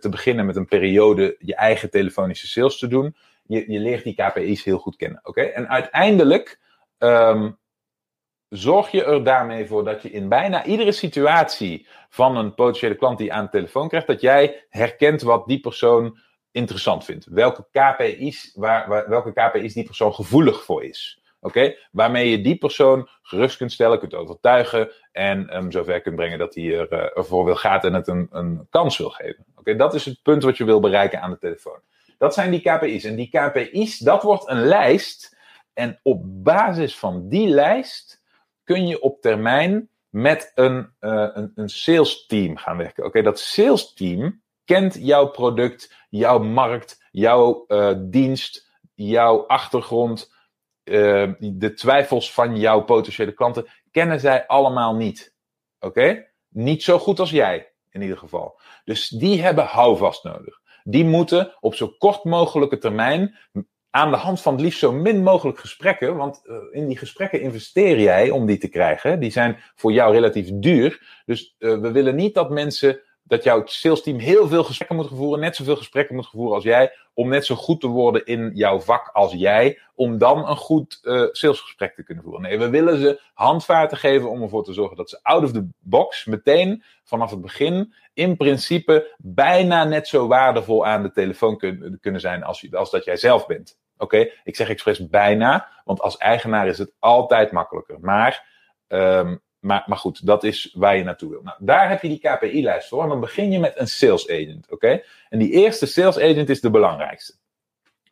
te 0.00 0.08
beginnen 0.08 0.46
met 0.46 0.56
een 0.56 0.66
periode 0.66 1.36
je 1.38 1.54
eigen 1.54 1.90
telefonische 1.90 2.46
sales 2.46 2.78
te 2.78 2.86
doen. 2.86 3.16
Je, 3.46 3.72
je 3.72 3.78
leert 3.78 4.04
die 4.04 4.14
KPI's 4.14 4.64
heel 4.64 4.78
goed 4.78 4.96
kennen, 4.96 5.20
oké? 5.22 5.42
En 5.42 5.68
uiteindelijk 5.68 6.60
um, 6.98 7.58
zorg 8.52 8.90
je 8.90 9.04
er 9.04 9.24
daarmee 9.24 9.66
voor 9.66 9.84
dat 9.84 10.02
je 10.02 10.10
in 10.10 10.28
bijna 10.28 10.64
iedere 10.64 10.92
situatie 10.92 11.86
van 12.08 12.36
een 12.36 12.54
potentiële 12.54 12.94
klant 12.94 13.18
die 13.18 13.32
aan 13.32 13.44
de 13.44 13.50
telefoon 13.50 13.88
krijgt, 13.88 14.06
dat 14.06 14.20
jij 14.20 14.64
herkent 14.68 15.22
wat 15.22 15.46
die 15.46 15.60
persoon 15.60 16.18
interessant 16.50 17.04
vindt. 17.04 17.26
Welke 17.30 17.66
KPI's, 17.70 18.52
waar, 18.54 19.08
welke 19.08 19.32
KPI's 19.32 19.74
die 19.74 19.84
persoon 19.84 20.14
gevoelig 20.14 20.64
voor 20.64 20.84
is. 20.84 21.20
Oké, 21.40 21.76
waarmee 21.90 22.30
je 22.30 22.40
die 22.40 22.58
persoon 22.58 23.08
gerust 23.22 23.56
kunt 23.56 23.72
stellen, 23.72 23.98
kunt 23.98 24.14
overtuigen 24.14 24.92
en 25.12 25.56
um, 25.56 25.70
zover 25.70 26.00
kunt 26.00 26.16
brengen 26.16 26.38
dat 26.38 26.54
hij 26.54 26.78
er, 26.78 26.92
uh, 26.92 27.16
ervoor 27.16 27.44
wil 27.44 27.56
gaan 27.56 27.80
en 27.80 27.94
het 27.94 28.08
een, 28.08 28.28
een 28.30 28.66
kans 28.70 28.98
wil 28.98 29.10
geven. 29.10 29.44
Oké, 29.56 29.76
dat 29.76 29.94
is 29.94 30.04
het 30.04 30.22
punt 30.22 30.42
wat 30.42 30.56
je 30.56 30.64
wil 30.64 30.80
bereiken 30.80 31.20
aan 31.20 31.30
de 31.30 31.38
telefoon. 31.38 31.78
Dat 32.18 32.34
zijn 32.34 32.50
die 32.50 32.60
KPI's. 32.60 33.04
En 33.04 33.16
die 33.16 33.28
KPI's, 33.28 33.98
dat 33.98 34.22
wordt 34.22 34.48
een 34.48 34.62
lijst. 34.62 35.36
En 35.74 35.98
op 36.02 36.22
basis 36.24 36.98
van 36.98 37.28
die 37.28 37.48
lijst 37.48 38.21
kun 38.64 38.86
je 38.86 39.00
op 39.00 39.20
termijn 39.20 39.88
met 40.08 40.52
een, 40.54 40.92
uh, 41.00 41.28
een, 41.32 41.52
een 41.54 41.68
sales 41.68 42.26
team 42.26 42.56
gaan 42.56 42.76
werken. 42.76 43.04
Oké, 43.04 43.22
dat 43.22 43.38
sales 43.40 43.92
team 43.92 44.42
kent 44.64 44.96
jouw 45.00 45.26
product, 45.26 45.94
jouw 46.10 46.38
markt, 46.38 47.04
jouw 47.10 47.64
uh, 47.68 47.92
dienst, 47.98 48.70
jouw 48.94 49.46
achtergrond, 49.46 50.34
uh, 50.84 51.32
de 51.38 51.74
twijfels 51.74 52.32
van 52.32 52.56
jouw 52.56 52.84
potentiële 52.84 53.32
klanten, 53.32 53.66
kennen 53.90 54.20
zij 54.20 54.46
allemaal 54.46 54.94
niet. 54.94 55.34
Oké? 55.80 56.26
Niet 56.48 56.82
zo 56.82 56.98
goed 56.98 57.20
als 57.20 57.30
jij, 57.30 57.72
in 57.90 58.02
ieder 58.02 58.18
geval. 58.18 58.60
Dus 58.84 59.08
die 59.08 59.42
hebben 59.42 59.64
houvast 59.64 60.24
nodig. 60.24 60.60
Die 60.84 61.04
moeten 61.04 61.56
op 61.60 61.74
zo 61.74 61.88
kort 61.98 62.24
mogelijke 62.24 62.78
termijn 62.78 63.38
aan 63.94 64.10
de 64.10 64.16
hand 64.16 64.40
van 64.40 64.52
het 64.52 64.62
liefst 64.62 64.78
zo 64.78 64.92
min 64.92 65.22
mogelijk 65.22 65.58
gesprekken, 65.58 66.16
want 66.16 66.42
uh, 66.44 66.56
in 66.70 66.88
die 66.88 66.96
gesprekken 66.96 67.40
investeer 67.40 68.00
jij 68.00 68.30
om 68.30 68.46
die 68.46 68.58
te 68.58 68.68
krijgen. 68.68 69.20
Die 69.20 69.30
zijn 69.30 69.58
voor 69.74 69.92
jou 69.92 70.12
relatief 70.12 70.48
duur. 70.52 71.22
Dus 71.26 71.54
uh, 71.58 71.78
we 71.78 71.92
willen 71.92 72.14
niet 72.14 72.34
dat 72.34 72.50
mensen, 72.50 73.00
dat 73.22 73.44
jouw 73.44 73.62
salesteam 73.64 74.18
heel 74.18 74.48
veel 74.48 74.64
gesprekken 74.64 74.96
moet 74.96 75.08
voeren, 75.08 75.40
net 75.40 75.56
zoveel 75.56 75.76
gesprekken 75.76 76.14
moet 76.14 76.28
voeren 76.28 76.54
als 76.54 76.64
jij, 76.64 76.92
om 77.14 77.28
net 77.28 77.46
zo 77.46 77.54
goed 77.54 77.80
te 77.80 77.86
worden 77.86 78.24
in 78.24 78.50
jouw 78.54 78.80
vak 78.80 79.10
als 79.12 79.32
jij, 79.32 79.78
om 79.94 80.18
dan 80.18 80.48
een 80.48 80.56
goed 80.56 80.98
uh, 81.02 81.26
salesgesprek 81.30 81.94
te 81.94 82.04
kunnen 82.04 82.24
voeren. 82.24 82.42
Nee, 82.42 82.58
we 82.58 82.68
willen 82.68 82.98
ze 82.98 83.20
handvaten 83.34 83.96
geven 83.96 84.30
om 84.30 84.42
ervoor 84.42 84.64
te 84.64 84.72
zorgen 84.72 84.96
dat 84.96 85.10
ze 85.10 85.18
out 85.22 85.42
of 85.42 85.52
the 85.52 85.68
box 85.78 86.24
meteen 86.24 86.82
vanaf 87.04 87.30
het 87.30 87.40
begin 87.40 87.94
in 88.14 88.36
principe 88.36 89.14
bijna 89.18 89.84
net 89.84 90.08
zo 90.08 90.26
waardevol 90.26 90.86
aan 90.86 91.02
de 91.02 91.10
telefoon 91.10 91.58
kun, 91.58 91.98
kunnen 92.00 92.20
zijn 92.20 92.42
als, 92.42 92.74
als 92.74 92.90
dat 92.90 93.04
jij 93.04 93.16
zelf 93.16 93.46
bent. 93.46 93.80
Oké, 94.02 94.30
ik 94.44 94.56
zeg 94.56 94.68
expres 94.68 95.08
bijna, 95.08 95.68
want 95.84 96.00
als 96.00 96.16
eigenaar 96.16 96.66
is 96.66 96.78
het 96.78 96.92
altijd 96.98 97.52
makkelijker. 97.52 98.00
Maar, 98.00 98.48
um, 98.88 99.40
maar, 99.58 99.84
maar 99.86 99.98
goed, 99.98 100.26
dat 100.26 100.44
is 100.44 100.74
waar 100.74 100.96
je 100.96 101.04
naartoe 101.04 101.30
wil. 101.30 101.42
Nou, 101.42 101.56
daar 101.60 101.88
heb 101.88 102.02
je 102.02 102.08
die 102.08 102.18
KPI-lijst 102.18 102.88
voor. 102.88 103.02
En 103.02 103.08
dan 103.08 103.20
begin 103.20 103.50
je 103.50 103.58
met 103.58 103.78
een 103.78 103.88
sales 103.88 104.28
agent. 104.28 104.70
Oké, 104.70 105.02
en 105.28 105.38
die 105.38 105.50
eerste 105.50 105.86
sales 105.86 106.18
agent 106.18 106.48
is 106.48 106.60
de 106.60 106.70
belangrijkste. 106.70 107.34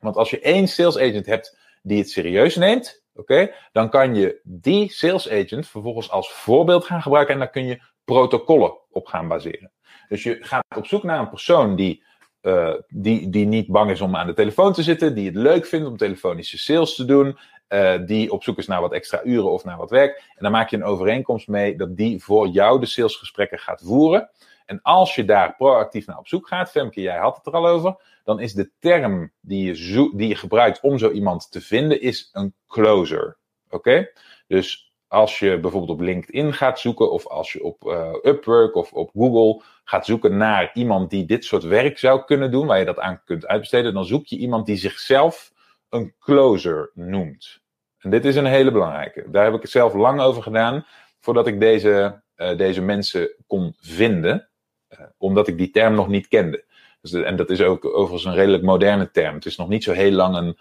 Want 0.01 0.17
als 0.17 0.31
je 0.31 0.41
één 0.41 0.69
sales 0.69 0.99
agent 0.99 1.27
hebt 1.27 1.59
die 1.83 1.99
het 1.99 2.11
serieus 2.11 2.57
neemt, 2.57 3.05
oké, 3.15 3.55
dan 3.73 3.91
kan 3.91 4.15
je 4.15 4.41
die 4.43 4.93
sales 4.93 5.31
agent 5.31 5.69
vervolgens 5.69 6.11
als 6.11 6.33
voorbeeld 6.33 6.85
gaan 6.85 7.03
gebruiken 7.03 7.35
en 7.35 7.41
daar 7.41 7.51
kun 7.51 7.67
je 7.67 7.83
protocollen 8.05 8.79
op 8.91 9.07
gaan 9.07 9.29
baseren. 9.29 9.73
Dus 10.09 10.23
je 10.23 10.37
gaat 10.41 10.65
op 10.77 10.87
zoek 10.87 11.03
naar 11.03 11.19
een 11.19 11.29
persoon 11.29 11.77
die 11.77 12.05
uh, 12.43 12.75
die, 12.89 13.31
die 13.31 13.47
niet 13.47 13.67
bang 13.67 13.91
is 13.91 14.01
om 14.01 14.17
aan 14.17 14.27
de 14.27 14.35
telefoon 14.35 14.73
te 14.73 14.83
zitten, 14.83 15.15
die 15.15 15.27
het 15.27 15.35
leuk 15.35 15.67
vindt 15.67 15.87
om 15.87 15.97
telefonische 15.97 16.59
sales 16.59 16.95
te 16.95 17.05
doen, 17.05 17.39
uh, 17.69 17.95
die 18.07 18.33
op 18.33 18.43
zoek 18.43 18.59
is 18.59 18.67
naar 18.67 18.81
wat 18.81 18.93
extra 18.93 19.21
uren 19.25 19.51
of 19.51 19.65
naar 19.65 19.77
wat 19.77 19.91
werk. 19.91 20.17
En 20.17 20.43
dan 20.43 20.53
maak 20.53 20.71
je 20.71 20.77
een 20.77 20.85
overeenkomst 20.85 21.49
mee 21.49 21.77
dat 21.77 21.97
die 21.97 22.23
voor 22.23 22.49
jou 22.49 22.81
de 22.81 22.87
salesgesprekken 22.87 23.59
gaat 23.59 23.83
voeren. 23.85 24.31
En 24.67 24.83
als 24.83 25.15
je 25.15 25.25
daar 25.25 25.55
proactief 25.57 26.07
naar 26.07 26.19
op 26.19 26.29
zoek 26.29 26.49
gaat, 26.49 26.71
Femke, 26.71 27.01
jij 27.01 27.19
had 27.19 27.37
het 27.37 27.47
er 27.47 27.53
al 27.53 27.67
over, 27.67 27.97
dan 28.25 28.41
is 28.41 28.53
de 28.53 28.71
term 28.79 29.33
die 29.41 29.67
je, 29.67 29.75
zo 29.77 30.17
die 30.17 30.29
je 30.29 30.35
gebruikt 30.35 30.81
om 30.81 30.99
zo 30.99 31.11
iemand 31.11 31.51
te 31.51 31.61
vinden, 31.61 32.01
is 32.01 32.31
een 32.33 32.55
closer. 32.69 33.37
Oké? 33.71 34.11
Dus 34.47 34.90
als 35.11 35.39
je 35.39 35.59
bijvoorbeeld 35.59 35.99
op 35.99 36.01
LinkedIn 36.01 36.53
gaat 36.53 36.81
zoeken, 36.81 37.13
of 37.13 37.27
als 37.27 37.53
je 37.53 37.65
op 37.65 37.85
uh, 37.85 38.13
Upwork 38.23 38.75
of 38.75 38.93
op 38.93 39.11
Google 39.13 39.63
gaat 39.85 40.07
zoeken 40.07 40.37
naar 40.37 40.71
iemand 40.75 41.11
die 41.11 41.25
dit 41.25 41.45
soort 41.45 41.63
werk 41.63 41.99
zou 41.99 42.25
kunnen 42.25 42.51
doen, 42.51 42.67
waar 42.67 42.79
je 42.79 42.85
dat 42.85 42.99
aan 42.99 43.23
kunt 43.25 43.47
uitbesteden, 43.47 43.95
dan 43.95 44.05
zoek 44.05 44.27
je 44.27 44.37
iemand 44.37 44.67
die 44.67 44.77
zichzelf 44.77 45.53
een 45.89 46.15
closer 46.19 46.91
noemt. 46.95 47.61
En 47.99 48.11
dit 48.11 48.25
is 48.25 48.37
een 48.37 48.47
hele 48.47 48.71
belangrijke. 48.71 49.31
Daar 49.31 49.45
heb 49.45 49.55
ik 49.55 49.63
het 49.63 49.71
zelf 49.71 49.95
lang 49.95 50.21
over 50.21 50.43
gedaan 50.43 50.87
voordat 51.21 51.47
ik 51.47 51.61
deze, 51.61 52.23
uh, 52.37 52.57
deze 52.57 52.83
mensen 52.83 53.35
kon 53.47 53.75
vinden, 53.81 54.49
uh, 54.89 55.01
omdat 55.19 55.49
ik 55.49 55.59
die 55.59 55.71
term 55.71 55.95
nog 55.95 56.09
niet 56.09 56.29
kende. 56.29 56.65
Dus 57.01 57.13
en 57.13 57.37
dat 57.37 57.51
is 57.51 57.61
ook 57.61 57.85
overigens 57.85 58.25
een 58.25 58.35
redelijk 58.35 58.63
moderne 58.63 59.11
term. 59.11 59.35
Het 59.35 59.47
is 59.47 59.57
nog 59.57 59.69
niet 59.69 59.85
zo 59.85 59.93
heel 59.93 60.13
lang 60.13 60.37
een, 60.37 60.59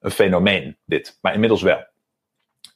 een 0.00 0.10
fenomeen, 0.10 0.76
dit, 0.84 1.18
maar 1.20 1.34
inmiddels 1.34 1.62
wel. 1.62 1.86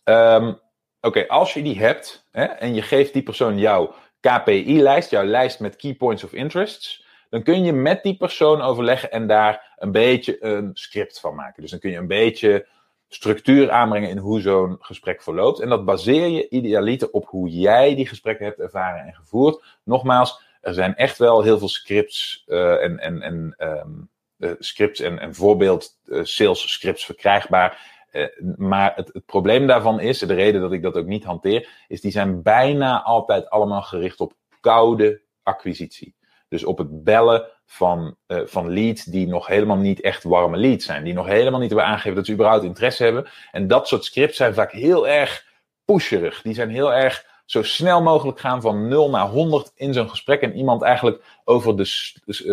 Um, 0.04 0.60
okay, 1.02 1.26
als 1.26 1.54
je 1.54 1.62
die 1.62 1.78
hebt 1.78 2.28
hè, 2.30 2.44
en 2.44 2.74
je 2.74 2.82
geeft 2.82 3.12
die 3.12 3.22
persoon 3.22 3.58
jouw 3.58 3.94
KPI-lijst, 4.20 5.10
jouw 5.10 5.24
lijst 5.24 5.60
met 5.60 5.76
key 5.76 5.94
points 5.94 6.24
of 6.24 6.32
interests, 6.32 7.04
dan 7.30 7.42
kun 7.42 7.64
je 7.64 7.72
met 7.72 8.02
die 8.02 8.16
persoon 8.16 8.60
overleggen 8.60 9.10
en 9.10 9.26
daar 9.26 9.74
een 9.76 9.92
beetje 9.92 10.44
een 10.44 10.70
script 10.74 11.20
van 11.20 11.34
maken. 11.34 11.62
Dus 11.62 11.70
dan 11.70 11.80
kun 11.80 11.90
je 11.90 11.96
een 11.96 12.06
beetje 12.06 12.66
structuur 13.08 13.70
aanbrengen 13.70 14.08
in 14.08 14.18
hoe 14.18 14.40
zo'n 14.40 14.76
gesprek 14.80 15.22
verloopt. 15.22 15.60
En 15.60 15.68
dat 15.68 15.84
baseer 15.84 16.26
je 16.26 16.48
idealiter 16.48 17.10
op 17.10 17.26
hoe 17.26 17.48
jij 17.48 17.94
die 17.94 18.06
gesprekken 18.06 18.44
hebt 18.44 18.60
ervaren 18.60 19.06
en 19.06 19.14
gevoerd. 19.14 19.64
Nogmaals, 19.84 20.40
er 20.60 20.74
zijn 20.74 20.96
echt 20.96 21.18
wel 21.18 21.42
heel 21.42 21.58
veel 21.58 21.68
scripts 21.68 22.44
uh, 22.46 22.82
en, 22.82 22.98
en, 22.98 23.22
en 23.22 23.54
um, 23.58 24.08
uh, 24.38 24.50
scripts 24.58 25.00
en, 25.00 25.18
en 25.18 25.34
voorbeeld 25.34 25.98
uh, 26.04 26.20
sales 26.24 26.72
scripts 26.72 27.04
verkrijgbaar. 27.04 27.91
Uh, 28.12 28.26
maar 28.56 28.92
het, 28.94 29.10
het, 29.12 29.26
probleem 29.26 29.66
daarvan 29.66 30.00
is, 30.00 30.18
de 30.18 30.34
reden 30.34 30.60
dat 30.60 30.72
ik 30.72 30.82
dat 30.82 30.96
ook 30.96 31.06
niet 31.06 31.24
hanteer, 31.24 31.68
is 31.88 32.00
die 32.00 32.10
zijn 32.10 32.42
bijna 32.42 33.02
altijd 33.02 33.50
allemaal 33.50 33.82
gericht 33.82 34.20
op 34.20 34.32
koude 34.60 35.22
acquisitie. 35.42 36.14
Dus 36.48 36.64
op 36.64 36.78
het 36.78 37.04
bellen 37.04 37.48
van, 37.66 38.16
uh, 38.26 38.40
van 38.44 38.72
leads 38.72 39.04
die 39.04 39.26
nog 39.26 39.46
helemaal 39.46 39.76
niet 39.76 40.00
echt 40.00 40.22
warme 40.22 40.56
leads 40.56 40.84
zijn. 40.84 41.04
Die 41.04 41.14
nog 41.14 41.26
helemaal 41.26 41.60
niet 41.60 41.68
hebben 41.68 41.86
aangegeven 41.86 42.16
dat 42.16 42.26
ze 42.26 42.32
überhaupt 42.32 42.64
interesse 42.64 43.04
hebben. 43.04 43.26
En 43.50 43.66
dat 43.66 43.88
soort 43.88 44.04
scripts 44.04 44.36
zijn 44.36 44.54
vaak 44.54 44.72
heel 44.72 45.08
erg 45.08 45.46
pusherig. 45.84 46.42
Die 46.42 46.54
zijn 46.54 46.70
heel 46.70 46.92
erg 46.92 47.31
zo 47.52 47.62
snel 47.62 48.02
mogelijk 48.02 48.40
gaan 48.40 48.60
van 48.60 48.88
0 48.88 49.10
naar 49.10 49.26
100 49.26 49.72
in 49.74 49.94
zo'n 49.94 50.10
gesprek. 50.10 50.40
En 50.40 50.56
iemand 50.56 50.82
eigenlijk 50.82 51.22
over 51.44 51.76
de, 51.76 51.84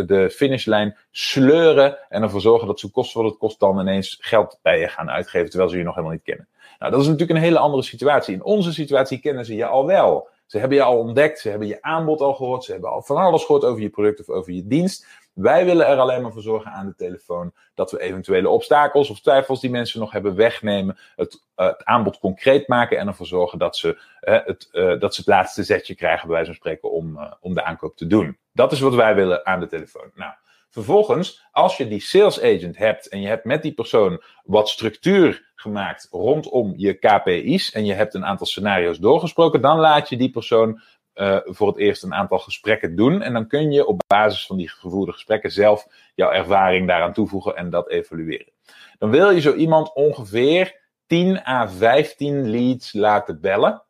de 0.06 0.30
finishlijn 0.30 0.98
sleuren. 1.12 1.98
En 2.10 2.24
ervoor 2.24 2.42
zorgen 2.42 2.68
dat 2.68 2.80
ze 2.80 2.92
kost 2.92 3.14
wat 3.14 3.26
het 3.26 3.38
kost 3.38 3.60
dan 3.60 3.80
ineens 3.80 4.18
geld 4.22 4.60
bij 4.62 4.80
je 4.80 4.88
gaan 4.88 5.10
uitgeven. 5.10 5.50
Terwijl 5.50 5.70
ze 5.70 5.78
je 5.78 5.84
nog 5.84 5.96
helemaal 5.96 6.16
niet 6.16 6.26
kennen. 6.26 6.48
Nou, 6.80 6.92
dat 6.92 7.02
is 7.02 7.08
natuurlijk 7.08 7.38
een 7.38 7.46
hele 7.46 7.60
andere 7.60 7.84
situatie. 7.84 8.34
In 8.34 8.44
onze 8.44 8.74
situatie 8.74 9.20
kennen 9.20 9.46
ze 9.46 9.56
je 9.56 9.66
al 9.66 9.86
wel. 9.86 10.28
Ze 10.46 10.58
hebben 10.58 10.78
je 10.78 10.84
al 10.84 10.98
ontdekt, 10.98 11.40
ze 11.40 11.50
hebben 11.50 11.68
je 11.68 11.82
aanbod 11.82 12.22
al 12.22 12.34
gehoord, 12.34 12.64
ze 12.64 12.72
hebben 12.72 12.90
al 12.90 13.02
van 13.02 13.18
alles 13.18 13.46
gehoord 13.46 13.64
over 13.64 13.82
je 13.82 13.90
product 13.90 14.20
of 14.20 14.30
over 14.30 14.54
je 14.54 14.68
dienst. 14.68 15.06
Wij 15.34 15.66
willen 15.66 15.88
er 15.88 15.98
alleen 15.98 16.22
maar 16.22 16.32
voor 16.32 16.42
zorgen 16.42 16.72
aan 16.72 16.86
de 16.86 16.96
telefoon 16.96 17.54
dat 17.74 17.92
we 17.92 18.02
eventuele 18.02 18.50
obstakels 18.50 19.10
of 19.10 19.22
twijfels 19.22 19.62
die 19.62 19.70
mensen 19.70 20.00
nog 20.00 20.12
hebben 20.12 20.36
wegnemen, 20.36 20.98
het, 21.16 21.46
uh, 21.56 21.66
het 21.66 21.84
aanbod 21.84 22.20
concreet 22.20 22.68
maken 22.68 22.98
en 22.98 23.08
ervoor 23.08 23.26
zorgen 23.26 23.60
dat 23.60 23.78
ze, 23.78 23.88
uh, 24.22 24.40
het, 24.46 24.70
uh, 24.72 25.00
dat 25.00 25.14
ze 25.14 25.22
het 25.22 25.30
laatste 25.30 25.64
zetje 25.64 25.96
krijgen, 25.96 26.28
bij 26.28 26.36
wijze 26.36 26.46
van 26.52 26.56
spreken, 26.56 26.92
om, 26.92 27.20
om 27.42 27.54
de 27.54 27.64
aankoop 27.64 27.96
te 27.96 28.08
doen. 28.08 28.38
Dat 28.54 28.72
is 28.72 28.80
wat 28.80 28.96
wij 28.96 29.16
willen 29.16 29.46
aan 29.46 29.60
de 29.60 29.68
telefoon. 29.68 30.12
Nou, 30.16 30.34
vervolgens, 30.70 31.48
als 31.52 31.78
je 31.78 31.88
die 31.88 32.02
sales 32.02 32.42
agent 32.42 32.78
hebt 32.78 33.08
en 33.08 33.22
je 33.22 33.28
hebt 33.28 33.46
met 33.46 33.62
die 33.62 33.74
persoon 33.74 34.24
wat 34.44 34.70
structuur 34.70 35.52
gemaakt 35.56 36.08
rondom 36.12 36.74
je 36.78 36.94
KPI's 36.94 37.72
en 37.72 37.86
je 37.86 37.94
hebt 37.94 38.14
een 38.14 38.26
aantal 38.26 38.48
scenario's 38.48 38.98
doorgesproken, 38.98 39.62
dan 39.62 39.80
laat 39.80 40.10
je 40.10 40.18
die 40.18 40.32
persoon 40.32 40.82
uh, 41.20 41.38
voor 41.44 41.68
het 41.68 41.78
eerst 41.78 42.04
een 42.04 42.14
aantal 42.14 42.40
gesprekken 42.40 42.96
doen. 42.96 43.22
En 43.22 43.34
dan 43.34 43.48
kun 43.48 43.72
je 43.72 43.86
op 43.86 44.02
basis 44.08 44.46
van 44.46 44.58
die 44.58 44.70
gevoerde 44.70 45.12
gesprekken 45.12 45.52
zelf 45.52 45.88
jouw 46.16 46.32
ervaring 46.32 46.88
daaraan 46.88 47.14
toevoegen 47.14 47.56
en 47.56 47.70
dat 47.70 47.90
evalueren. 47.90 48.52
Dan 48.98 49.10
wil 49.10 49.30
je 49.30 49.42
zo 49.42 49.54
iemand 49.54 49.94
ongeveer 49.94 50.80
10 51.08 51.48
à 51.48 51.68
15 51.70 52.50
leads 52.50 52.94
laten 52.94 53.42
bellen. 53.42 53.84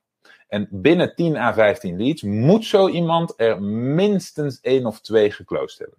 En 0.47 0.67
binnen 0.71 1.15
10 1.15 1.37
à 1.37 1.53
15 1.53 1.97
leads 1.97 2.21
moet 2.21 2.65
zo 2.65 2.87
iemand 2.87 3.33
er 3.37 3.61
minstens 3.63 4.59
één 4.61 4.85
of 4.85 5.01
twee 5.01 5.31
geclosed 5.31 5.79
hebben. 5.79 5.97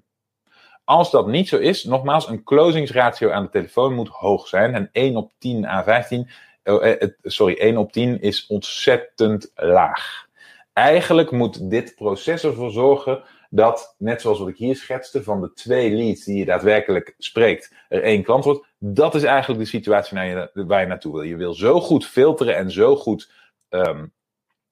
Als 0.84 1.10
dat 1.10 1.26
niet 1.26 1.48
zo 1.48 1.56
is, 1.56 1.84
nogmaals, 1.84 2.28
een 2.28 2.42
closingsratio 2.42 3.30
aan 3.30 3.42
de 3.42 3.50
telefoon 3.50 3.94
moet 3.94 4.08
hoog 4.08 4.48
zijn. 4.48 4.74
En 4.74 4.88
1 4.92 5.16
op 5.16 5.32
10 5.38 5.66
à 5.66 5.82
15, 5.82 6.28
uh, 6.64 6.92
sorry, 7.22 7.54
1 7.54 7.76
op 7.76 7.92
10 7.92 8.20
is 8.20 8.46
ontzettend 8.46 9.52
laag. 9.54 10.28
Eigenlijk 10.72 11.30
moet 11.30 11.70
dit 11.70 11.94
proces 11.94 12.44
ervoor 12.44 12.70
zorgen 12.70 13.22
dat, 13.50 13.94
net 13.98 14.20
zoals 14.20 14.38
wat 14.38 14.48
ik 14.48 14.56
hier 14.56 14.76
schetste, 14.76 15.22
van 15.22 15.40
de 15.40 15.52
twee 15.52 15.90
leads 15.90 16.24
die 16.24 16.38
je 16.38 16.44
daadwerkelijk 16.44 17.14
spreekt, 17.18 17.74
er 17.88 18.02
één 18.02 18.22
klant 18.22 18.44
wordt. 18.44 18.66
Dat 18.78 19.14
is 19.14 19.22
eigenlijk 19.22 19.60
de 19.60 19.66
situatie 19.66 20.16
waar 20.16 20.26
je, 20.26 20.64
waar 20.66 20.86
naartoe 20.86 21.12
wil. 21.12 21.22
Je 21.22 21.36
wil 21.36 21.54
zo 21.54 21.80
goed 21.80 22.06
filteren 22.06 22.56
en 22.56 22.70
zo 22.70 22.96
goed 22.96 23.32
um, 23.68 24.12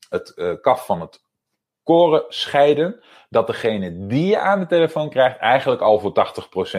het 0.08 0.32
uh, 0.36 0.52
kaf 0.60 0.86
van 0.86 1.00
het 1.00 1.22
koren 1.82 2.24
scheiden, 2.28 3.00
dat 3.28 3.46
degene 3.46 4.06
die 4.06 4.26
je 4.26 4.38
aan 4.38 4.60
de 4.60 4.66
telefoon 4.66 5.10
krijgt 5.10 5.38
eigenlijk 5.38 5.80
al 5.80 5.98
voor 5.98 6.12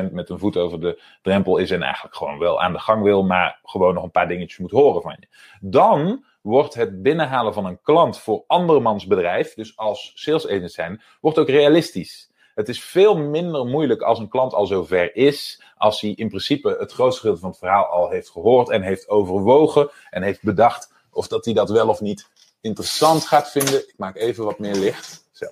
80% 0.09 0.11
met 0.11 0.29
een 0.29 0.39
voet 0.39 0.57
over 0.57 0.79
de 0.79 1.01
drempel 1.21 1.57
is 1.57 1.71
en 1.71 1.81
eigenlijk 1.81 2.15
gewoon 2.15 2.39
wel 2.39 2.61
aan 2.61 2.73
de 2.73 2.79
gang 2.79 3.03
wil, 3.03 3.23
maar 3.23 3.59
gewoon 3.63 3.93
nog 3.93 4.03
een 4.03 4.11
paar 4.11 4.27
dingetjes 4.27 4.57
moet 4.57 4.71
horen 4.71 5.01
van 5.01 5.15
je. 5.19 5.27
Dan 5.61 6.23
wordt 6.41 6.73
het 6.73 7.01
binnenhalen 7.01 7.53
van 7.53 7.65
een 7.65 7.81
klant 7.81 8.19
voor 8.19 8.43
andermans 8.47 9.07
bedrijf, 9.07 9.53
dus 9.53 9.77
als 9.77 10.11
sales 10.15 10.47
agent 10.47 10.71
zijn, 10.71 11.01
wordt 11.21 11.37
ook 11.37 11.49
realistisch. 11.49 12.31
Het 12.55 12.69
is 12.69 12.83
veel 12.83 13.17
minder 13.17 13.65
moeilijk 13.65 14.01
als 14.01 14.19
een 14.19 14.29
klant 14.29 14.53
al 14.53 14.65
zover 14.65 15.15
is, 15.15 15.63
als 15.77 16.01
hij 16.01 16.09
in 16.09 16.27
principe 16.27 16.75
het 16.79 16.91
grootste 16.91 17.19
gedeelte 17.19 17.41
van 17.41 17.49
het 17.49 17.59
verhaal 17.59 17.85
al 17.85 18.09
heeft 18.09 18.29
gehoord 18.29 18.69
en 18.69 18.81
heeft 18.81 19.09
overwogen 19.09 19.89
en 20.09 20.23
heeft 20.23 20.43
bedacht 20.43 20.93
of 21.11 21.27
dat 21.27 21.45
hij 21.45 21.53
dat 21.53 21.69
wel 21.69 21.89
of 21.89 22.01
niet 22.01 22.29
interessant 22.61 23.25
gaat 23.25 23.51
vinden. 23.51 23.79
Ik 23.87 23.93
maak 23.97 24.15
even 24.15 24.45
wat 24.45 24.59
meer 24.59 24.75
licht. 24.75 25.27
Zo. 25.31 25.45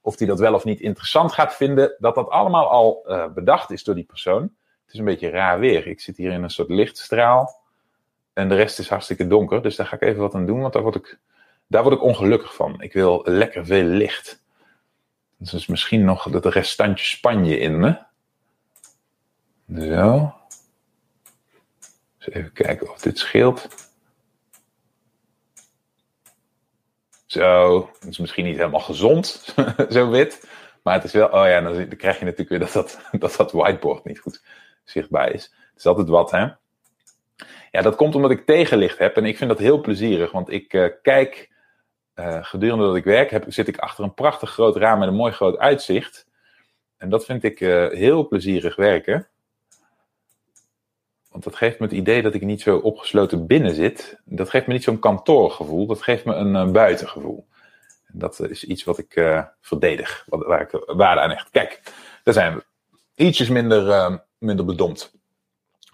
Of 0.00 0.18
hij 0.18 0.26
dat 0.26 0.38
wel 0.38 0.54
of 0.54 0.64
niet 0.64 0.80
interessant 0.80 1.32
gaat 1.32 1.54
vinden, 1.54 1.96
dat 1.98 2.14
dat 2.14 2.28
allemaal 2.28 2.68
al 2.68 3.04
uh, 3.06 3.32
bedacht 3.32 3.70
is 3.70 3.84
door 3.84 3.94
die 3.94 4.04
persoon. 4.04 4.42
Het 4.84 4.94
is 4.94 4.98
een 4.98 5.04
beetje 5.04 5.30
raar 5.30 5.58
weer. 5.58 5.86
Ik 5.86 6.00
zit 6.00 6.16
hier 6.16 6.32
in 6.32 6.42
een 6.42 6.50
soort 6.50 6.68
lichtstraal. 6.68 7.64
En 8.36 8.48
de 8.48 8.54
rest 8.54 8.78
is 8.78 8.88
hartstikke 8.88 9.26
donker. 9.26 9.62
Dus 9.62 9.76
daar 9.76 9.86
ga 9.86 9.96
ik 9.96 10.02
even 10.02 10.20
wat 10.20 10.34
aan 10.34 10.46
doen, 10.46 10.60
want 10.60 10.72
daar 10.72 10.82
word 10.82 10.94
ik, 10.94 11.18
daar 11.66 11.82
word 11.82 11.94
ik 11.94 12.02
ongelukkig 12.02 12.54
van. 12.54 12.80
Ik 12.80 12.92
wil 12.92 13.22
lekker 13.24 13.66
veel 13.66 13.84
licht. 13.84 14.42
Dus 15.36 15.66
misschien 15.66 16.04
nog 16.04 16.24
het 16.24 16.44
restantje 16.44 17.04
Spanje 17.04 17.58
in 17.58 17.78
me. 17.78 17.98
Zo. 19.78 20.34
Dus 22.18 22.28
even 22.28 22.52
kijken 22.52 22.90
of 22.90 23.00
dit 23.00 23.18
scheelt. 23.18 23.68
Zo, 27.26 27.78
het 27.98 28.08
is 28.08 28.18
misschien 28.18 28.44
niet 28.44 28.56
helemaal 28.56 28.80
gezond, 28.80 29.54
zo 29.88 30.10
wit. 30.10 30.48
Maar 30.82 30.94
het 30.94 31.04
is 31.04 31.12
wel, 31.12 31.28
oh 31.28 31.46
ja, 31.46 31.60
dan 31.60 31.96
krijg 31.96 32.18
je 32.18 32.24
natuurlijk 32.24 32.50
weer 32.50 32.58
dat 32.58 32.72
dat, 32.72 33.00
dat, 33.20 33.36
dat 33.36 33.52
whiteboard 33.52 34.04
niet 34.04 34.18
goed 34.18 34.42
zichtbaar 34.84 35.32
is. 35.32 35.42
Het 35.42 35.78
is 35.78 35.86
altijd 35.86 36.08
wat, 36.08 36.30
hè. 36.30 36.48
Ja, 37.70 37.82
dat 37.82 37.96
komt 37.96 38.14
omdat 38.14 38.30
ik 38.30 38.46
tegenlicht 38.46 38.98
heb 38.98 39.16
en 39.16 39.24
ik 39.24 39.36
vind 39.36 39.50
dat 39.50 39.58
heel 39.58 39.80
plezierig. 39.80 40.32
Want 40.32 40.50
ik 40.50 40.72
uh, 40.72 40.88
kijk, 41.02 41.50
uh, 42.14 42.38
gedurende 42.44 42.84
dat 42.84 42.96
ik 42.96 43.04
werk, 43.04 43.44
zit 43.48 43.68
ik 43.68 43.78
achter 43.78 44.04
een 44.04 44.14
prachtig 44.14 44.50
groot 44.50 44.76
raam 44.76 44.98
met 44.98 45.08
een 45.08 45.14
mooi 45.14 45.32
groot 45.32 45.58
uitzicht. 45.58 46.26
En 46.96 47.08
dat 47.08 47.24
vind 47.24 47.42
ik 47.42 47.60
uh, 47.60 47.88
heel 47.88 48.28
plezierig 48.28 48.76
werken. 48.76 49.28
Want 51.30 51.44
dat 51.44 51.56
geeft 51.56 51.78
me 51.78 51.86
het 51.86 51.94
idee 51.94 52.22
dat 52.22 52.34
ik 52.34 52.42
niet 52.42 52.60
zo 52.60 52.76
opgesloten 52.76 53.46
binnen 53.46 53.74
zit. 53.74 54.20
Dat 54.24 54.50
geeft 54.50 54.66
me 54.66 54.72
niet 54.72 54.84
zo'n 54.84 54.98
kantoorgevoel, 54.98 55.86
dat 55.86 56.02
geeft 56.02 56.24
me 56.24 56.34
een 56.34 56.72
buitengevoel. 56.72 57.46
En 58.06 58.18
dat 58.18 58.40
is 58.40 58.64
iets 58.64 58.84
wat 58.84 58.98
ik 58.98 59.42
verdedig, 59.60 60.24
waar 60.28 60.60
ik 60.60 60.84
waarde 60.86 61.20
aan 61.20 61.30
hecht. 61.30 61.50
Kijk, 61.50 61.82
daar 62.22 62.34
zijn 62.34 62.54
we. 62.54 62.64
Ietsjes 63.14 63.48
minder, 63.48 64.20
minder 64.38 64.64
bedompt. 64.64 65.12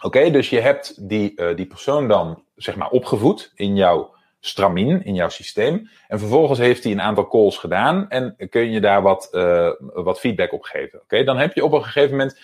Oké, 0.03 0.30
dus 0.30 0.50
je 0.50 0.61
hebt 0.61 1.09
die, 1.09 1.32
uh, 1.36 1.57
die 1.57 1.66
persoon 1.66 2.09
dan 2.09 2.44
zeg 2.57 2.76
maar 2.76 2.90
opgevoed 2.90 3.53
in 3.55 3.76
jouw 3.76 4.14
stramien, 4.40 5.05
in 5.05 5.14
jouw 5.14 5.28
systeem. 5.28 5.90
En 6.09 6.18
vervolgens 6.18 6.59
heeft 6.59 6.82
hij 6.82 6.92
een 6.92 7.00
aantal 7.00 7.28
calls 7.28 7.59
gedaan 7.59 8.11
en 8.11 8.36
kun 8.50 8.70
je 8.70 8.80
daar 8.80 9.03
wat, 9.03 9.28
uh, 9.32 9.70
wat 9.78 10.20
feedback 10.20 10.53
op 10.53 10.62
geven. 10.62 11.00
Oké, 11.03 11.24
dan 11.24 11.36
heb 11.38 11.55
je 11.55 11.64
op 11.64 11.72
een 11.72 11.84
gegeven 11.84 12.11
moment, 12.11 12.40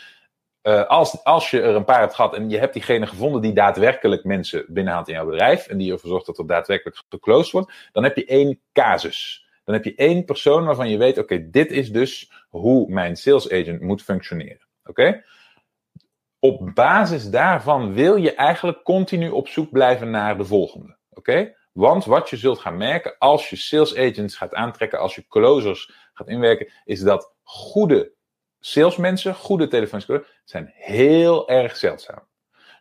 uh, 0.63 0.85
als, 0.85 1.25
als 1.25 1.51
je 1.51 1.61
er 1.61 1.75
een 1.75 1.85
paar 1.85 2.01
hebt 2.01 2.15
gehad 2.15 2.35
en 2.35 2.51
je 2.51 2.59
hebt 2.59 2.73
diegene 2.73 3.07
gevonden 3.07 3.43
die 3.43 3.53
daadwerkelijk 3.53 4.25
mensen 4.25 4.65
binnenhaalt 4.69 5.09
in 5.09 5.15
jouw 5.15 5.27
bedrijf 5.27 5.67
en 5.67 5.79
die 5.79 5.93
ervoor 5.93 6.11
zorgt 6.11 6.27
dat 6.27 6.39
er 6.39 6.47
daadwerkelijk 6.47 7.03
geclosed 7.09 7.53
wordt, 7.53 7.73
dan 7.93 8.03
heb 8.03 8.17
je 8.17 8.25
één 8.25 8.61
casus. 8.73 9.47
Dan 9.65 9.75
heb 9.75 9.85
je 9.85 9.95
één 9.95 10.25
persoon 10.25 10.65
waarvan 10.65 10.89
je 10.89 10.99
weet, 10.99 11.19
oké, 11.19 11.51
dit 11.51 11.71
is 11.71 11.93
dus 11.93 12.33
hoe 12.49 12.91
mijn 12.91 13.17
sales 13.17 13.51
agent 13.51 13.81
moet 13.81 14.03
functioneren. 14.03 14.67
Oké? 14.85 15.23
Op 16.41 16.71
basis 16.75 17.31
daarvan 17.31 17.95
wil 17.95 18.17
je 18.17 18.35
eigenlijk 18.35 18.83
continu 18.83 19.29
op 19.29 19.49
zoek 19.49 19.71
blijven 19.71 20.11
naar 20.11 20.37
de 20.37 20.45
volgende. 20.45 20.97
Oké? 21.11 21.57
Want 21.73 22.05
wat 22.05 22.31
je 22.31 22.37
zult 22.37 22.59
gaan 22.59 22.77
merken 22.77 23.19
als 23.19 23.51
je 23.51 23.57
sales 23.57 23.97
agents 23.97 24.37
gaat 24.37 24.55
aantrekken, 24.55 24.99
als 24.99 25.15
je 25.15 25.27
closers 25.29 26.11
gaat 26.13 26.29
inwerken, 26.29 26.73
is 26.85 27.01
dat 27.01 27.35
goede 27.43 28.13
salesmensen, 28.61 29.35
goede 29.35 29.69
telefonische 29.69 30.27
zijn 30.45 30.73
heel 30.75 31.49
erg 31.49 31.77
zeldzaam. 31.77 32.28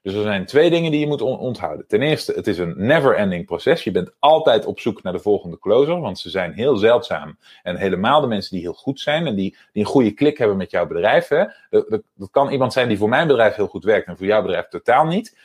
Dus 0.01 0.13
er 0.13 0.21
zijn 0.21 0.45
twee 0.45 0.69
dingen 0.69 0.91
die 0.91 0.99
je 0.99 1.07
moet 1.07 1.21
onthouden. 1.21 1.87
Ten 1.87 2.01
eerste, 2.01 2.33
het 2.33 2.47
is 2.47 2.57
een 2.57 2.73
never-ending 2.77 3.45
proces. 3.45 3.83
Je 3.83 3.91
bent 3.91 4.11
altijd 4.19 4.65
op 4.65 4.79
zoek 4.79 5.03
naar 5.03 5.13
de 5.13 5.19
volgende 5.19 5.59
closer, 5.59 5.99
want 5.99 6.19
ze 6.19 6.29
zijn 6.29 6.53
heel 6.53 6.77
zeldzaam. 6.77 7.37
En 7.63 7.75
helemaal 7.75 8.21
de 8.21 8.27
mensen 8.27 8.51
die 8.51 8.61
heel 8.61 8.73
goed 8.73 8.99
zijn 8.99 9.27
en 9.27 9.35
die, 9.35 9.57
die 9.71 9.83
een 9.83 9.89
goede 9.89 10.11
klik 10.11 10.37
hebben 10.37 10.57
met 10.57 10.71
jouw 10.71 10.87
bedrijf. 10.87 11.27
Hè, 11.27 11.45
dat, 11.69 12.31
kan 12.31 12.49
iemand 12.49 12.73
zijn 12.73 12.87
die 12.87 12.97
voor 12.97 13.09
mijn 13.09 13.27
bedrijf 13.27 13.55
heel 13.55 13.67
goed 13.67 13.83
werkt 13.83 14.07
en 14.07 14.17
voor 14.17 14.25
jouw 14.25 14.41
bedrijf 14.41 14.67
totaal 14.67 15.05
niet. 15.05 15.37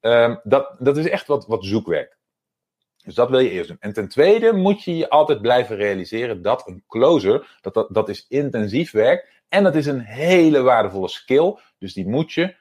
Um, 0.00 0.40
dat, 0.42 0.76
dat 0.78 0.96
is 0.96 1.08
echt 1.08 1.26
wat, 1.26 1.46
wat 1.46 1.64
zoekwerk. 1.64 2.16
Dus 3.04 3.14
dat 3.14 3.30
wil 3.30 3.38
je 3.38 3.50
eerst 3.50 3.68
doen. 3.68 3.76
En 3.80 3.92
ten 3.92 4.08
tweede 4.08 4.52
moet 4.52 4.82
je 4.82 4.96
je 4.96 5.10
altijd 5.10 5.40
blijven 5.40 5.76
realiseren 5.76 6.42
dat 6.42 6.68
een 6.68 6.84
closer, 6.88 7.58
dat, 7.60 7.74
dat, 7.74 7.88
dat 7.94 8.08
is 8.08 8.26
intensief 8.28 8.90
werk 8.90 9.42
en 9.48 9.62
dat 9.62 9.74
is 9.74 9.86
een 9.86 10.00
hele 10.00 10.60
waardevolle 10.60 11.08
skill. 11.08 11.56
Dus 11.78 11.94
die 11.94 12.08
moet 12.08 12.32
je 12.32 12.54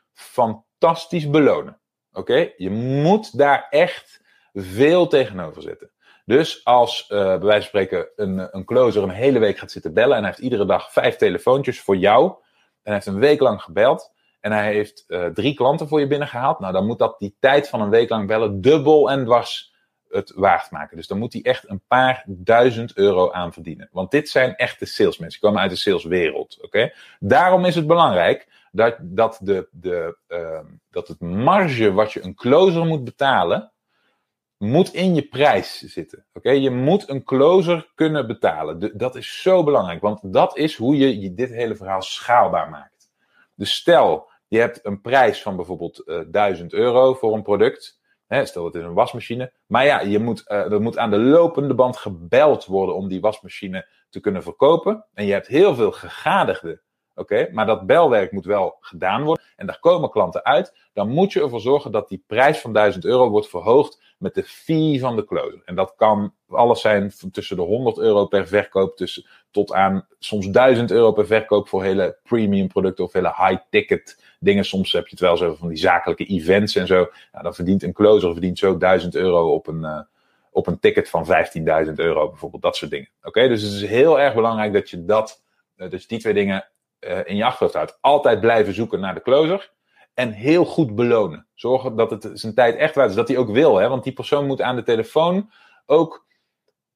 fantastisch 0.80 1.30
belonen. 1.30 1.80
Oké? 2.12 2.52
Je 2.58 2.70
moet 2.70 3.38
daar 3.38 3.68
echt 3.70 4.22
veel 4.54 5.08
tegenover 5.08 5.62
zetten. 5.62 5.92
Dus 6.26 6.66
als 6.66 7.10
uh, 7.10 7.18
bij 7.18 7.40
wijze 7.40 7.70
van 7.70 7.82
spreken 7.82 8.08
een, 8.16 8.56
een 8.56 8.66
closer 8.66 9.04
een 9.04 9.10
hele 9.10 9.40
week 9.40 9.58
gaat 9.58 9.72
zitten 9.72 9.94
bellen 9.94 10.16
en 10.16 10.22
hij 10.22 10.30
heeft 10.30 10.44
iedere 10.44 10.66
dag 10.66 10.92
vijf 10.92 11.16
telefoontjes 11.16 11.82
voor 11.82 11.98
jou 11.98 12.28
en 12.28 12.38
hij 12.84 12.94
heeft 12.94 13.06
een 13.06 13.20
week 13.20 13.40
lang 13.40 13.62
gebeld 13.62 14.12
en 14.40 14.52
hij 14.52 14.74
heeft 14.74 15.04
uh, 15.08 15.26
drie 15.26 15.54
klanten 15.54 15.88
voor 15.88 16.00
je 16.00 16.08
binnengehaald, 16.08 16.60
nou 16.60 16.74
dan 16.74 16.86
moet 16.86 17.00
dat 17.00 17.20
die 17.20 17.36
tijd 17.40 17.70
van 17.70 17.82
een 17.82 17.90
week 17.90 18.10
lang 18.10 18.28
bellen 18.28 18.62
dubbel 18.62 19.12
en 19.12 19.26
dwars 19.26 19.74
het 20.10 20.32
waard 20.36 20.72
maken. 20.72 20.98
Dus 20.98 21.08
dan 21.08 21.18
moet 21.18 21.34
hij 21.34 21.42
echt 21.42 21.70
een 21.70 21.82
paar 21.88 22.24
duizend 22.28 22.98
euro 22.98 23.32
aan 23.32 23.54
verdienen. 23.54 23.90
Want 23.92 24.12
dit 24.12 24.30
zijn 24.30 24.56
echte 24.56 24.86
salesmensen. 24.86 25.40
Die 25.40 25.50
komen 25.50 25.62
uit 25.62 25.72
de 25.72 25.78
saleswereld. 25.78 26.58
Oké? 26.62 26.94
Daarom 27.20 27.66
is 27.66 27.76
het 27.76 27.88
belangrijk 27.88 28.48
dat, 28.72 28.98
dat, 29.02 29.40
de, 29.42 29.68
de, 29.72 30.18
uh, 30.28 30.60
dat 30.92 31.08
het 31.08 31.20
marge 31.20 31.92
wat 31.92 32.14
je 32.14 32.24
een 32.24 32.36
closer 32.36 32.86
moet 32.86 33.04
betalen, 33.04 33.72
moet 34.58 34.94
in 34.94 35.16
je 35.16 35.22
prijs 35.22 35.82
zitten. 35.82 36.26
Oké? 36.34 36.52
Je 36.52 36.70
moet 36.70 37.10
een 37.10 37.24
closer 37.24 37.92
kunnen 37.96 38.28
betalen. 38.28 38.98
dat 38.98 39.16
is 39.16 39.42
zo 39.42 39.64
belangrijk. 39.64 40.02
Want 40.02 40.20
dat 40.34 40.58
is 40.58 40.76
hoe 40.76 40.98
je, 40.98 41.34
dit 41.34 41.50
hele 41.50 41.76
verhaal 41.76 42.02
schaalbaar 42.02 42.70
maakt. 42.70 43.12
Dus 43.56 43.74
stel, 43.74 44.30
je 44.48 44.60
hebt 44.60 44.80
een 44.86 45.02
prijs 45.02 45.42
van 45.42 45.56
bijvoorbeeld 45.56 46.02
uh, 46.06 46.20
1000 46.28 46.74
euro 46.74 47.14
voor 47.14 47.34
een 47.34 47.44
product. 47.44 48.00
Stel 48.28 48.66
het 48.66 48.76
is 48.76 48.84
een 48.84 48.94
wasmachine. 48.94 49.54
Maar 49.66 49.86
ja, 49.86 50.02
je 50.02 50.20
moet, 50.20 50.44
uh, 50.48 50.72
er 50.72 50.82
moet 50.82 50.98
aan 50.98 51.10
de 51.10 51.20
lopende 51.20 51.74
band 51.74 51.98
gebeld 51.98 52.66
worden 52.66 52.96
om 52.96 53.08
die 53.08 53.22
wasmachine 53.22 53.88
te 54.10 54.20
kunnen 54.20 54.44
verkopen. 54.44 55.06
En 55.14 55.26
je 55.26 55.32
hebt 55.32 55.48
heel 55.48 55.76
veel 55.76 55.92
gegadigden. 55.92 56.82
Oké, 57.18 57.50
maar 57.52 57.66
dat 57.66 57.86
belwerk 57.86 58.32
moet 58.32 58.46
wel 58.46 58.78
gedaan 58.80 59.24
worden. 59.24 59.46
En 59.56 59.66
daar 59.66 59.80
komen 59.80 60.10
klanten 60.10 60.44
uit. 60.44 60.76
Dan 60.94 61.10
moet 61.10 61.34
je 61.34 61.42
ervoor 61.42 61.62
zorgen 61.62 61.92
dat 61.92 62.10
die 62.10 62.24
prijs 62.28 62.60
van 62.60 62.74
1000 62.74 63.06
euro 63.06 63.30
wordt 63.30 63.50
verhoogd 63.50 64.02
met 64.18 64.36
de 64.36 64.44
fee 64.44 65.00
van 65.00 65.16
de 65.16 65.26
closer. 65.26 65.62
En 65.66 65.76
dat 65.76 65.94
kan 65.96 66.34
alles 66.50 66.82
zijn 66.82 67.12
tussen 67.32 67.56
de 67.56 67.62
100 67.62 67.98
euro 67.98 68.26
per 68.26 68.48
verkoop 68.48 68.98
tussen, 68.98 69.26
tot 69.52 69.74
aan 69.74 70.08
soms 70.20 70.48
1000 70.48 70.92
euro 70.92 71.12
per 71.12 71.26
verkoop 71.26 71.68
voor 71.68 71.84
hele 71.84 72.18
premium 72.24 72.68
producten 72.68 73.04
of 73.04 73.14
hele 73.14 73.34
high 73.38 73.62
ticket 73.70 74.24
dingen. 74.40 74.66
Soms 74.66 74.92
heb 74.92 75.04
je 75.04 75.10
het 75.10 75.20
wel 75.20 75.38
zo 75.38 75.56
van 75.56 75.68
die 75.68 75.78
zakelijke 75.78 76.26
events 76.26 76.76
en 76.76 76.88
zo. 76.88 77.10
Nou, 77.32 77.44
dan 77.44 77.56
verdient 77.56 77.84
een 77.84 77.94
closer 77.94 78.32
verdient 78.32 78.60
zo 78.60 78.78
1000 78.78 79.16
euro 79.16 79.54
op 79.54 79.68
een, 79.68 79.82
uh, 79.82 80.00
op 80.52 80.68
een 80.68 80.80
ticket 80.80 81.10
van 81.10 81.26
15.000 81.26 81.94
euro, 81.96 82.30
bijvoorbeeld 82.30 82.62
dat 82.62 82.76
soort 82.76 82.92
dingen. 82.92 83.10
Oké, 83.24 83.48
dus 83.48 83.62
het 83.62 83.72
is 83.72 83.86
heel 83.86 84.20
erg 84.20 84.34
belangrijk 84.34 84.74
dat 84.74 84.90
je, 84.90 85.06
dat, 85.06 85.44
je 85.76 86.04
die 86.08 86.20
twee 86.20 86.34
dingen 86.34 86.66
uh, 87.00 87.20
in 87.24 87.36
je 87.36 87.46
achterhoofd 87.46 87.76
houdt. 87.76 87.98
Altijd 88.02 88.40
blijven 88.40 88.74
zoeken 88.74 89.00
naar 89.00 89.14
de 89.14 89.22
closer. 89.22 89.74
En 90.14 90.32
heel 90.32 90.66
goed 90.66 90.96
belonen. 90.96 91.48
Zorgen 91.54 91.96
dat 91.96 92.12
het 92.12 92.30
zijn 92.34 92.54
tijd 92.54 92.76
echt 92.76 92.96
waard 92.96 93.10
is. 93.10 93.16
Dat 93.16 93.28
hij 93.28 93.38
ook 93.38 93.50
wil. 93.50 93.76
Hè? 93.76 93.90
Want 93.90 94.04
die 94.04 94.14
persoon 94.14 94.46
moet 94.46 94.62
aan 94.62 94.76
de 94.76 94.84
telefoon 94.84 95.52
ook 95.86 96.28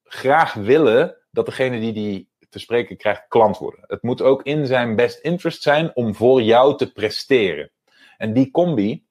graag 0.04 0.54
willen 0.54 1.16
dat 1.30 1.46
degene 1.46 1.80
die 1.80 1.92
die 1.92 2.30
te 2.48 2.58
spreken 2.58 2.96
krijgt 2.96 3.24
klant 3.28 3.58
worden. 3.58 3.84
Het 3.86 4.02
moet 4.02 4.22
ook 4.22 4.42
in 4.42 4.66
zijn 4.66 4.96
best 4.96 5.18
interest 5.18 5.62
zijn 5.62 5.90
om 5.94 6.14
voor 6.14 6.42
jou 6.42 6.76
te 6.76 6.92
presteren. 6.92 7.70
En 8.16 8.32
die 8.32 8.50
combi 8.50 9.06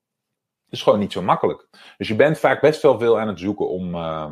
is 0.69 0.81
gewoon 0.81 0.99
niet 0.99 1.11
zo 1.11 1.21
makkelijk. 1.21 1.67
Dus 1.97 2.07
je 2.07 2.15
bent 2.15 2.39
vaak 2.39 2.61
best 2.61 2.81
wel 2.81 2.99
veel 2.99 3.19
aan 3.19 3.27
het 3.27 3.39
zoeken 3.39 3.69
om, 3.69 3.95
uh, 3.95 4.31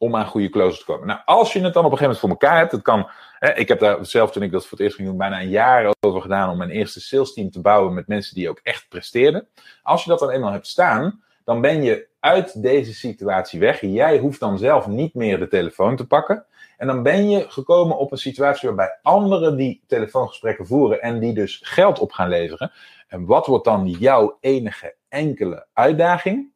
om 0.00 0.16
aan 0.16 0.26
goede 0.26 0.48
closers 0.48 0.78
te 0.78 0.84
komen. 0.84 1.06
Nou, 1.06 1.20
als 1.24 1.52
je 1.52 1.60
het 1.60 1.74
dan 1.74 1.84
op 1.84 1.92
een 1.92 1.98
gegeven 1.98 2.18
moment 2.20 2.20
voor 2.20 2.28
elkaar 2.28 2.58
hebt, 2.58 2.72
het 2.72 2.82
kan. 2.82 3.08
Hè, 3.38 3.54
ik 3.54 3.68
heb 3.68 3.78
daar 3.78 4.06
zelf 4.06 4.30
toen 4.30 4.42
ik 4.42 4.52
dat 4.52 4.62
voor 4.62 4.70
het 4.70 4.80
eerst 4.80 4.96
ging 4.96 5.08
doen, 5.08 5.16
bijna 5.16 5.40
een 5.40 5.48
jaar 5.48 5.92
over 6.00 6.20
gedaan 6.20 6.50
om 6.50 6.58
mijn 6.58 6.70
eerste 6.70 7.00
sales 7.00 7.32
team 7.32 7.50
te 7.50 7.60
bouwen 7.60 7.94
met 7.94 8.06
mensen 8.06 8.34
die 8.34 8.48
ook 8.48 8.60
echt 8.62 8.88
presteerden. 8.88 9.48
Als 9.82 10.04
je 10.04 10.10
dat 10.10 10.18
dan 10.18 10.30
eenmaal 10.30 10.52
hebt 10.52 10.66
staan, 10.66 11.22
dan 11.44 11.60
ben 11.60 11.82
je 11.82 12.08
uit 12.20 12.62
deze 12.62 12.94
situatie 12.94 13.60
weg. 13.60 13.80
Jij 13.80 14.18
hoeft 14.18 14.40
dan 14.40 14.58
zelf 14.58 14.86
niet 14.86 15.14
meer 15.14 15.38
de 15.38 15.48
telefoon 15.48 15.96
te 15.96 16.06
pakken. 16.06 16.44
En 16.76 16.86
dan 16.86 17.02
ben 17.02 17.30
je 17.30 17.50
gekomen 17.50 17.98
op 17.98 18.12
een 18.12 18.18
situatie 18.18 18.68
waarbij 18.68 18.98
anderen 19.02 19.56
die 19.56 19.82
telefoongesprekken 19.86 20.66
voeren 20.66 21.02
en 21.02 21.18
die 21.18 21.34
dus 21.34 21.60
geld 21.64 21.98
op 21.98 22.12
gaan 22.12 22.28
leveren. 22.28 22.72
En 23.08 23.26
wat 23.26 23.46
wordt 23.46 23.64
dan 23.64 23.86
jouw 23.86 24.36
enige 24.40 24.94
enkele 25.08 25.66
uitdaging? 25.72 26.52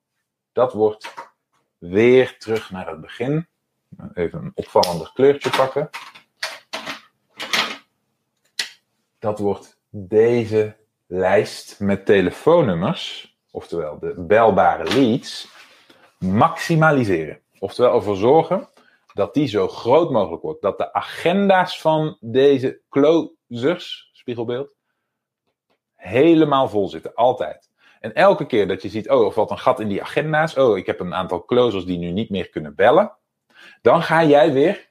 Dat 0.53 0.73
wordt 0.73 1.15
weer 1.91 2.39
terug 2.39 2.70
naar 2.70 2.89
het 2.89 3.01
begin. 3.01 3.49
Even 4.14 4.39
een 4.43 4.53
opvallender 4.55 5.11
kleurtje 5.14 5.51
pakken. 5.51 5.91
Dat 9.18 9.39
wordt 9.39 9.78
deze 9.91 10.76
lijst 11.07 11.80
met 11.80 12.07
telefoonnummers, 12.07 13.37
oftewel 13.51 13.99
de 13.99 14.14
belbare 14.16 14.85
leads, 14.85 15.49
maximaliseren. 16.18 17.41
Oftewel 17.59 17.95
ervoor 17.95 18.16
zorgen 18.16 18.68
dat 19.12 19.35
die 19.35 19.47
zo 19.47 19.68
groot 19.68 20.11
mogelijk 20.11 20.43
wordt. 20.43 20.62
Dat 20.62 20.78
de 20.78 20.93
agenda's 20.93 21.80
van 21.80 22.16
deze 22.20 22.80
closers, 22.91 24.11
spiegelbeeld, 24.12 24.70
helemaal 25.95 26.68
vol 26.68 26.89
zitten. 26.89 27.14
Altijd. 27.14 27.70
En 28.05 28.15
elke 28.15 28.47
keer 28.47 28.69
dat 28.69 28.83
je 28.83 28.89
ziet, 28.89 29.11
oh, 29.11 29.27
er 29.27 29.33
valt 29.33 29.51
een 29.51 29.59
gat 29.59 29.81
in 29.81 29.89
die 29.89 30.03
agenda's. 30.03 30.57
Oh, 30.57 30.79
ik 30.79 30.87
heb 30.87 31.01
een 31.01 31.15
aantal 31.15 31.45
closers 31.45 31.85
die 31.85 31.99
nu 31.99 32.11
niet 32.11 32.31
meer 32.31 32.49
kunnen 32.49 32.75
bellen. 32.75 33.13
Dan 33.83 34.03
ga 34.03 34.25
jij 34.25 34.53
weer 34.53 34.91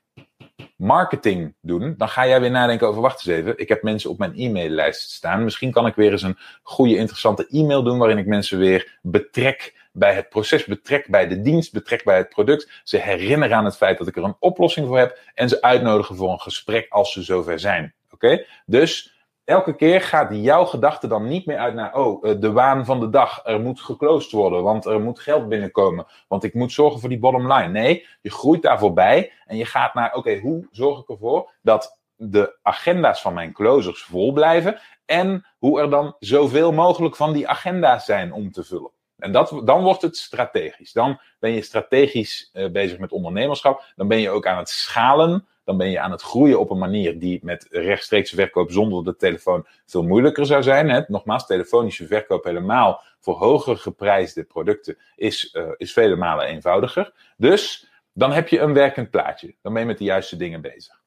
marketing 0.77 1.55
doen. 1.61 1.93
Dan 1.97 2.09
ga 2.09 2.27
jij 2.27 2.41
weer 2.41 2.51
nadenken 2.51 2.87
over, 2.87 3.01
wacht 3.01 3.25
eens 3.25 3.37
even. 3.37 3.57
Ik 3.57 3.69
heb 3.69 3.83
mensen 3.83 4.09
op 4.09 4.17
mijn 4.17 4.33
e-maillijst 4.35 5.11
staan. 5.11 5.43
Misschien 5.43 5.71
kan 5.71 5.85
ik 5.85 5.95
weer 5.95 6.11
eens 6.11 6.21
een 6.21 6.37
goede, 6.63 6.95
interessante 6.95 7.47
e-mail 7.47 7.83
doen. 7.83 7.97
Waarin 7.97 8.17
ik 8.17 8.25
mensen 8.25 8.57
weer 8.57 8.99
betrek 9.01 9.87
bij 9.91 10.13
het 10.13 10.29
proces, 10.29 10.65
betrek 10.65 11.07
bij 11.07 11.27
de 11.27 11.41
dienst, 11.41 11.73
betrek 11.73 12.03
bij 12.03 12.17
het 12.17 12.29
product. 12.29 12.81
Ze 12.83 12.97
herinneren 12.97 13.57
aan 13.57 13.65
het 13.65 13.77
feit 13.77 13.97
dat 13.97 14.07
ik 14.07 14.15
er 14.15 14.23
een 14.23 14.37
oplossing 14.39 14.87
voor 14.87 14.97
heb. 14.97 15.19
En 15.33 15.49
ze 15.49 15.61
uitnodigen 15.61 16.15
voor 16.15 16.31
een 16.31 16.39
gesprek 16.39 16.85
als 16.89 17.11
ze 17.11 17.23
zover 17.23 17.59
zijn. 17.59 17.93
Oké? 18.11 18.45
Dus 18.65 19.12
elke 19.45 19.75
keer 19.75 20.01
gaat 20.01 20.27
jouw 20.31 20.65
gedachte 20.65 21.07
dan 21.07 21.27
niet 21.27 21.45
meer 21.45 21.57
uit 21.57 21.73
naar, 21.73 21.95
oh, 21.95 22.29
eh, 22.29 22.39
de 22.39 22.51
waan 22.51 22.85
van 22.85 22.99
de 22.99 23.09
dag. 23.09 23.41
Er 23.43 23.59
moet 23.59 23.81
geclosed 23.81 24.31
worden, 24.31 24.63
want 24.63 24.85
er 24.85 25.01
moet 25.01 25.19
geld 25.19 25.49
binnenkomen. 25.49 26.05
Want 26.27 26.43
ik 26.43 26.53
moet 26.53 26.71
zorgen 26.71 26.99
voor 26.99 27.09
die 27.09 27.19
bottom 27.19 27.53
line. 27.53 27.67
Nee, 27.67 28.07
je 28.21 28.31
groeit 28.31 28.61
daar 28.61 28.79
voorbij 28.79 29.31
en 29.45 29.57
je 29.57 29.65
gaat 29.65 29.93
naar, 29.93 30.13
oké, 30.13 30.39
hoe 30.39 30.67
zorg 30.71 30.99
ik 30.99 31.09
ervoor 31.09 31.51
dat 31.61 31.99
de 32.15 32.57
agenda's 32.61 33.21
van 33.21 33.33
mijn 33.33 33.53
closers 33.53 34.03
vol 34.03 34.31
blijven 34.31 34.79
en 35.05 35.45
hoe 35.57 35.79
er 35.79 35.89
dan 35.89 36.15
zoveel 36.19 36.71
mogelijk 36.71 37.15
van 37.15 37.33
die 37.33 37.47
agenda's 37.47 38.05
zijn 38.05 38.33
om 38.33 38.51
te 38.51 38.63
vullen. 38.63 38.91
En 39.17 39.31
dat, 39.31 39.61
dan 39.65 39.83
wordt 39.83 40.01
het 40.01 40.17
strategisch. 40.17 40.91
Dan 40.91 41.19
ben 41.39 41.51
je 41.51 41.61
strategisch 41.61 42.49
uh, 42.53 42.71
bezig 42.71 42.99
met 42.99 43.11
ondernemerschap. 43.11 43.83
Dan 43.95 44.07
ben 44.07 44.19
je 44.19 44.29
ook 44.29 44.47
aan 44.47 44.57
het 44.57 44.69
schalen 44.69 45.47
dan 45.63 45.77
ben 45.77 45.89
je 45.89 45.99
aan 45.99 46.11
het 46.11 46.21
groeien 46.21 46.59
op 46.59 46.69
een 46.69 46.77
manier 46.77 47.19
die 47.19 47.39
met 47.43 47.67
rechtstreekse 47.69 48.35
verkoop 48.35 48.71
zonder 48.71 49.03
de 49.03 49.15
telefoon 49.15 49.65
veel 49.85 50.03
moeilijker 50.03 50.45
zou 50.45 50.63
zijn. 50.63 50.89
Hè. 50.89 51.01
Nogmaals, 51.07 51.45
telefonische 51.45 52.07
verkoop 52.07 52.43
helemaal 52.43 53.01
voor 53.19 53.35
hoger 53.35 53.77
geprijsde 53.77 54.43
producten 54.43 54.97
is, 55.15 55.53
uh, 55.53 55.69
is 55.77 55.93
vele 55.93 56.15
malen 56.15 56.45
eenvoudiger. 56.45 57.13
Dus 57.37 57.91
dan 58.13 58.31
heb 58.31 58.47
je 58.47 58.59
een 58.59 58.73
werkend 58.73 59.09
plaatje. 59.09 59.55
Dan 59.61 59.73
ben 59.73 59.81
je 59.81 59.87
met 59.87 59.97
de 59.97 60.03
juiste 60.03 60.35
dingen 60.35 60.61
bezig. 60.61 61.01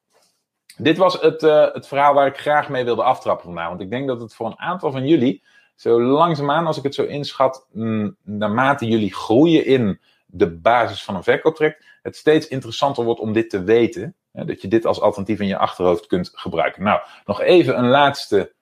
Dit 0.77 0.97
was 0.97 1.21
het, 1.21 1.43
uh, 1.43 1.73
het 1.73 1.87
verhaal 1.87 2.13
waar 2.13 2.27
ik 2.27 2.37
graag 2.37 2.69
mee 2.69 2.83
wilde 2.83 3.03
aftrappen 3.03 3.45
vandaag. 3.45 3.67
Want 3.67 3.81
ik 3.81 3.89
denk 3.89 4.07
dat 4.07 4.21
het 4.21 4.35
voor 4.35 4.45
een 4.45 4.59
aantal 4.59 4.91
van 4.91 5.07
jullie, 5.07 5.43
zo 5.75 6.01
langzaamaan 6.01 6.67
als 6.67 6.77
ik 6.77 6.83
het 6.83 6.95
zo 6.95 7.03
inschat, 7.03 7.67
mm, 7.71 8.15
naarmate 8.23 8.87
jullie 8.87 9.13
groeien 9.13 9.65
in 9.65 9.99
de 10.25 10.51
basis 10.51 11.03
van 11.03 11.15
een 11.15 11.23
verkooptraject, 11.23 11.85
het 12.01 12.15
steeds 12.15 12.47
interessanter 12.47 13.03
wordt 13.03 13.19
om 13.19 13.33
dit 13.33 13.49
te 13.49 13.63
weten 13.63 14.15
dat 14.45 14.61
je 14.61 14.67
dit 14.67 14.85
als 14.85 15.01
alternatief 15.01 15.39
in 15.39 15.47
je 15.47 15.57
achterhoofd 15.57 16.07
kunt 16.07 16.31
gebruiken. 16.33 16.83
Nou, 16.83 16.99
nog 17.25 17.41
even 17.41 17.77
een 17.77 17.87
laatste 17.89 18.55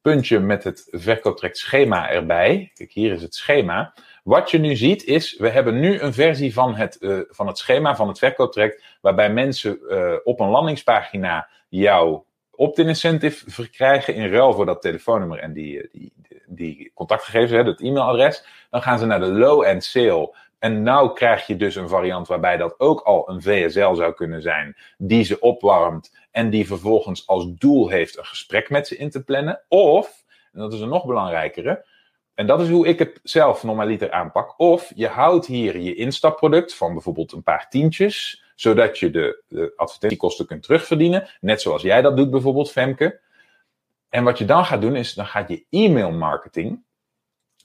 puntje 0.00 0.38
met 0.38 0.64
het 0.64 0.88
verkooptraject 0.90 1.58
schema 1.58 2.10
erbij. 2.10 2.70
Kijk, 2.74 2.92
hier 2.92 3.12
is 3.12 3.22
het 3.22 3.34
schema. 3.34 3.94
Wat 4.22 4.50
je 4.50 4.58
nu 4.58 4.76
ziet 4.76 5.04
is, 5.04 5.36
we 5.36 5.48
hebben 5.48 5.80
nu 5.80 6.00
een 6.00 6.12
versie 6.12 6.52
van 6.52 6.74
het, 6.74 6.96
uh, 7.00 7.20
van 7.28 7.46
het 7.46 7.58
schema, 7.58 7.96
van 7.96 8.08
het 8.08 8.18
verkooptraject, 8.18 8.84
waarbij 9.00 9.32
mensen 9.32 9.78
uh, 9.88 10.14
op 10.24 10.40
een 10.40 10.48
landingspagina 10.48 11.48
jouw 11.68 12.26
opt-in 12.50 12.88
incentive 12.88 13.50
verkrijgen 13.50 14.14
in 14.14 14.30
ruil 14.30 14.52
voor 14.52 14.66
dat 14.66 14.82
telefoonnummer 14.82 15.38
en 15.38 15.52
die, 15.52 15.88
die, 15.92 16.12
die 16.46 16.90
contactgegevens, 16.94 17.50
hè, 17.50 17.64
dat 17.64 17.80
e-mailadres. 17.80 18.44
Dan 18.70 18.82
gaan 18.82 18.98
ze 18.98 19.06
naar 19.06 19.20
de 19.20 19.32
low-end 19.32 19.84
sale. 19.84 20.34
En 20.58 20.82
nou 20.82 21.12
krijg 21.12 21.46
je 21.46 21.56
dus 21.56 21.74
een 21.74 21.88
variant 21.88 22.28
waarbij 22.28 22.56
dat 22.56 22.80
ook 22.80 23.00
al 23.00 23.28
een 23.28 23.42
VSL 23.42 23.94
zou 23.94 24.12
kunnen 24.12 24.42
zijn, 24.42 24.76
die 24.96 25.24
ze 25.24 25.40
opwarmt 25.40 26.16
en 26.30 26.50
die 26.50 26.66
vervolgens 26.66 27.26
als 27.26 27.46
doel 27.54 27.88
heeft 27.88 28.18
een 28.18 28.26
gesprek 28.26 28.70
met 28.70 28.86
ze 28.86 28.96
in 28.96 29.10
te 29.10 29.24
plannen. 29.24 29.60
Of, 29.68 30.24
en 30.52 30.60
dat 30.60 30.72
is 30.72 30.80
een 30.80 30.88
nog 30.88 31.06
belangrijkere, 31.06 31.84
en 32.38 32.46
dat 32.46 32.60
is 32.60 32.68
hoe 32.68 32.86
ik 32.86 32.98
het 32.98 33.20
zelf 33.22 33.62
normaliter 33.62 34.10
aanpak. 34.10 34.54
Of 34.56 34.92
je 34.94 35.06
houdt 35.06 35.46
hier 35.46 35.78
je 35.78 35.94
instapproduct 35.94 36.74
van 36.74 36.92
bijvoorbeeld 36.92 37.32
een 37.32 37.42
paar 37.42 37.68
tientjes, 37.68 38.44
zodat 38.54 38.98
je 38.98 39.10
de, 39.10 39.42
de 39.48 39.72
advertentiekosten 39.76 40.46
kunt 40.46 40.62
terugverdienen. 40.62 41.28
Net 41.40 41.60
zoals 41.60 41.82
jij 41.82 42.02
dat 42.02 42.16
doet 42.16 42.30
bijvoorbeeld, 42.30 42.70
Femke. 42.70 43.20
En 44.08 44.24
wat 44.24 44.38
je 44.38 44.44
dan 44.44 44.64
gaat 44.64 44.80
doen 44.80 44.96
is, 44.96 45.14
dan 45.14 45.26
gaat 45.26 45.48
je 45.48 45.64
e-mail 45.70 46.10
marketing, 46.10 46.82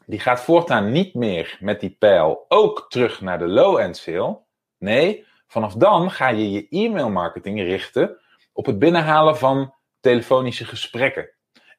die 0.06 0.20
gaat 0.20 0.42
voortaan 0.42 0.92
niet 0.92 1.14
meer 1.14 1.58
met 1.60 1.80
die 1.80 1.96
pijl 2.00 2.46
ook 2.48 2.86
terug 2.90 3.22
naar 3.22 3.40
de 3.40 3.48
low-end 3.48 3.98
sale. 3.98 4.40
Nee, 4.78 5.26
vanaf 5.48 5.74
dan 5.74 6.12
ga 6.12 6.28
je 6.28 6.52
je 6.52 6.68
e-mail 6.70 7.10
marketing 7.10 7.60
richten 7.60 8.18
op 8.54 8.66
het 8.66 8.80
binnenhalen 8.80 9.38
van 9.38 9.74
telefonische 10.00 10.66
gesprekken. 10.66 11.30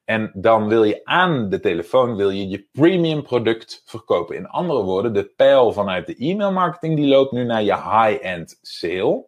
En 0.05 0.31
dan 0.33 0.67
wil 0.67 0.83
je 0.83 1.01
aan 1.03 1.49
de 1.49 1.59
telefoon 1.59 2.15
wil 2.15 2.29
je, 2.29 2.47
je 2.47 2.67
premium 2.71 3.23
product 3.23 3.81
verkopen. 3.85 4.35
In 4.35 4.47
andere 4.47 4.83
woorden, 4.83 5.13
de 5.13 5.25
pijl 5.25 5.71
vanuit 5.71 6.07
de 6.07 6.15
e-mail 6.15 6.51
marketing 6.51 6.95
die 6.95 7.07
loopt 7.07 7.31
nu 7.31 7.43
naar 7.43 7.63
je 7.63 7.75
high-end 7.75 8.59
sale. 8.61 9.27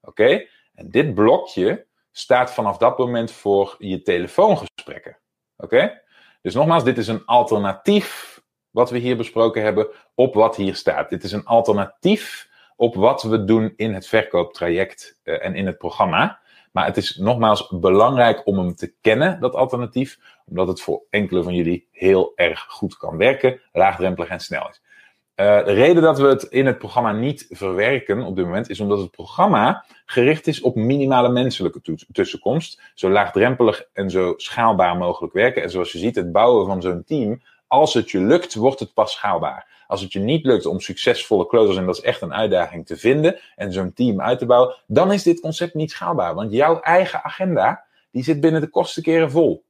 Oké? 0.00 0.46
En 0.74 0.90
dit 0.90 1.14
blokje 1.14 1.86
staat 2.10 2.52
vanaf 2.52 2.76
dat 2.76 2.98
moment 2.98 3.30
voor 3.30 3.74
je 3.78 4.02
telefoongesprekken. 4.02 5.18
Oké? 5.56 6.02
Dus 6.42 6.54
nogmaals, 6.54 6.84
dit 6.84 6.98
is 6.98 7.08
een 7.08 7.24
alternatief 7.24 8.40
wat 8.70 8.90
we 8.90 8.98
hier 8.98 9.16
besproken 9.16 9.62
hebben 9.62 9.86
op 10.14 10.34
wat 10.34 10.56
hier 10.56 10.74
staat. 10.74 11.10
Dit 11.10 11.24
is 11.24 11.32
een 11.32 11.44
alternatief 11.44 12.48
op 12.76 12.94
wat 12.94 13.22
we 13.22 13.44
doen 13.44 13.72
in 13.76 13.94
het 13.94 14.06
verkooptraject 14.06 15.18
uh, 15.24 15.44
en 15.44 15.54
in 15.54 15.66
het 15.66 15.78
programma. 15.78 16.40
Maar 16.72 16.86
het 16.86 16.96
is 16.96 17.16
nogmaals 17.16 17.68
belangrijk 17.70 18.46
om 18.46 18.58
hem 18.58 18.74
te 18.74 18.94
kennen, 19.00 19.40
dat 19.40 19.54
alternatief, 19.54 20.18
omdat 20.46 20.68
het 20.68 20.80
voor 20.80 21.02
enkele 21.10 21.42
van 21.42 21.54
jullie 21.54 21.88
heel 21.90 22.32
erg 22.34 22.66
goed 22.68 22.96
kan 22.96 23.16
werken, 23.16 23.60
laagdrempelig 23.72 24.28
en 24.28 24.40
snel 24.40 24.68
is. 24.68 24.82
Uh, 25.42 25.64
de 25.64 25.72
reden 25.72 26.02
dat 26.02 26.18
we 26.18 26.26
het 26.26 26.42
in 26.42 26.66
het 26.66 26.78
programma 26.78 27.12
niet 27.12 27.46
verwerken 27.50 28.22
op 28.22 28.36
dit 28.36 28.44
moment 28.44 28.68
is 28.68 28.80
omdat 28.80 28.98
het 28.98 29.10
programma 29.10 29.84
gericht 30.04 30.46
is 30.46 30.60
op 30.60 30.74
minimale 30.74 31.28
menselijke 31.28 32.04
tussenkomst. 32.12 32.80
Zo 32.94 33.10
laagdrempelig 33.10 33.88
en 33.92 34.10
zo 34.10 34.34
schaalbaar 34.36 34.96
mogelijk 34.96 35.32
werken. 35.32 35.62
En 35.62 35.70
zoals 35.70 35.92
je 35.92 35.98
ziet, 35.98 36.16
het 36.16 36.32
bouwen 36.32 36.66
van 36.66 36.82
zo'n 36.82 37.04
team, 37.04 37.42
als 37.66 37.94
het 37.94 38.10
je 38.10 38.20
lukt, 38.20 38.54
wordt 38.54 38.80
het 38.80 38.94
pas 38.94 39.12
schaalbaar. 39.12 39.84
Als 39.86 40.00
het 40.00 40.12
je 40.12 40.18
niet 40.18 40.44
lukt 40.44 40.66
om 40.66 40.80
succesvolle 40.80 41.46
closers, 41.46 41.76
en 41.76 41.86
dat 41.86 41.96
is 41.96 42.02
echt 42.02 42.20
een 42.20 42.34
uitdaging 42.34 42.86
te 42.86 42.96
vinden, 42.96 43.38
en 43.56 43.72
zo'n 43.72 43.92
team 43.92 44.20
uit 44.20 44.38
te 44.38 44.46
bouwen, 44.46 44.76
dan 44.86 45.12
is 45.12 45.22
dit 45.22 45.40
concept 45.40 45.74
niet 45.74 45.90
schaalbaar. 45.90 46.34
Want 46.34 46.52
jouw 46.52 46.80
eigen 46.80 47.24
agenda, 47.24 47.84
die 48.10 48.24
zit 48.24 48.40
binnen 48.40 48.60
de 48.60 48.68
kostenkeren 48.68 49.30
vol. 49.30 49.64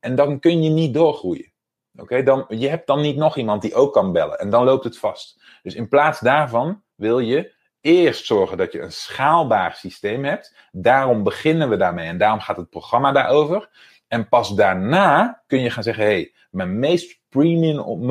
En 0.00 0.14
dan 0.14 0.40
kun 0.40 0.62
je 0.62 0.70
niet 0.70 0.94
doorgroeien. 0.94 1.52
Oké, 2.00 2.22
dan 2.22 2.44
je 2.48 2.68
hebt 2.68 2.86
dan 2.86 3.00
niet 3.00 3.16
nog 3.16 3.36
iemand 3.36 3.62
die 3.62 3.74
ook 3.74 3.92
kan 3.92 4.12
bellen. 4.12 4.38
En 4.38 4.50
dan 4.50 4.64
loopt 4.64 4.84
het 4.84 4.98
vast. 4.98 5.42
Dus 5.62 5.74
in 5.74 5.88
plaats 5.88 6.20
daarvan 6.20 6.82
wil 6.94 7.18
je 7.18 7.52
eerst 7.80 8.26
zorgen 8.26 8.56
dat 8.56 8.72
je 8.72 8.80
een 8.80 8.92
schaalbaar 8.92 9.74
systeem 9.74 10.24
hebt. 10.24 10.56
Daarom 10.72 11.22
beginnen 11.22 11.68
we 11.68 11.76
daarmee. 11.76 12.06
En 12.06 12.18
daarom 12.18 12.40
gaat 12.40 12.56
het 12.56 12.70
programma 12.70 13.12
daarover. 13.12 13.68
En 14.08 14.28
pas 14.28 14.54
daarna 14.54 15.42
kun 15.46 15.60
je 15.60 15.70
gaan 15.70 15.82
zeggen: 15.82 16.04
hé, 16.04 16.10
hey, 16.10 16.32
mijn 16.50 16.78
meest 16.78 17.20
premium, 17.28 18.06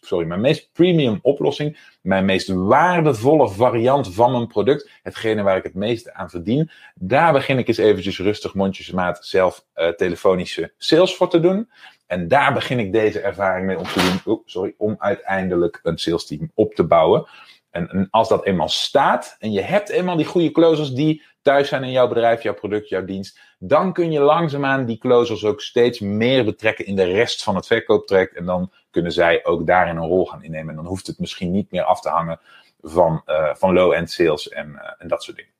sorry, 0.00 0.26
mijn 0.26 0.40
meest 0.40 0.72
premium 0.72 1.18
oplossing, 1.22 1.96
mijn 2.00 2.24
meest 2.24 2.48
waardevolle 2.48 3.48
variant 3.48 4.14
van 4.14 4.32
mijn 4.32 4.46
product, 4.46 4.90
hetgene 5.02 5.42
waar 5.42 5.56
ik 5.56 5.62
het 5.62 5.74
meeste 5.74 6.14
aan 6.14 6.30
verdien, 6.30 6.70
daar 6.94 7.32
begin 7.32 7.58
ik 7.58 7.68
eens 7.68 7.76
eventjes 7.76 8.18
rustig 8.18 8.54
mondjesmaat 8.54 9.26
zelf 9.26 9.64
uh, 9.74 9.88
telefonische 9.88 10.72
sales 10.78 11.16
voor 11.16 11.28
te 11.28 11.40
doen. 11.40 11.70
En 12.06 12.28
daar 12.28 12.52
begin 12.52 12.78
ik 12.78 12.92
deze 12.92 13.20
ervaring 13.20 13.66
mee 13.66 13.78
om 13.78 13.84
te 13.84 14.20
doen, 14.24 14.34
oh, 14.34 14.42
sorry, 14.44 14.74
om 14.78 14.94
uiteindelijk 14.98 15.80
een 15.82 15.98
sales 15.98 16.26
team 16.26 16.50
op 16.54 16.74
te 16.74 16.84
bouwen. 16.84 17.26
En, 17.70 17.88
en, 17.88 18.08
als 18.10 18.28
dat 18.28 18.44
eenmaal 18.44 18.68
staat 18.68 19.36
en 19.38 19.52
je 19.52 19.60
hebt 19.60 19.88
eenmaal 19.88 20.16
die 20.16 20.26
goede 20.26 20.50
closers 20.50 20.90
die 20.90 21.22
thuis 21.42 21.68
zijn 21.68 21.84
in 21.84 21.90
jouw 21.90 22.08
bedrijf, 22.08 22.42
jouw 22.42 22.54
product, 22.54 22.88
jouw 22.88 23.04
dienst, 23.04 23.40
dan 23.58 23.92
kun 23.92 24.12
je 24.12 24.20
langzaamaan 24.20 24.84
die 24.84 24.98
closers 24.98 25.44
ook 25.44 25.60
steeds 25.60 26.00
meer 26.00 26.44
betrekken 26.44 26.86
in 26.86 26.96
de 26.96 27.04
rest 27.04 27.42
van 27.42 27.56
het 27.56 27.66
verkooptraject. 27.66 28.36
En 28.36 28.44
dan 28.44 28.72
kunnen 28.90 29.12
zij 29.12 29.44
ook 29.44 29.66
daarin 29.66 29.96
een 29.96 30.08
rol 30.08 30.26
gaan 30.26 30.42
innemen. 30.42 30.68
En 30.68 30.76
dan 30.76 30.86
hoeft 30.86 31.06
het 31.06 31.18
misschien 31.18 31.50
niet 31.50 31.70
meer 31.70 31.82
af 31.82 32.00
te 32.00 32.08
hangen 32.08 32.40
van, 32.80 33.22
uh, 33.26 33.54
van 33.54 33.72
low-end 33.72 34.10
sales 34.10 34.48
en, 34.48 34.68
uh, 34.68 34.90
en 34.98 35.08
dat 35.08 35.22
soort 35.22 35.36
dingen. 35.36 35.52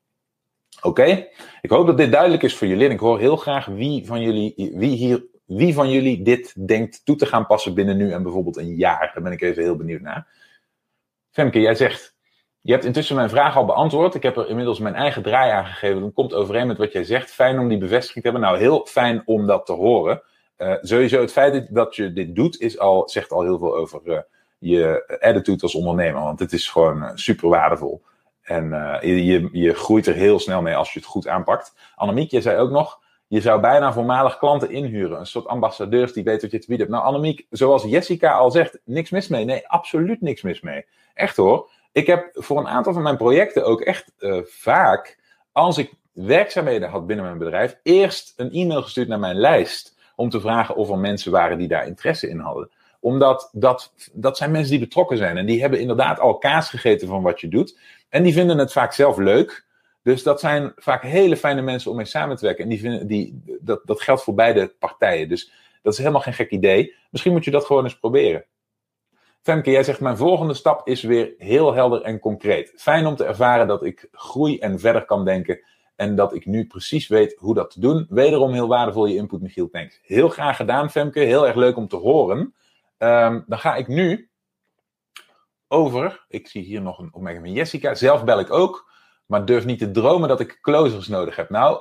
Oké, 0.83 1.29
ik 1.61 1.71
hoop 1.71 1.87
dat 1.87 1.97
dit 1.97 2.13
duidelijk 2.13 2.43
is 2.43 2.57
voor 2.57 2.67
jullie. 2.67 2.87
En 2.87 2.93
ik 2.93 3.01
hoor 3.01 3.19
heel 3.19 3.37
graag 3.37 3.67
wie 3.67 4.07
van 4.07 4.21
jullie, 4.21 4.73
wie 4.75 4.97
hier, 4.97 5.25
wie 5.45 5.75
van 5.75 5.91
jullie 5.91 6.23
dit 6.23 6.67
denkt 6.67 7.05
toe 7.05 7.17
te 7.17 7.27
gaan 7.27 7.47
passen 7.47 7.75
binnen 7.75 7.97
nu 7.97 8.13
en 8.13 8.23
bijvoorbeeld 8.23 8.57
een 8.57 8.75
jaar. 8.75 9.11
Daar 9.15 9.23
ben 9.23 9.33
ik 9.33 9.41
even 9.41 9.63
heel 9.63 9.77
benieuwd 9.77 10.01
naar. 10.01 10.29
Femke, 11.31 11.61
jij 11.61 11.75
zegt 11.75 12.15
je 12.65 12.73
hebt 12.73 12.85
intussen 12.85 13.17
mijn 13.17 13.29
vraag 13.29 13.57
al 13.57 13.65
beantwoord. 13.65 14.15
Ik 14.15 14.23
heb 14.23 14.37
er 14.37 14.49
inmiddels 14.49 14.79
mijn 14.79 14.95
eigen 14.95 15.23
draai 15.23 15.51
aan 15.51 15.65
gegeven. 15.65 16.01
Dat 16.01 16.13
komt 16.13 16.35
overeen 16.35 16.67
met 16.67 16.79
wat 16.79 16.93
jij 16.93 17.05
zegt. 17.05 17.31
Fijn 17.31 17.59
om 17.59 17.69
die 17.69 17.79
bevestiging 17.79 18.25
te 18.25 18.31
hebben. 18.31 18.49
Nou, 18.49 18.59
heel 18.59 18.87
fijn 18.87 19.23
om 19.25 19.47
dat 19.47 19.67
te 19.67 19.73
horen. 19.73 20.23
Uh, 20.59 20.75
sowieso 20.81 21.21
het 21.21 21.33
feit 21.33 21.75
dat 21.75 21.97
je 21.97 22.13
dit 22.13 22.35
doet, 22.35 22.61
is 22.61 22.79
al, 22.79 23.09
zegt 23.09 23.33
al 23.33 23.43
heel 23.43 23.59
veel 23.59 23.77
over 23.77 24.01
uh, 24.05 24.19
je 24.59 25.19
attitude 25.21 25.63
als 25.63 25.75
ondernemer. 25.75 26.23
Want 26.23 26.39
het 26.39 26.53
is 26.53 26.69
gewoon 26.69 27.03
uh, 27.03 27.11
super 27.15 27.49
waardevol. 27.49 28.03
En 28.43 28.69
je, 29.03 29.49
je, 29.53 29.75
groeit 29.75 30.07
er 30.07 30.15
heel 30.15 30.39
snel 30.39 30.63
mee 30.63 30.77
als 30.77 30.93
je 30.93 30.99
het 30.99 31.09
goed 31.09 31.29
aanpakt. 31.29 31.75
Annemiek, 31.95 32.31
je 32.31 32.41
zei 32.41 32.59
ook 32.59 32.71
nog, 32.71 33.01
je 33.35 33.41
zou 33.41 33.61
bijna 33.61 33.93
voormalig 33.93 34.39
klanten 34.39 34.71
inhuren. 34.71 35.19
Een 35.19 35.27
soort 35.27 35.47
ambassadeurs 35.47 36.13
die 36.13 36.25
weten 36.25 36.43
wat 36.43 36.51
je 36.51 36.59
te 36.59 36.67
bieden 36.67 36.87
hebt. 36.87 36.99
Nou, 36.99 37.09
Annemiek, 37.09 37.47
zoals 37.51 37.85
Jessica 37.85 38.33
al 38.33 38.51
zegt, 38.51 38.81
niks 38.85 39.11
mis 39.11 39.29
mee. 39.29 39.45
Nee, 39.45 39.69
absoluut 39.69 40.21
niks 40.21 40.43
mis 40.43 40.61
mee. 40.61 40.87
Echt 41.15 41.37
hoor 41.37 41.71
ik 41.95 42.07
heb 42.07 42.31
voor 42.33 42.59
een 42.59 42.69
aantal 42.69 42.93
van 42.93 43.03
mijn 43.03 43.17
projecten 43.17 43.65
ook 43.65 43.81
echt 43.81 44.13
uh, 44.19 44.41
vaak, 44.45 45.19
als 45.53 45.79
ik 45.79 45.93
werkzaamheden 46.13 46.89
had 46.89 47.07
binnen 47.07 47.25
mijn 47.25 47.39
bedrijf, 47.39 47.79
eerst 47.83 48.33
een 48.37 48.51
e-mail 48.53 48.83
gestuurd 48.83 49.09
naar 49.09 49.19
mijn 49.19 49.37
lijst. 49.37 49.97
Om 50.17 50.31
te 50.31 50.41
vragen 50.41 50.77
of 50.77 50.91
er 50.91 50.99
mensen 50.99 51.33
waren 51.33 51.59
die 51.59 51.69
daar 51.69 51.87
interesse 51.87 52.29
in 52.29 52.39
hadden. 52.39 52.71
Omdat 53.01 53.49
dat, 53.53 53.93
dat 54.13 54.37
zijn 54.37 54.51
mensen 54.51 54.71
die 54.71 54.81
betrokken 54.81 55.17
zijn. 55.17 55.37
En 55.37 55.47
die 55.47 55.61
hebben 55.61 55.81
inderdaad 55.81 56.21
al 56.21 56.39
kaas 56.39 56.69
gegeten 56.69 57.09
van 57.09 57.23
wat 57.23 57.41
je 57.41 57.49
doet. 57.49 57.79
En 58.09 58.23
die 58.23 58.33
vinden 58.33 58.59
het 58.59 58.73
vaak 58.73 58.93
zelf 58.93 59.17
leuk. 59.17 59.65
Dus 60.05 60.23
dat 60.23 60.41
zijn 60.41 60.73
vaak 60.77 61.03
hele 61.03 61.37
fijne 61.37 61.63
mensen 61.63 61.91
om 61.91 61.97
mee 61.97 62.07
samen 62.07 62.37
te 62.37 62.45
werken. 62.45 62.65
En 62.65 62.71
die 62.71 62.81
vinden, 62.81 63.07
die, 63.07 63.43
dat, 63.61 63.81
dat 63.85 64.01
geldt 64.01 64.23
voor 64.23 64.35
beide 64.35 64.75
partijen. 64.79 65.29
Dus 65.29 65.53
dat 65.83 65.93
is 65.93 65.99
helemaal 65.99 66.21
geen 66.21 66.35
gek 66.35 66.51
idee. 66.51 66.95
Misschien 67.11 67.33
moet 67.33 67.45
je 67.45 67.51
dat 67.51 67.65
gewoon 67.65 67.85
eens 67.85 67.99
proberen. 67.99 68.45
Femke, 69.43 69.71
jij 69.71 69.83
zegt 69.83 70.01
mijn 70.01 70.17
volgende 70.17 70.55
stap 70.55 70.87
is 70.89 71.03
weer 71.03 71.35
heel 71.39 71.75
helder 71.75 72.03
en 72.03 72.19
concreet. 72.19 72.73
Fijn 72.77 73.07
om 73.07 73.17
te 73.17 73.25
ervaren 73.25 73.67
dat 73.67 73.85
ik 73.85 74.09
groei 74.13 74.59
en 74.59 74.79
verder 74.79 75.05
kan 75.05 75.25
denken 75.25 75.61
en 75.97 76.15
dat 76.15 76.35
ik 76.35 76.47
nu 76.47 76.67
precies 76.67 77.09
weet 77.09 77.37
hoe 77.39 77.55
dat 77.55 77.71
te 77.71 77.81
doen. 77.81 78.07
Wederom 78.09 78.53
heel 78.53 78.69
waardevol 78.69 79.07
je 79.07 79.17
input, 79.17 79.41
Michiel. 79.41 79.69
Thanks. 79.69 80.01
Heel 80.03 80.29
graag 80.29 80.57
gedaan, 80.57 80.91
Femke. 80.91 81.21
Heel 81.21 81.47
erg 81.47 81.57
leuk 81.57 81.77
om 81.77 81.89
te 81.89 81.97
horen. 81.97 82.55
Um, 82.99 83.45
dan 83.47 83.59
ga 83.59 83.75
ik 83.75 83.89
nu 83.89 84.31
over. 85.69 86.25
Ik 86.29 86.49
zie 86.49 86.63
hier 86.63 86.83
nog 86.83 86.99
een 86.99 87.15
opmerking 87.15 87.45
van 87.45 87.55
Jessica. 87.55 87.95
Zelf 87.95 88.25
bel 88.25 88.41
ik 88.41 88.53
ook, 88.53 88.91
maar 89.27 89.45
durf 89.45 89.65
niet 89.65 89.79
te 89.79 89.91
dromen 89.91 90.29
dat 90.29 90.41
ik 90.41 90.59
closers 90.61 91.09
nodig 91.09 91.37
heb. 91.37 91.51
Nou, 91.51 91.81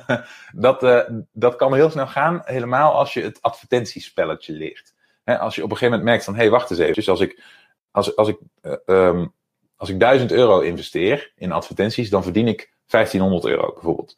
dat, 0.52 0.82
uh, 0.82 1.00
dat 1.32 1.56
kan 1.56 1.74
heel 1.74 1.90
snel 1.90 2.06
gaan, 2.06 2.42
helemaal 2.44 2.92
als 2.92 3.14
je 3.14 3.22
het 3.22 3.42
advertentiespelletje 3.42 4.52
leert 4.52 4.96
als 5.36 5.54
je 5.54 5.62
op 5.62 5.70
een 5.70 5.76
gegeven 5.76 5.98
moment 5.98 6.04
merkt 6.04 6.24
van, 6.24 6.34
hé, 6.34 6.40
hey, 6.40 6.50
wacht 6.50 6.70
eens 6.70 6.80
even. 6.80 6.94
Dus 6.94 7.08
als 7.08 7.20
ik, 7.20 7.42
als, 7.90 8.16
als, 8.16 8.28
ik, 8.28 8.38
uh, 8.62 8.72
um, 8.86 9.32
als 9.76 9.88
ik 9.88 10.00
1000 10.00 10.32
euro 10.32 10.60
investeer 10.60 11.32
in 11.36 11.52
advertenties, 11.52 12.10
dan 12.10 12.22
verdien 12.22 12.48
ik 12.48 12.72
1500 12.86 13.44
euro 13.44 13.72
bijvoorbeeld. 13.72 14.16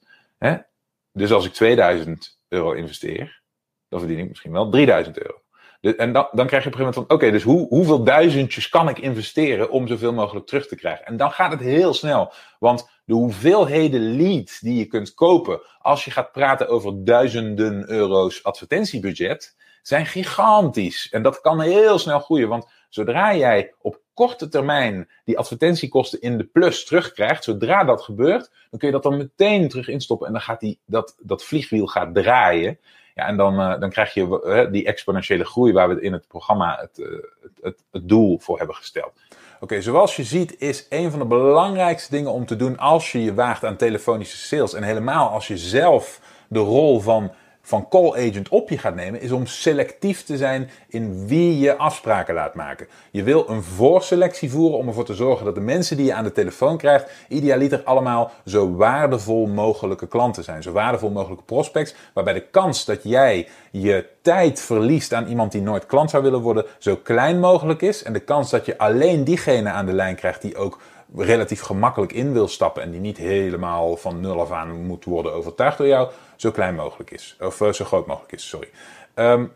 Dus 1.12 1.32
als 1.32 1.46
ik 1.46 1.52
2000 1.52 2.38
euro 2.48 2.72
investeer, 2.72 3.42
dan 3.88 4.00
verdien 4.00 4.18
ik 4.18 4.28
misschien 4.28 4.52
wel 4.52 4.70
3000 4.70 5.18
euro. 5.18 5.40
En 5.80 6.12
dan, 6.12 6.28
dan 6.32 6.46
krijg 6.46 6.62
je 6.64 6.68
op 6.68 6.78
een 6.78 6.78
gegeven 6.78 6.78
moment 6.78 6.94
van, 6.94 7.10
oké, 7.10 7.30
dus 7.30 7.42
hoe, 7.42 7.68
hoeveel 7.68 8.04
duizendjes 8.04 8.68
kan 8.68 8.88
ik 8.88 8.98
investeren 8.98 9.70
om 9.70 9.86
zoveel 9.86 10.12
mogelijk 10.12 10.46
terug 10.46 10.66
te 10.66 10.76
krijgen? 10.76 11.06
En 11.06 11.16
dan 11.16 11.30
gaat 11.30 11.52
het 11.52 11.60
heel 11.60 11.94
snel. 11.94 12.32
Want 12.58 12.88
de 13.04 13.14
hoeveelheden 13.14 14.16
leads 14.16 14.60
die 14.60 14.78
je 14.78 14.86
kunt 14.86 15.14
kopen 15.14 15.60
als 15.78 16.04
je 16.04 16.10
gaat 16.10 16.32
praten 16.32 16.68
over 16.68 17.04
duizenden 17.04 17.90
euro's 17.90 18.44
advertentiebudget, 18.44 19.56
zijn 19.82 20.06
gigantisch. 20.06 21.08
En 21.10 21.22
dat 21.22 21.40
kan 21.40 21.60
heel 21.60 21.98
snel 21.98 22.20
groeien, 22.20 22.48
want 22.48 22.66
zodra 22.88 23.34
jij 23.34 23.74
op 23.80 24.00
korte 24.14 24.48
termijn 24.48 25.08
die 25.24 25.38
advertentiekosten 25.38 26.20
in 26.20 26.38
de 26.38 26.44
plus 26.44 26.84
terugkrijgt, 26.84 27.44
zodra 27.44 27.84
dat 27.84 28.02
gebeurt, 28.02 28.50
dan 28.70 28.78
kun 28.78 28.88
je 28.88 28.94
dat 28.94 29.02
dan 29.02 29.16
meteen 29.16 29.68
terug 29.68 29.88
instoppen 29.88 30.26
en 30.26 30.32
dan 30.32 30.42
gaat 30.42 30.60
die, 30.60 30.80
dat, 30.86 31.16
dat 31.22 31.44
vliegwiel 31.44 31.86
gaat 31.86 32.14
draaien. 32.14 32.78
En 33.26 33.36
dan, 33.36 33.60
uh, 33.60 33.80
dan 33.80 33.90
krijg 33.90 34.14
je 34.14 34.42
uh, 34.44 34.72
die 34.72 34.86
exponentiële 34.86 35.44
groei 35.44 35.72
waar 35.72 35.88
we 35.88 36.00
in 36.00 36.12
het 36.12 36.28
programma 36.28 36.76
het, 36.80 36.98
uh, 36.98 37.08
het, 37.42 37.52
het, 37.62 37.82
het, 37.90 38.08
doel 38.08 38.38
voor 38.38 38.58
hebben 38.58 38.76
gesteld. 38.76 39.12
Oké, 39.60 39.80
zoals 39.80 40.16
je 40.16 40.24
ziet 40.24 40.58
is 40.58 40.86
een 40.88 41.10
van 41.10 41.18
de 41.18 41.26
belangrijkste 41.26 42.10
dingen 42.10 42.32
om 42.32 42.46
te 42.46 42.56
doen 42.56 42.78
als 42.78 43.12
je 43.12 43.22
je 43.22 43.34
waagt 43.34 43.64
aan 43.64 43.76
telefonische 43.76 44.36
sales. 44.36 44.74
En 44.74 44.82
helemaal 44.82 45.28
als 45.28 45.48
je 45.48 45.56
zelf 45.56 46.20
de 46.48 46.58
rol 46.58 47.00
van 47.00 47.32
van 47.70 47.88
call 47.88 48.28
agent 48.28 48.48
op 48.48 48.68
je 48.68 48.78
gaat 48.78 48.94
nemen, 48.94 49.20
is 49.20 49.32
om 49.32 49.46
selectief 49.46 50.24
te 50.24 50.36
zijn 50.36 50.70
in 50.88 51.26
wie 51.26 51.58
je 51.58 51.76
afspraken 51.76 52.34
laat 52.34 52.54
maken. 52.54 52.86
Je 53.10 53.22
wil 53.22 53.44
een 53.48 53.62
voorselectie 53.62 54.50
voeren 54.50 54.78
om 54.78 54.88
ervoor 54.88 55.04
te 55.04 55.14
zorgen 55.14 55.44
dat 55.44 55.54
de 55.54 55.60
mensen 55.60 55.96
die 55.96 56.06
je 56.06 56.14
aan 56.14 56.24
de 56.24 56.32
telefoon 56.32 56.76
krijgt, 56.76 57.10
idealiter 57.28 57.82
allemaal 57.84 58.30
zo 58.46 58.74
waardevol 58.74 59.46
mogelijke 59.46 60.08
klanten 60.08 60.44
zijn. 60.44 60.62
Zo 60.62 60.72
waardevol 60.72 61.10
mogelijke 61.10 61.44
prospects, 61.44 61.94
waarbij 62.14 62.34
de 62.34 62.46
kans 62.50 62.84
dat 62.84 63.00
jij 63.02 63.48
je 63.70 64.06
tijd 64.22 64.60
verliest 64.60 65.12
aan 65.12 65.26
iemand 65.26 65.52
die 65.52 65.62
nooit 65.62 65.86
klant 65.86 66.10
zou 66.10 66.22
willen 66.22 66.40
worden, 66.40 66.66
zo 66.78 66.96
klein 66.96 67.40
mogelijk 67.40 67.82
is. 67.82 68.02
En 68.02 68.12
de 68.12 68.20
kans 68.20 68.50
dat 68.50 68.66
je 68.66 68.78
alleen 68.78 69.24
diegene 69.24 69.70
aan 69.70 69.86
de 69.86 69.92
lijn 69.92 70.14
krijgt 70.14 70.42
die 70.42 70.56
ook 70.56 70.78
relatief 71.16 71.60
gemakkelijk 71.60 72.12
in 72.12 72.32
wil 72.32 72.48
stappen 72.48 72.82
en 72.82 72.90
die 72.90 73.00
niet 73.00 73.16
helemaal 73.16 73.96
van 73.96 74.20
nul 74.20 74.40
af 74.40 74.50
aan 74.50 74.86
moet 74.86 75.04
worden 75.04 75.32
overtuigd 75.32 75.78
door 75.78 75.86
jou, 75.86 76.08
zo 76.36 76.50
klein 76.50 76.74
mogelijk 76.74 77.10
is. 77.10 77.36
Of 77.40 77.60
uh, 77.60 77.72
zo 77.72 77.84
groot 77.84 78.06
mogelijk 78.06 78.32
is, 78.32 78.48
sorry. 78.48 78.70
Um, 79.14 79.52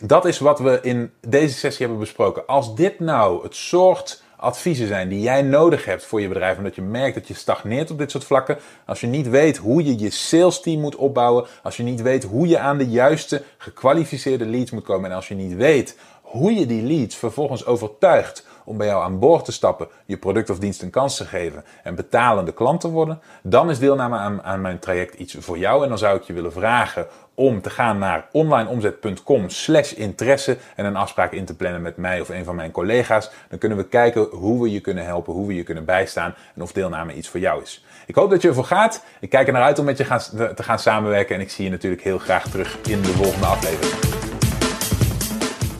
dat 0.00 0.24
is 0.24 0.38
wat 0.38 0.58
we 0.58 0.78
in 0.82 1.12
deze 1.20 1.58
sessie 1.58 1.80
hebben 1.80 2.04
besproken. 2.04 2.46
Als 2.46 2.74
dit 2.74 3.00
nou 3.00 3.42
het 3.42 3.54
soort 3.54 4.22
adviezen 4.36 4.86
zijn 4.86 5.08
die 5.08 5.20
jij 5.20 5.42
nodig 5.42 5.84
hebt 5.84 6.04
voor 6.04 6.20
je 6.20 6.28
bedrijf, 6.28 6.56
omdat 6.56 6.74
je 6.74 6.82
merkt 6.82 7.14
dat 7.14 7.28
je 7.28 7.34
stagneert 7.34 7.90
op 7.90 7.98
dit 7.98 8.10
soort 8.10 8.24
vlakken, 8.24 8.58
als 8.86 9.00
je 9.00 9.06
niet 9.06 9.28
weet 9.28 9.56
hoe 9.56 9.84
je 9.84 9.98
je 9.98 10.10
sales 10.10 10.60
team 10.60 10.80
moet 10.80 10.96
opbouwen, 10.96 11.46
als 11.62 11.76
je 11.76 11.82
niet 11.82 12.02
weet 12.02 12.24
hoe 12.24 12.48
je 12.48 12.58
aan 12.58 12.78
de 12.78 12.88
juiste 12.88 13.42
gekwalificeerde 13.58 14.46
leads 14.46 14.70
moet 14.70 14.84
komen 14.84 15.10
en 15.10 15.16
als 15.16 15.28
je 15.28 15.34
niet 15.34 15.54
weet 15.54 15.98
hoe 16.22 16.54
je 16.54 16.66
die 16.66 16.82
leads 16.82 17.16
vervolgens 17.16 17.66
overtuigt 17.66 18.46
om 18.68 18.76
bij 18.76 18.86
jou 18.86 19.02
aan 19.02 19.18
boord 19.18 19.44
te 19.44 19.52
stappen, 19.52 19.88
je 20.06 20.16
product 20.16 20.50
of 20.50 20.58
dienst 20.58 20.82
een 20.82 20.90
kans 20.90 21.16
te 21.16 21.24
geven 21.24 21.64
en 21.82 21.94
betalende 21.94 22.52
klant 22.52 22.80
te 22.80 22.90
worden, 22.90 23.20
dan 23.42 23.70
is 23.70 23.78
deelname 23.78 24.16
aan, 24.16 24.42
aan 24.42 24.60
mijn 24.60 24.78
traject 24.78 25.14
iets 25.14 25.36
voor 25.38 25.58
jou. 25.58 25.82
En 25.82 25.88
dan 25.88 25.98
zou 25.98 26.16
ik 26.16 26.22
je 26.22 26.32
willen 26.32 26.52
vragen 26.52 27.06
om 27.34 27.62
te 27.62 27.70
gaan 27.70 27.98
naar 27.98 28.28
onlineomzet.com 28.32 29.48
slash 29.48 29.92
interesse 29.92 30.56
en 30.76 30.84
een 30.84 30.96
afspraak 30.96 31.32
in 31.32 31.44
te 31.44 31.56
plannen 31.56 31.82
met 31.82 31.96
mij 31.96 32.20
of 32.20 32.28
een 32.28 32.44
van 32.44 32.54
mijn 32.54 32.70
collega's. 32.70 33.30
Dan 33.48 33.58
kunnen 33.58 33.78
we 33.78 33.84
kijken 33.84 34.22
hoe 34.22 34.62
we 34.62 34.70
je 34.70 34.80
kunnen 34.80 35.04
helpen, 35.04 35.32
hoe 35.32 35.46
we 35.46 35.54
je 35.54 35.62
kunnen 35.62 35.84
bijstaan 35.84 36.34
en 36.54 36.62
of 36.62 36.72
deelname 36.72 37.14
iets 37.14 37.28
voor 37.28 37.40
jou 37.40 37.62
is. 37.62 37.84
Ik 38.06 38.14
hoop 38.14 38.30
dat 38.30 38.42
je 38.42 38.48
ervoor 38.48 38.64
gaat. 38.64 39.04
Ik 39.20 39.30
kijk 39.30 39.46
er 39.46 39.52
naar 39.52 39.62
uit 39.62 39.78
om 39.78 39.84
met 39.84 39.98
je 39.98 40.04
gaan, 40.04 40.20
te 40.54 40.62
gaan 40.62 40.78
samenwerken 40.78 41.34
en 41.34 41.40
ik 41.40 41.50
zie 41.50 41.64
je 41.64 41.70
natuurlijk 41.70 42.02
heel 42.02 42.18
graag 42.18 42.48
terug 42.48 42.78
in 42.82 43.02
de 43.02 43.08
volgende 43.08 43.46
aflevering. 43.46 44.16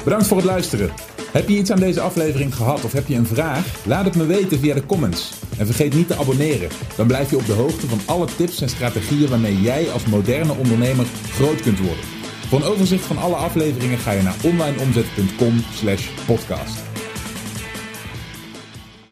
Bedankt 0.05 0.27
voor 0.27 0.37
het 0.37 0.47
luisteren. 0.47 1.18
Heb 1.33 1.49
je 1.49 1.57
iets 1.57 1.71
aan 1.71 1.81
deze 1.81 2.01
aflevering 2.01 2.55
gehad 2.55 2.85
of 2.85 2.93
heb 2.93 3.07
je 3.07 3.15
een 3.15 3.27
vraag? 3.27 3.87
Laat 3.87 4.05
het 4.05 4.17
me 4.17 4.27
weten 4.27 4.59
via 4.59 4.75
de 4.75 4.87
comments. 4.87 5.33
En 5.59 5.67
vergeet 5.67 5.95
niet 5.95 6.09
te 6.09 6.17
abonneren. 6.17 6.69
Dan 6.97 7.07
blijf 7.07 7.31
je 7.31 7.37
op 7.37 7.47
de 7.47 7.53
hoogte 7.53 7.87
van 7.87 8.01
alle 8.07 8.27
tips 8.37 8.61
en 8.61 8.69
strategieën 8.69 9.29
waarmee 9.29 9.61
jij 9.61 9.91
als 9.91 10.07
moderne 10.07 10.53
ondernemer 10.53 11.07
groot 11.31 11.61
kunt 11.61 11.79
worden. 11.79 12.05
Voor 12.49 12.59
een 12.59 12.67
overzicht 12.67 13.05
van 13.05 13.19
alle 13.19 13.37
afleveringen 13.37 13.99
ga 13.99 14.11
je 14.11 14.23
naar 14.23 14.37
onlineomzet.com/podcast. 14.43 16.88